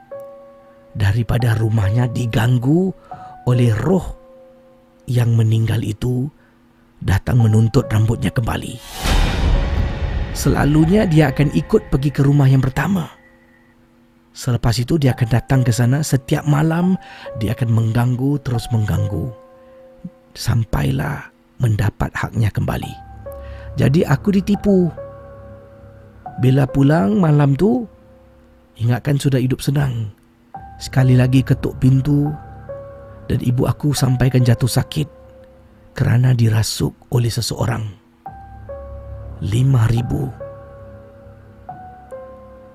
[0.96, 2.90] daripada rumahnya diganggu
[3.46, 4.16] oleh roh
[5.06, 6.26] yang meninggal itu
[7.04, 8.80] datang menuntut rambutnya kembali.
[10.36, 13.08] Selalunya dia akan ikut pergi ke rumah yang pertama.
[14.36, 17.00] Selepas itu dia akan datang ke sana setiap malam
[17.40, 19.46] dia akan mengganggu terus mengganggu
[20.36, 22.92] sampailah mendapat haknya kembali.
[23.80, 24.92] Jadi aku ditipu.
[26.44, 27.88] Bila pulang malam tu
[28.76, 30.12] ingatkan sudah hidup senang.
[30.76, 32.28] Sekali lagi ketuk pintu
[33.32, 35.08] dan ibu aku sampaikan jatuh sakit
[35.96, 37.88] kerana dirasuk oleh seseorang.
[39.40, 40.28] Lima ribu.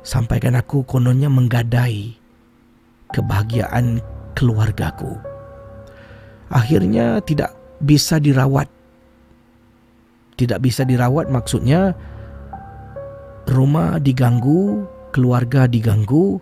[0.01, 2.17] Sampaikan aku kononnya menggadai
[3.13, 4.01] kebahagiaan
[4.33, 5.21] keluargaku.
[6.49, 7.53] Akhirnya tidak
[7.85, 8.67] bisa dirawat.
[10.41, 11.93] Tidak bisa dirawat maksudnya
[13.45, 16.41] rumah diganggu, keluarga diganggu,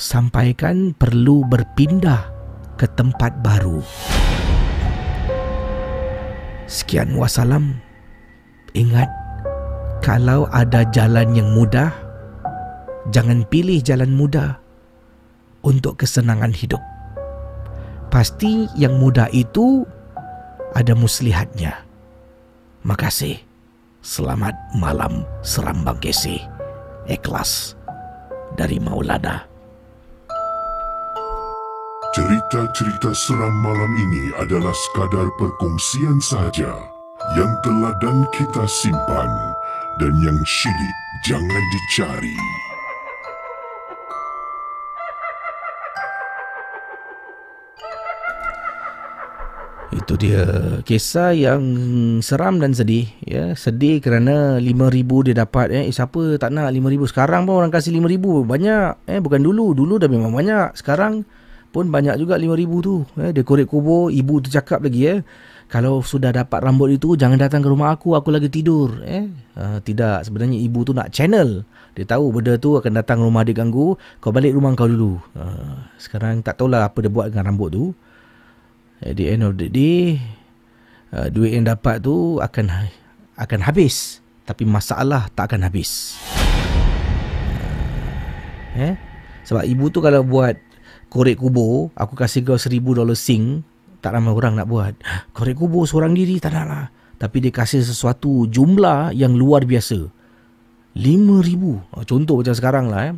[0.00, 2.32] sampaikan perlu berpindah
[2.80, 3.84] ke tempat baru.
[6.64, 7.76] Sekian wassalam.
[8.72, 9.12] Ingat,
[10.00, 11.92] kalau ada jalan yang mudah,
[13.12, 14.56] jangan pilih jalan mudah
[15.60, 16.80] untuk kesenangan hidup.
[18.08, 19.84] Pasti yang mudah itu
[20.72, 21.84] ada muslihatnya.
[22.88, 23.36] Makasih.
[24.00, 26.40] Selamat malam seram Bang Kesi.
[27.04, 27.76] Ikhlas
[28.56, 29.49] dari Maulana.
[32.10, 36.74] Cerita-cerita seram malam ini adalah sekadar perkongsian sahaja
[37.38, 39.30] yang telah dan kita simpan
[40.02, 42.34] dan yang syilid jangan dicari.
[49.94, 50.42] Itu dia
[50.82, 51.62] kisah yang
[52.26, 53.54] seram dan sedih ya.
[53.54, 55.86] Sedih kerana 5000 dia dapat eh.
[55.86, 59.78] eh siapa tak nak 5000 sekarang pun orang kasih 5000 banyak eh bukan dulu.
[59.78, 60.74] Dulu dah memang banyak.
[60.74, 61.22] Sekarang
[61.70, 63.06] pun banyak juga 5000 tu.
[63.22, 65.20] Eh dia korek kubur, ibu tu cakap lagi eh.
[65.70, 69.30] Kalau sudah dapat rambut itu jangan datang ke rumah aku, aku lagi tidur eh.
[69.54, 71.62] Uh, tidak, sebenarnya ibu tu nak channel.
[71.94, 75.22] Dia tahu benda tu akan datang rumah dia ganggu, kau balik rumah kau dulu.
[75.34, 77.84] Uh, sekarang tak tahulah apa dia buat dengan rambut tu.
[79.00, 80.20] At the end of the day
[81.16, 82.68] uh, Duit yang dapat tu Akan
[83.32, 86.20] Akan habis Tapi masalah Tak akan habis
[88.76, 88.94] Eh
[89.48, 90.52] Sebab ibu tu kalau buat
[91.10, 93.66] Korek kubur Aku kasih kau seribu dolar sing
[93.98, 94.94] Tak ramai orang nak buat.
[95.34, 96.86] Korek kubur seorang diri Tak nak lah.
[97.18, 100.06] Tapi dia kasih sesuatu Jumlah yang luar biasa.
[100.94, 101.82] Lima ribu.
[101.90, 103.14] Uh, Contoh macam sekarang lah eh.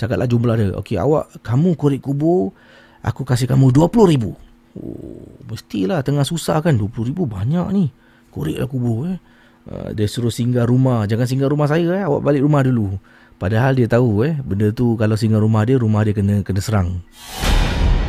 [0.00, 0.72] Cakaplah jumlah dia.
[0.80, 2.56] Okey awak Kamu korek kubur
[3.04, 4.32] Aku kasih kamu dua puluh ribu.
[4.74, 6.74] Oh, mestilah tengah susah kan?
[6.74, 7.92] 20 ribu banyak ni.
[8.32, 9.20] Koreklah kubur eh.
[9.68, 11.04] Uh, Dia suruh singgah rumah.
[11.04, 12.02] Jangan singgah rumah saya eh.
[12.08, 12.96] Awak balik rumah dulu
[13.36, 17.02] Padahal dia tahu eh Benda tu kalau singgah rumah dia Rumah dia kena kena serang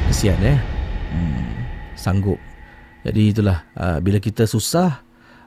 [0.10, 0.60] Kesian eh
[1.11, 1.45] hmm,
[1.97, 2.38] Sanggup
[3.03, 5.02] Jadi itulah uh, Bila kita susah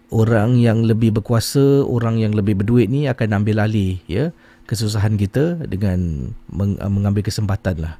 [0.08, 4.34] Orang yang lebih berkuasa Orang yang lebih berduit ni Akan ambil alih ya
[4.66, 7.96] Kesusahan kita Dengan meng, uh, mengambil kesempatan lah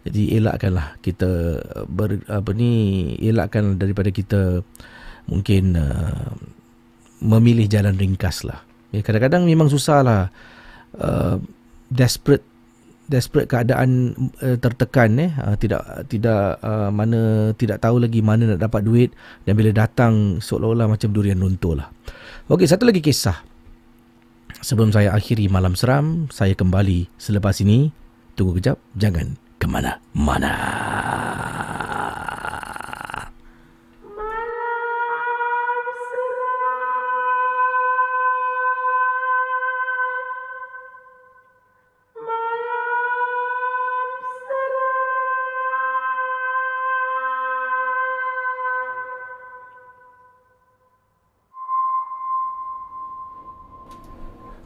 [0.00, 2.72] jadi elakkanlah kita uh, ber, apa ni
[3.20, 4.64] elakkan daripada kita
[5.28, 6.32] mungkin uh,
[7.20, 8.64] memilih jalan ringkas lah.
[8.90, 10.22] Ya, kadang-kadang memang susah lah.
[10.90, 11.38] Uh,
[11.90, 12.42] desperate
[13.10, 18.62] desperate keadaan uh, tertekan eh uh, tidak tidak uh, mana tidak tahu lagi mana nak
[18.62, 19.10] dapat duit
[19.42, 21.90] dan bila datang seolah-olah macam durian runtuh lah.
[22.50, 23.46] Okey, satu lagi kisah.
[24.60, 27.94] Sebelum saya akhiri malam seram, saya kembali selepas ini.
[28.34, 30.54] Tunggu kejap, jangan kemana-mana.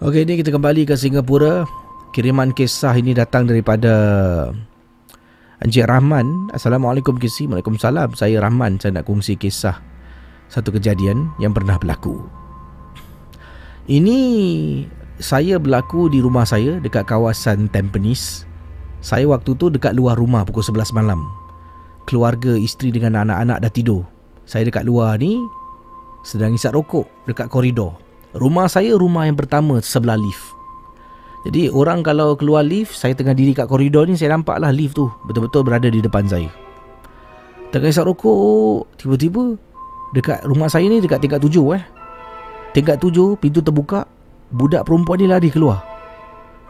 [0.05, 1.64] Okey, ini kita kembali ke Singapura.
[2.12, 3.89] Kiriman kisah ini datang daripada
[5.64, 6.52] Encik Rahman.
[6.52, 7.48] Assalamualaikum Kisi.
[7.48, 8.12] Waalaikumsalam.
[8.12, 8.76] Saya Rahman.
[8.76, 9.81] Saya nak kongsi kisah
[10.52, 12.20] satu kejadian yang pernah berlaku.
[13.89, 14.20] Ini
[15.24, 18.44] saya berlaku di rumah saya dekat kawasan Tampines.
[19.01, 21.24] Saya waktu tu dekat luar rumah pukul 11 malam.
[22.05, 24.05] Keluarga, isteri dengan anak-anak dah tidur.
[24.44, 25.40] Saya dekat luar ni
[26.28, 28.03] sedang isap rokok dekat koridor.
[28.35, 30.43] Rumah saya rumah yang pertama sebelah lift.
[31.47, 34.98] Jadi orang kalau keluar lift, saya tengah diri kat koridor ni, saya nampak lah lift
[34.98, 36.51] tu betul-betul berada di depan saya.
[37.70, 39.55] Tengah isap rokok, tiba-tiba
[40.16, 41.82] dekat rumah saya ni dekat tingkat tujuh eh.
[42.74, 44.02] Tingkat tujuh, pintu terbuka,
[44.51, 45.85] budak perempuan ni lari keluar.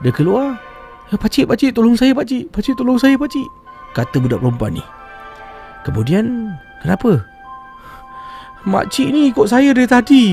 [0.05, 0.61] Dia keluar,
[1.09, 3.49] eh, pakcik, pakcik, tolong saya pakcik, pakcik, tolong saya pakcik.
[3.97, 4.85] Kata budak perempuan ni.
[5.87, 6.53] Kemudian,
[6.85, 7.25] kenapa?
[8.65, 10.25] Makcik ni ikut saya dari tadi.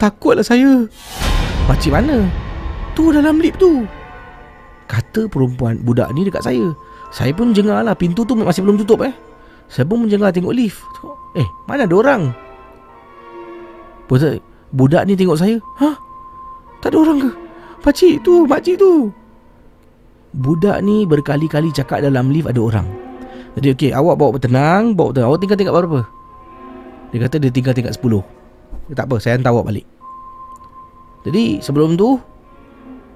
[0.00, 0.88] Takutlah saya.
[1.68, 2.24] Makcik mana?
[2.96, 3.84] Tu dalam lip tu.
[4.88, 6.72] Kata perempuan budak ni dekat saya.
[7.10, 9.14] Saya pun jengah lah Pintu tu masih belum tutup eh.
[9.70, 10.82] Saya pun menjengah tengok lift.
[11.38, 12.22] Eh mana ada orang?
[14.10, 14.42] Budak,
[14.74, 15.62] budak ni tengok saya.
[15.78, 15.94] Hah?
[16.82, 17.30] Tak ada orang ke?
[17.86, 19.14] Pakcik tu, makcik tu.
[20.34, 22.86] Budak ni berkali-kali cakap dalam lift ada orang.
[23.54, 26.00] Jadi okey, awak bawa bertenang Bawa bertenang Awak tinggal-tinggal berapa?
[27.10, 28.22] Dia kata dia tinggal tingkat 10
[28.90, 29.86] dia, Tak apa saya hantar awak balik.
[31.26, 32.18] Jadi sebelum tu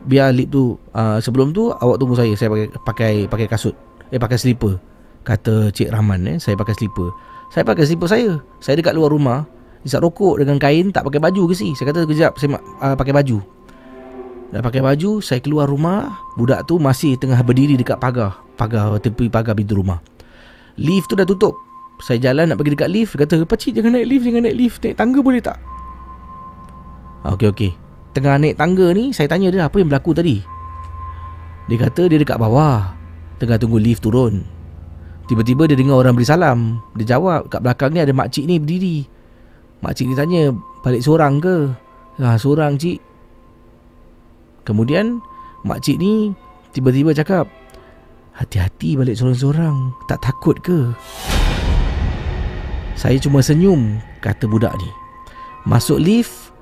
[0.04, 2.34] Biar lip tu uh, Sebelum tu awak tunggu saya.
[2.34, 3.74] Saya pakai pakai pakai kasut.
[4.10, 4.76] Eh pakai slipper.
[5.24, 7.08] Kata Cik Rahman eh Saya pakai slipper.
[7.54, 8.42] Saya pakai slipper saya.
[8.58, 9.46] Saya dekat luar rumah.
[9.84, 11.76] Isap rokok dengan kain Tak pakai baju ke si?
[11.76, 13.38] Saya kata kejap Saya uh, pakai baju.
[14.52, 16.18] Dah pakai baju Saya keluar rumah.
[16.34, 18.42] Budak tu masih tengah berdiri dekat pagar.
[18.58, 20.02] Pagar tepi pagar pintu rumah.
[20.74, 24.06] Lift tu dah tutup saya jalan nak pergi dekat lift Dia kata Pakcik jangan naik
[24.10, 24.78] lift Jangan naik lift.
[24.82, 25.58] Naik tangga boleh tak?
[27.24, 27.70] Ah, Okey okey.
[28.14, 30.42] Tengah naik tangga ni Saya tanya dia Apa yang berlaku tadi?
[31.64, 32.92] Dia kata dia dekat bawah.
[33.40, 34.44] Tengah tunggu lift turun.
[35.24, 36.82] Tiba-tiba dia dengar orang beri salam.
[36.98, 39.06] Dia jawab Kat belakang ni ada makcik ni berdiri.
[39.80, 40.52] Makcik ni tanya
[40.84, 41.72] Balik seorang ke?
[42.20, 42.98] Ha seorang cik.
[44.66, 45.22] Kemudian
[45.64, 46.34] Makcik ni
[46.74, 47.48] Tiba-tiba cakap
[48.34, 49.94] Hati-hati balik seorang-seorang.
[50.10, 50.90] Tak takut ke
[52.94, 54.88] saya cuma senyum Kata budak ni.
[55.66, 56.54] Masuk lift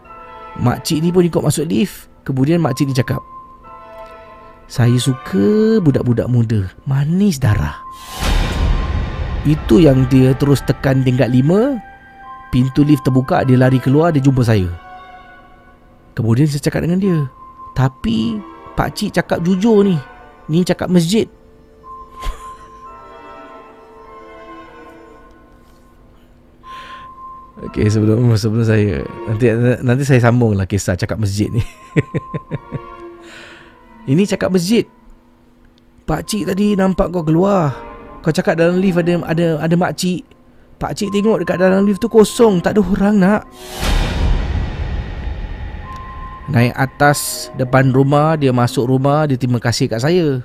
[0.60, 2.12] Makcik ni pun ikut masuk lift.
[2.28, 3.20] Kemudian makcik ni cakap
[4.68, 6.68] Saya suka budak-budak muda.
[6.88, 7.76] Manis darah.
[9.44, 11.76] Itu yang dia terus tekan tingkat lima.
[12.52, 14.68] Pintu lift terbuka Dia lari keluar Dia jumpa saya.
[16.12, 17.18] Kemudian saya cakap dengan dia
[17.72, 18.36] Tapi
[18.72, 19.96] Pakcik cakap jujur ni.
[20.48, 21.28] Ni cakap masjid
[27.62, 29.46] Okey sebelum sebelum saya nanti
[29.86, 31.62] nanti saya sambunglah kisah cakap masjid ni.
[34.10, 34.82] Ini cakap masjid.
[36.02, 37.70] Pak cik tadi nampak kau keluar.
[38.26, 40.26] Kau cakap dalam lift ada ada ada mak cik.
[40.82, 43.46] Pak cik tengok dekat dalam lift tu kosong, tak ada orang nak.
[46.50, 50.42] Naik atas depan rumah, dia masuk rumah, dia terima kasih kat saya.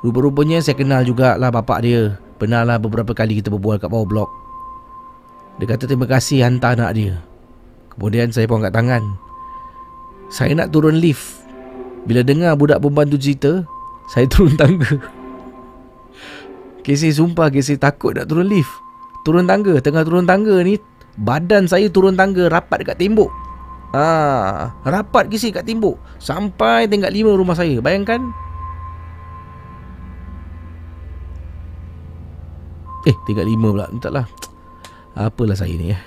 [0.00, 2.16] Rupa-rupanya saya kenal jugalah bapak dia.
[2.40, 4.43] Pernahlah beberapa kali kita berbual kat bawah blok.
[5.58, 7.14] Dia kata terima kasih hantar anak dia.
[7.94, 9.02] Kemudian saya pun angkat tangan.
[10.26, 11.46] Saya nak turun lift.
[12.04, 13.64] Bila dengar budak perempuan tu cerita
[14.10, 14.98] Saya turun tangga.
[16.84, 18.72] Kesi sumpah Kesi takut nak turun lift.
[19.22, 20.76] Turun tangga Tengah turun tangga ni
[21.14, 23.30] Badan saya turun tangga Rapat dekat tembok.
[23.94, 26.02] Ah, Rapat kisi kat tembok.
[26.18, 28.26] Sampai tingkat lima rumah saya Bayangkan.
[33.06, 34.26] Eh tingkat lima pula Entahlah
[35.14, 35.98] Apalah saya ni ya.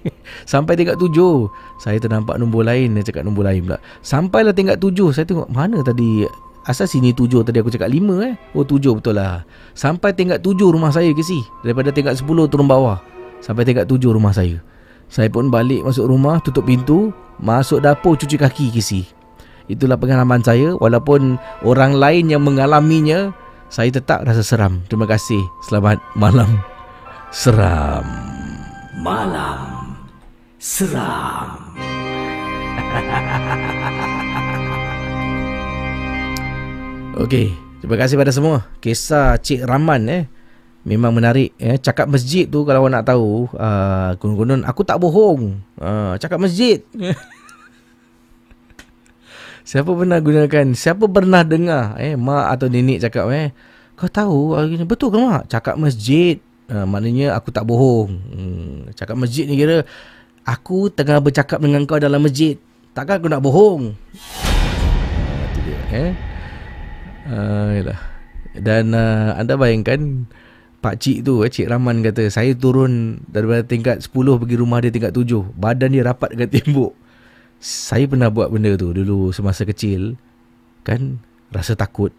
[0.52, 2.96] Sampai tingkat tujuh Saya ternampak nombor lain.
[2.96, 3.78] Dia cakap nombor lain pula.
[4.00, 6.24] Sampailah tingkat tujuh Saya tengok mana tadi?
[6.64, 8.34] Asal sini tujuh Tadi aku cakap lima eh.
[8.56, 9.44] Oh tujuh betul lah.
[9.76, 11.44] Sampai tingkat tujuh rumah saya ke si?
[11.60, 13.00] Daripada tingkat sepuluh turun bawah.
[13.44, 14.60] Sampai tingkat tujuh rumah saya.
[15.10, 17.10] Saya pun balik masuk rumah Tutup pintu
[17.42, 19.04] Masuk dapur cuci kaki ke si?
[19.68, 20.76] Itulah pengalaman saya.
[20.80, 23.36] Walaupun orang lain yang mengalaminya
[23.68, 24.80] Saya tetap rasa seram.
[24.88, 25.40] Terima kasih.
[25.64, 26.79] Selamat malam
[27.30, 28.02] Seram
[28.98, 29.94] Malam
[30.58, 31.62] Seram
[37.22, 38.66] Okey, terima kasih pada semua.
[38.82, 40.26] Kisah Cik Rahman eh
[40.82, 41.78] memang menarik eh.
[41.78, 45.62] Cakap masjid tu kalau awak nak tahu, uh, gunung-gunung aku tak bohong.
[45.78, 46.82] Uh, cakap masjid.
[49.70, 50.74] siapa pernah gunakan?
[50.74, 53.54] Siapa pernah dengar eh mak atau nenek cakap eh,
[53.94, 55.46] kau tahu betul ke mak?
[55.46, 56.42] Cakap masjid.
[56.70, 58.14] Uh, maknanya aku tak bohong.
[58.30, 59.82] Hmm, cakap masjid ni kira
[60.46, 62.54] aku tengah bercakap dengan kau dalam masjid.
[62.94, 63.98] Takkan aku nak bohong?
[64.38, 66.12] Ah, Itu dia eh.
[67.26, 67.94] Uh.
[68.54, 70.30] Dan uh, anda bayangkan
[70.80, 74.88] Pak Cik tu, eh, Cik Rahman kata, saya turun daripada tingkat 10 pergi rumah dia
[74.88, 75.52] tingkat 7.
[75.58, 76.92] Badan dia rapat dengan tembok.
[77.60, 80.16] Saya pernah buat benda tu dulu semasa kecil.
[80.86, 81.20] Kan,
[81.52, 82.14] rasa takut.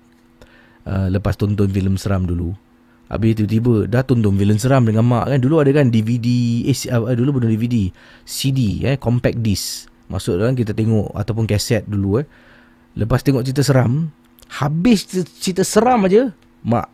[0.85, 2.53] Uh, lepas tonton filem seram dulu.
[3.11, 5.39] Habis tiba-tiba dah tonton filem seram dengan mak kan.
[5.43, 6.27] Dulu ada kan DVD,
[6.63, 7.91] eh, dulu belum DVD.
[8.23, 9.91] CD, eh, compact disc.
[10.07, 12.25] Masuk dalam kita tengok ataupun kaset dulu eh.
[12.95, 14.07] Lepas tengok cerita seram,
[14.59, 15.03] habis
[15.43, 16.31] cerita, seram aja,
[16.63, 16.87] mak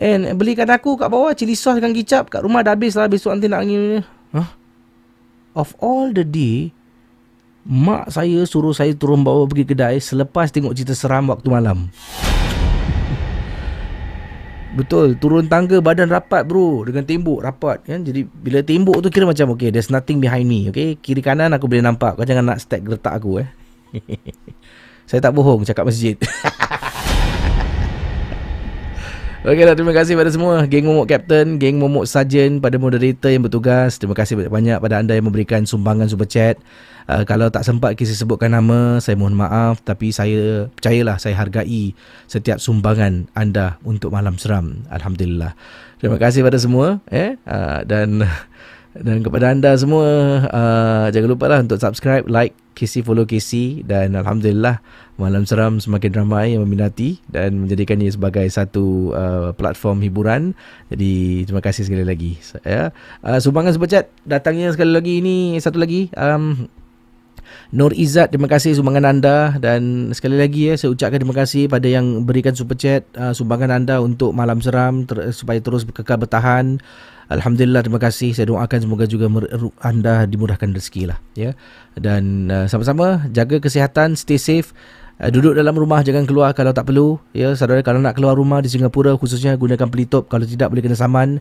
[0.00, 3.36] And belikan aku kat bawah cili sos dengan kicap kat rumah dah habis lah besok
[3.36, 4.00] nanti nak angin.
[4.32, 4.48] Huh?
[5.52, 6.72] Of all the day,
[7.68, 11.92] mak saya suruh saya turun bawa pergi kedai selepas tengok cerita seram waktu malam.
[14.72, 18.00] Betul, turun tangga badan rapat bro dengan tembok rapat kan.
[18.00, 20.96] Jadi bila tembok tu kira macam okay, there's nothing behind me, okay?
[20.96, 22.16] Kiri kanan aku boleh nampak.
[22.16, 23.48] Kau jangan nak stack letak aku eh.
[25.08, 26.16] saya tak bohong cakap masjid.
[29.42, 33.98] Okeylah, terima kasih pada semua geng Momok Captain, geng Momok Sarjan, pada moderator yang bertugas.
[33.98, 36.62] Terima kasih banyak-banyak pada anda yang memberikan sumbangan super chat.
[37.10, 41.94] Uh, kalau tak sempat kita sebutkan nama, saya mohon maaf tapi saya percayalah saya hargai
[42.30, 44.86] setiap sumbangan anda untuk malam seram.
[44.92, 45.54] Alhamdulillah.
[46.02, 48.26] Terima kasih pada semua eh uh, dan
[49.06, 50.04] dan kepada anda semua
[50.52, 54.80] uh, jangan lupa lah untuk subscribe, like, KC follow KC dan alhamdulillah
[55.20, 60.56] malam seram semakin ramai yang meminati dan menjadikannya sebagai satu uh, platform hiburan.
[60.88, 62.40] Jadi terima kasih sekali lagi.
[62.64, 62.90] Ya.
[63.20, 66.68] Uh, sumbangan super chat datangnya sekali lagi ini satu lagi um,
[67.72, 69.56] Nur Izzat, terima kasih sumbangan anda.
[69.56, 73.72] Dan sekali lagi ya saya ucapkan terima kasih pada yang berikan super chat uh, sumbangan
[73.72, 76.76] anda untuk malam seram ter- supaya terus kekal bertahan.
[77.32, 78.36] Alhamdulillah terima kasih.
[78.36, 79.24] Saya doakan semoga juga
[79.80, 81.56] anda dimudahkan rezeki lah ya.
[81.96, 84.76] Dan uh, sama-sama jaga kesihatan stay safe.
[85.16, 87.56] Uh, duduk dalam rumah jangan keluar kalau tak perlu ya.
[87.56, 90.28] Saudara kalau nak keluar rumah di Singapura khususnya gunakan pelitup.
[90.28, 91.40] Kalau tidak boleh kena saman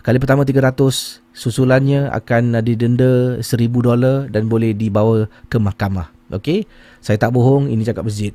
[0.00, 6.64] kali pertama 300 susulannya akan didenda 1000 dolar dan boleh dibawa ke mahkamah okey
[7.00, 8.32] saya tak bohong ini cakap masjid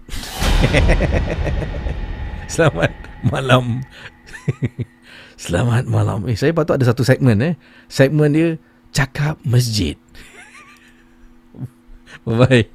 [2.54, 2.92] selamat
[3.26, 3.82] malam
[5.36, 6.24] Selamat malam.
[6.32, 7.54] Eh, saya patut ada satu segmen eh.
[7.92, 8.50] Segmen dia
[8.96, 10.00] Cakap Masjid.
[12.26, 12.75] Bye-bye.